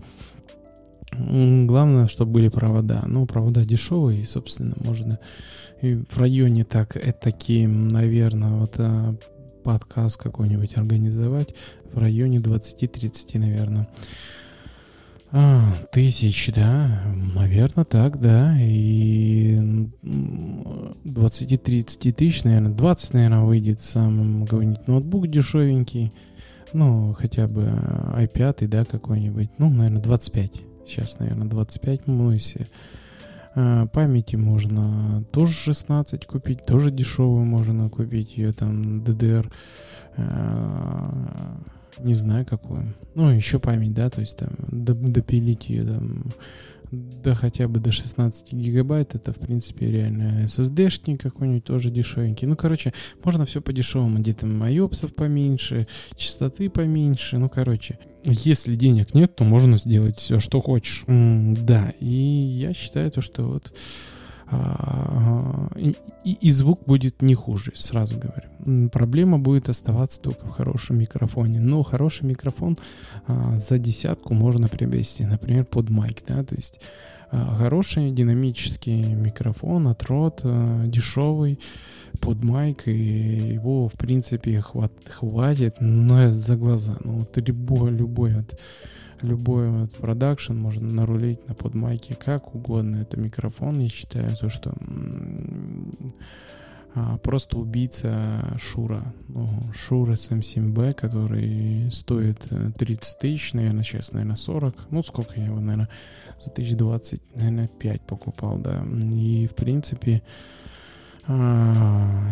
Главное, 1.17 2.07
чтобы 2.07 2.33
были 2.33 2.49
провода. 2.49 3.03
Ну, 3.07 3.25
провода 3.25 3.63
дешевые, 3.63 4.21
и, 4.21 4.25
собственно, 4.25 4.75
можно 4.83 5.17
и 5.81 5.93
в 5.93 6.17
районе 6.17 6.63
так, 6.63 6.95
это 6.95 7.19
такие, 7.19 7.67
наверное, 7.67 8.51
вот 8.51 8.75
подкаст 9.65 10.15
какой-нибудь 10.17 10.77
организовать 10.77 11.55
в 11.91 11.97
районе 11.97 12.37
20-30, 12.37 13.39
наверное. 13.39 13.87
А, 15.31 15.73
тысяч, 15.91 16.51
да, 16.55 17.01
наверное, 17.33 17.83
так, 17.83 18.21
да, 18.21 18.55
и 18.61 19.57
20-30 20.03 22.13
тысяч, 22.13 22.43
наверное, 22.43 22.73
20, 22.73 23.13
наверное, 23.15 23.39
выйдет 23.39 23.81
сам 23.81 24.45
какой-нибудь 24.45 24.87
ноутбук 24.87 25.27
дешевенький, 25.27 26.11
ну, 26.71 27.15
хотя 27.17 27.47
бы 27.47 27.63
i5, 27.63 28.67
да, 28.67 28.85
какой-нибудь, 28.85 29.49
ну, 29.57 29.71
наверное, 29.71 30.03
25, 30.03 30.61
сейчас, 30.85 31.17
наверное, 31.17 31.47
25, 31.47 32.05
ну, 32.05 32.31
если 32.31 32.61
а, 32.61 32.65
памяти 33.55 34.35
можно 34.35 35.23
тоже 35.31 35.53
16 35.53 36.25
купить, 36.25 36.65
тоже 36.65 36.91
дешевую 36.91 37.45
можно 37.45 37.89
купить, 37.89 38.37
ее 38.37 38.51
там 38.51 39.01
DDR 39.03 39.49
а, 40.17 41.09
не 41.99 42.13
знаю 42.13 42.45
какую. 42.45 42.93
Ну, 43.13 43.29
еще 43.29 43.59
память, 43.59 43.93
да, 43.93 44.09
то 44.09 44.21
есть 44.21 44.37
там 44.37 44.51
допилить 44.67 45.69
ее 45.69 45.85
там 45.85 46.23
до 46.91 47.35
хотя 47.35 47.67
бы 47.67 47.79
до 47.79 47.91
16 47.91 48.53
гигабайт, 48.53 49.15
это, 49.15 49.31
в 49.31 49.37
принципе, 49.37 49.91
реально 49.91 50.45
SSD-шник 50.45 51.17
какой-нибудь 51.17 51.63
тоже 51.63 51.89
дешевенький. 51.89 52.47
Ну, 52.47 52.55
короче, 52.55 52.93
можно 53.23 53.45
все 53.45 53.61
по-дешевому. 53.61 54.19
Где-то 54.19 54.45
майопсов 54.45 55.13
поменьше, 55.15 55.85
частоты 56.15 56.69
поменьше. 56.69 57.37
Ну, 57.37 57.49
короче, 57.49 57.99
если 58.23 58.75
денег 58.75 59.13
нет, 59.13 59.35
то 59.35 59.43
можно 59.43 59.77
сделать 59.77 60.17
все, 60.17 60.39
что 60.39 60.61
хочешь. 60.61 61.03
М 61.07 61.53
да, 61.53 61.93
и 61.99 62.07
я 62.07 62.73
считаю 62.73 63.11
то, 63.11 63.21
что 63.21 63.43
вот 63.43 63.73
и, 65.75 65.95
и 66.23 66.51
звук 66.51 66.83
будет 66.85 67.21
не 67.21 67.35
хуже, 67.35 67.71
сразу 67.75 68.19
говорю. 68.19 68.89
Проблема 68.89 69.39
будет 69.39 69.69
оставаться 69.69 70.21
только 70.21 70.45
в 70.45 70.51
хорошем 70.51 70.99
микрофоне. 70.99 71.59
Но 71.59 71.83
хороший 71.83 72.25
микрофон 72.25 72.77
а, 73.27 73.57
за 73.59 73.77
десятку 73.77 74.33
можно 74.33 74.67
приобрести, 74.67 75.25
например, 75.25 75.65
под 75.65 75.89
майк, 75.89 76.23
да, 76.27 76.43
то 76.43 76.55
есть 76.55 76.79
а, 77.31 77.55
хороший 77.55 78.11
динамический 78.11 79.13
микрофон 79.13 79.87
от 79.87 80.03
Rode, 80.03 80.41
а, 80.43 80.87
дешевый, 80.87 81.59
под 82.21 82.43
майк, 82.43 82.87
и 82.87 83.53
его, 83.53 83.89
в 83.89 83.93
принципе, 83.93 84.61
хват, 84.61 84.93
хватит, 85.09 85.75
но 85.79 86.31
за 86.31 86.55
глаза. 86.55 86.95
Ну, 87.03 87.19
вот 87.19 87.37
любой, 87.37 87.91
любой 87.91 88.35
вот 88.35 88.59
любой 89.21 89.69
вот 89.69 89.93
продакшн 89.93 90.53
можно 90.53 90.87
нарулить 90.93 91.47
на 91.47 91.53
подмайке 91.53 92.15
как 92.15 92.55
угодно. 92.55 92.97
Это 92.97 93.19
микрофон, 93.19 93.79
я 93.79 93.89
считаю, 93.89 94.35
то, 94.35 94.49
что 94.49 94.73
а, 96.97 97.17
просто 97.17 97.57
убийца 97.57 98.57
Шура. 98.57 99.13
Ну, 99.27 99.47
Шура 99.73 100.13
SM7B, 100.13 100.93
который 100.93 101.91
стоит 101.91 102.39
30 102.39 102.79
э, 102.87 103.19
тысяч, 103.19 103.51
наверное, 103.51 103.83
сейчас, 103.83 104.13
наверное, 104.13 104.37
40. 104.37 104.91
Ну, 104.91 105.03
сколько 105.03 105.37
я 105.37 105.47
его, 105.47 105.59
наверное, 105.59 105.89
за 106.39 106.51
1020, 106.51 107.21
наверное, 107.35 107.67
5 107.67 108.01
покупал, 108.01 108.57
да. 108.59 108.85
И, 109.11 109.45
в 109.47 109.55
принципе, 109.55 110.23
а, 111.27 112.27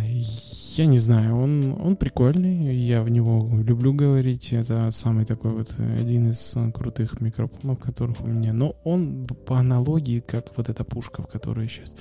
я 0.78 0.86
не 0.86 0.98
знаю, 0.98 1.38
он, 1.38 1.76
он 1.80 1.96
прикольный, 1.96 2.76
я 2.76 3.04
в 3.04 3.10
него 3.10 3.50
люблю 3.62 3.94
говорить, 3.94 4.54
это 4.54 4.92
самый 4.92 5.26
такой 5.26 5.52
вот 5.52 5.76
один 5.80 6.30
из 6.30 6.56
крутых 6.74 7.22
микрофонов, 7.22 7.80
которых 7.80 8.22
у 8.22 8.28
меня, 8.28 8.54
но 8.54 8.76
он 8.84 9.26
по 9.26 9.60
аналогии, 9.60 10.20
как 10.20 10.56
вот 10.58 10.70
эта 10.70 10.84
пушка, 10.84 11.24
в 11.24 11.28
которой 11.28 11.70
сейчас, 11.70 11.94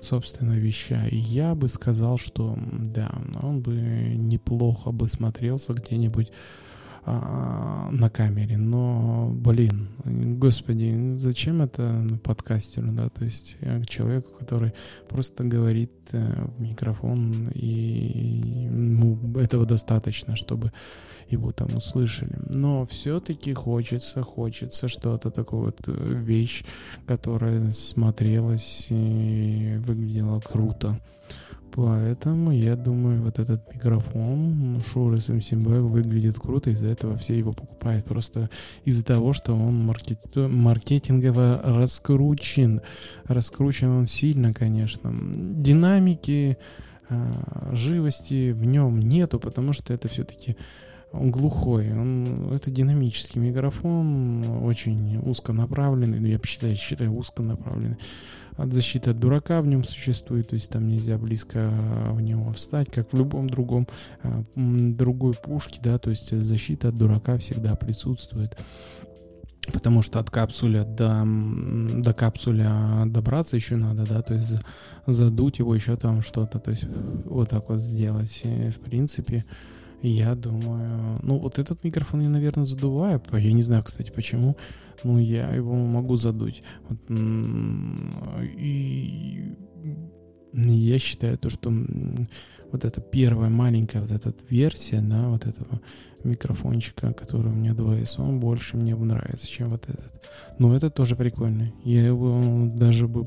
собственно, 0.00 0.52
вещаю, 0.52 1.10
я 1.12 1.54
бы 1.54 1.68
сказал, 1.68 2.18
что 2.18 2.56
да, 2.72 3.10
он 3.42 3.60
бы 3.60 3.74
неплохо 3.74 4.90
бы 4.90 5.08
смотрелся 5.08 5.72
где-нибудь 5.72 6.30
а, 7.06 7.90
на 7.90 8.08
камере, 8.08 8.56
но, 8.56 9.28
блин, 9.30 9.88
господи, 10.38 11.16
зачем 11.18 11.60
это 11.60 12.06
подкастеру, 12.22 12.92
да, 12.92 13.10
то 13.10 13.24
есть 13.24 13.56
человеку, 13.86 14.30
который 14.38 14.72
просто 15.08 15.44
говорит 15.44 15.92
э, 16.12 16.46
в 16.46 16.60
микрофон, 16.60 17.50
и 17.54 18.68
ему 18.70 19.18
этого 19.36 19.66
достаточно, 19.66 20.34
чтобы 20.34 20.72
его 21.28 21.52
там 21.52 21.68
услышали. 21.76 22.38
Но 22.48 22.86
все-таки 22.86 23.52
хочется, 23.52 24.22
хочется 24.22 24.88
что-то 24.88 25.30
такое 25.30 25.60
вот 25.66 25.80
э, 25.86 25.92
вещь, 25.92 26.64
которая 27.06 27.70
смотрелась 27.70 28.86
и 28.90 29.76
выглядела 29.86 30.40
круто. 30.40 30.96
Поэтому 31.74 32.52
я 32.52 32.76
думаю, 32.76 33.22
вот 33.22 33.40
этот 33.40 33.74
микрофон 33.74 34.76
Shure 34.76 35.16
SM7B 35.16 35.80
выглядит 35.80 36.38
круто, 36.38 36.70
из-за 36.70 36.86
этого 36.86 37.16
все 37.16 37.36
его 37.36 37.50
покупают. 37.50 38.04
Просто 38.04 38.48
из-за 38.84 39.04
того, 39.04 39.32
что 39.32 39.54
он 39.54 39.84
маркет... 39.84 40.20
маркетингово 40.36 41.60
раскручен. 41.64 42.80
Раскручен 43.24 43.88
он 43.90 44.06
сильно, 44.06 44.54
конечно. 44.54 45.12
Динамики, 45.34 46.56
э, 47.10 47.32
живости 47.72 48.52
в 48.52 48.64
нем 48.64 48.96
нету, 48.96 49.40
потому 49.40 49.72
что 49.72 49.92
это 49.92 50.06
все-таки 50.06 50.56
он 51.10 51.30
глухой, 51.30 51.92
он, 51.92 52.50
это 52.52 52.70
динамический 52.70 53.40
микрофон, 53.40 54.64
очень 54.64 55.18
узконаправленный, 55.18 56.20
ну, 56.20 56.26
я 56.26 56.38
считаю, 56.44 56.76
считаю 56.76 57.12
узконаправленный. 57.12 57.96
От 58.56 58.72
защиты 58.72 59.10
от 59.10 59.18
дурака 59.18 59.60
в 59.60 59.66
нем 59.66 59.82
существует, 59.84 60.48
то 60.48 60.54
есть 60.54 60.70
там 60.70 60.86
нельзя 60.86 61.18
близко 61.18 61.72
в 62.10 62.20
него 62.20 62.52
встать, 62.52 62.90
как 62.90 63.12
в 63.12 63.18
любом 63.18 63.48
другом 63.48 63.88
а, 64.22 64.44
другой 64.54 65.34
пушке, 65.34 65.80
да, 65.82 65.98
то 65.98 66.10
есть 66.10 66.30
защита 66.30 66.88
от 66.88 66.96
дурака 66.96 67.36
всегда 67.38 67.74
присутствует. 67.74 68.56
Потому 69.72 70.02
что 70.02 70.20
от 70.20 70.30
капсуля 70.30 70.84
до, 70.84 71.24
до 72.02 72.12
капсуля 72.12 73.04
добраться 73.06 73.56
еще 73.56 73.76
надо, 73.76 74.06
да, 74.06 74.20
то 74.22 74.34
есть 74.34 74.58
задуть 75.06 75.58
его 75.58 75.74
еще 75.74 75.96
там 75.96 76.20
что-то, 76.20 76.58
то 76.58 76.70
есть 76.70 76.84
вот 77.24 77.48
так 77.48 77.68
вот 77.68 77.80
сделать. 77.80 78.42
И, 78.44 78.68
в 78.68 78.80
принципе, 78.80 79.44
я 80.02 80.34
думаю... 80.34 81.16
Ну, 81.22 81.38
вот 81.38 81.58
этот 81.58 81.82
микрофон 81.82 82.20
я, 82.20 82.28
наверное, 82.28 82.66
задуваю. 82.66 83.22
Я 83.32 83.52
не 83.52 83.62
знаю, 83.62 83.82
кстати, 83.82 84.10
почему. 84.10 84.54
Но 85.02 85.18
я 85.18 85.50
его 85.50 85.74
могу 85.74 86.16
задуть. 86.16 86.62
Вот, 86.88 86.98
и 88.56 89.54
я 90.52 90.98
считаю 90.98 91.36
то, 91.36 91.50
что 91.50 91.72
вот 92.70 92.84
эта 92.84 93.00
первая 93.00 93.50
маленькая 93.50 94.00
вот 94.00 94.10
эта 94.10 94.32
версия, 94.48 95.00
да, 95.00 95.28
вот 95.28 95.46
этого 95.46 95.80
микрофончика, 96.22 97.12
который 97.12 97.52
у 97.52 97.56
меня 97.56 97.72
2S, 97.72 98.20
он 98.20 98.40
больше 98.40 98.76
мне 98.76 98.94
нравится, 98.94 99.46
чем 99.46 99.68
вот 99.68 99.88
этот. 99.88 100.12
Но 100.58 100.74
это 100.74 100.90
тоже 100.90 101.16
прикольный. 101.16 101.74
Я 101.84 102.06
его 102.06 102.68
даже 102.72 103.08
бы 103.08 103.24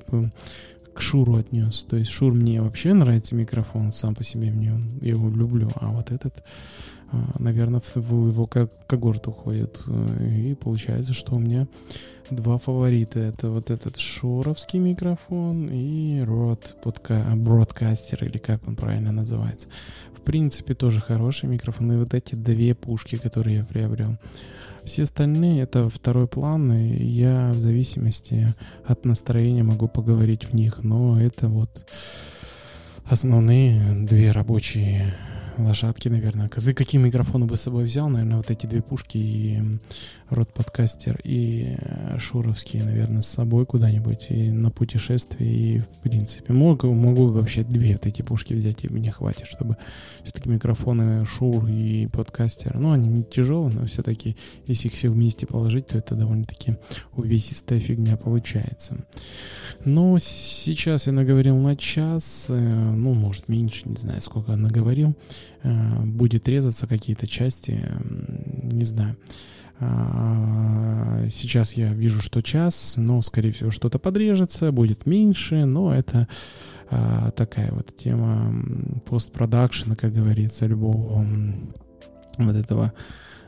к 0.93 1.01
Шуру 1.01 1.35
отнес. 1.35 1.83
То 1.83 1.95
есть 1.97 2.09
Шур 2.11 2.33
мне 2.33 2.61
вообще 2.61 2.93
нравится 2.93 3.35
микрофон, 3.35 3.91
сам 3.91 4.15
по 4.15 4.23
себе 4.23 4.49
мне 4.49 4.73
я 5.01 5.09
его 5.09 5.29
люблю, 5.29 5.69
а 5.75 5.91
вот 5.91 6.11
этот, 6.11 6.43
наверное, 7.39 7.81
в 7.95 8.27
его 8.27 8.45
когорту 8.45 9.31
уходит. 9.31 9.81
И 10.21 10.55
получается, 10.55 11.13
что 11.13 11.35
у 11.35 11.39
меня 11.39 11.67
два 12.29 12.57
фаворита. 12.57 13.19
Это 13.19 13.49
вот 13.49 13.69
этот 13.69 13.97
шуровский 13.97 14.79
микрофон 14.79 15.69
и 15.69 16.19
Rode 16.19 16.81
подка... 16.83 17.25
Broadcaster, 17.35 18.25
или 18.25 18.37
как 18.37 18.67
он 18.67 18.75
правильно 18.75 19.11
называется. 19.11 19.67
В 20.13 20.21
принципе, 20.21 20.73
тоже 20.73 20.99
хороший 20.99 21.47
микрофон. 21.47 21.91
И 21.93 21.97
вот 21.97 22.13
эти 22.13 22.35
две 22.35 22.75
пушки, 22.75 23.15
которые 23.15 23.57
я 23.57 23.65
приобрел. 23.65 24.17
Все 24.83 25.03
остальные 25.03 25.63
это 25.63 25.89
второй 25.89 26.27
план, 26.27 26.71
и 26.71 27.03
я 27.03 27.51
в 27.53 27.59
зависимости 27.59 28.47
от 28.85 29.03
настроения 29.03 29.63
могу 29.63 29.89
поговорить 29.89 30.45
в 30.45 30.53
них, 30.53 30.81
но 30.81 31.19
это 31.21 31.49
вот 31.49 31.91
основные 33.03 34.05
две 34.05 34.31
рабочие 34.31 35.13
лошадки, 35.65 36.07
наверное. 36.07 36.49
Ты 36.49 36.73
какие 36.73 37.01
микрофоны 37.01 37.45
бы 37.45 37.57
с 37.57 37.61
собой 37.61 37.85
взял? 37.85 38.09
Наверное, 38.09 38.37
вот 38.37 38.51
эти 38.51 38.65
две 38.65 38.81
пушки 38.81 39.17
и 39.17 39.61
рот 40.29 40.53
подкастер 40.53 41.19
и 41.23 41.75
э, 41.77 42.17
шуровские, 42.19 42.83
наверное, 42.83 43.21
с 43.21 43.27
собой 43.27 43.65
куда-нибудь 43.65 44.27
и 44.29 44.51
на 44.51 44.71
путешествие. 44.71 45.49
И, 45.49 45.79
в 45.79 46.01
принципе, 46.01 46.53
могу, 46.53 46.93
могу 46.93 47.27
вообще 47.27 47.63
две 47.63 47.93
вот 47.93 48.05
эти 48.05 48.21
пушки 48.21 48.53
взять, 48.53 48.85
и 48.85 48.89
мне 48.89 49.11
хватит, 49.11 49.47
чтобы 49.47 49.77
все-таки 50.23 50.49
микрофоны 50.49 51.25
шур 51.25 51.67
и 51.67 52.07
подкастер. 52.07 52.77
Ну, 52.77 52.91
они 52.91 53.07
не 53.07 53.23
тяжелые, 53.23 53.73
но 53.73 53.85
все-таки, 53.85 54.35
если 54.65 54.87
их 54.87 54.93
все 54.93 55.09
вместе 55.09 55.45
положить, 55.45 55.87
то 55.87 55.97
это 55.97 56.15
довольно-таки 56.15 56.75
увесистая 57.13 57.79
фигня 57.79 58.17
получается. 58.17 59.05
Ну, 59.85 60.17
сейчас 60.19 61.07
я 61.07 61.13
наговорил 61.13 61.57
на 61.57 61.75
час, 61.75 62.47
э, 62.49 62.55
ну, 62.59 63.13
может, 63.13 63.47
меньше, 63.47 63.87
не 63.87 63.95
знаю, 63.95 64.21
сколько 64.21 64.55
наговорил. 64.55 65.15
Э, 65.63 66.03
будет 66.03 66.47
резаться 66.47 66.87
какие-то 66.87 67.27
части, 67.27 67.83
не 68.71 68.83
знаю. 68.83 69.17
А, 69.79 71.27
сейчас 71.29 71.73
я 71.73 71.93
вижу, 71.93 72.21
что 72.21 72.41
час, 72.41 72.93
но, 72.95 73.21
скорее 73.21 73.51
всего, 73.51 73.69
что-то 73.69 73.99
подрежется, 73.99 74.71
будет 74.71 75.05
меньше, 75.05 75.65
но 75.65 75.93
это 75.93 76.27
а, 76.89 77.31
такая 77.31 77.71
вот 77.71 77.95
тема 77.95 78.53
постпродакшена, 79.05 79.95
как 79.95 80.13
говорится, 80.13 80.65
любого 80.65 81.23
вот 82.37 82.55
этого 82.55 82.93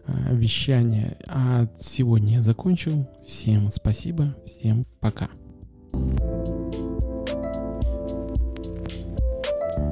а, 0.06 0.34
вещания. 0.34 1.18
А 1.28 1.68
сегодня 1.80 2.36
я 2.36 2.44
закончил. 2.44 3.10
Всем 3.26 3.72
спасибо, 3.72 4.36
всем 4.46 4.86
пока. 5.00 5.30
thank 5.92 6.20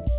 you 0.08 0.17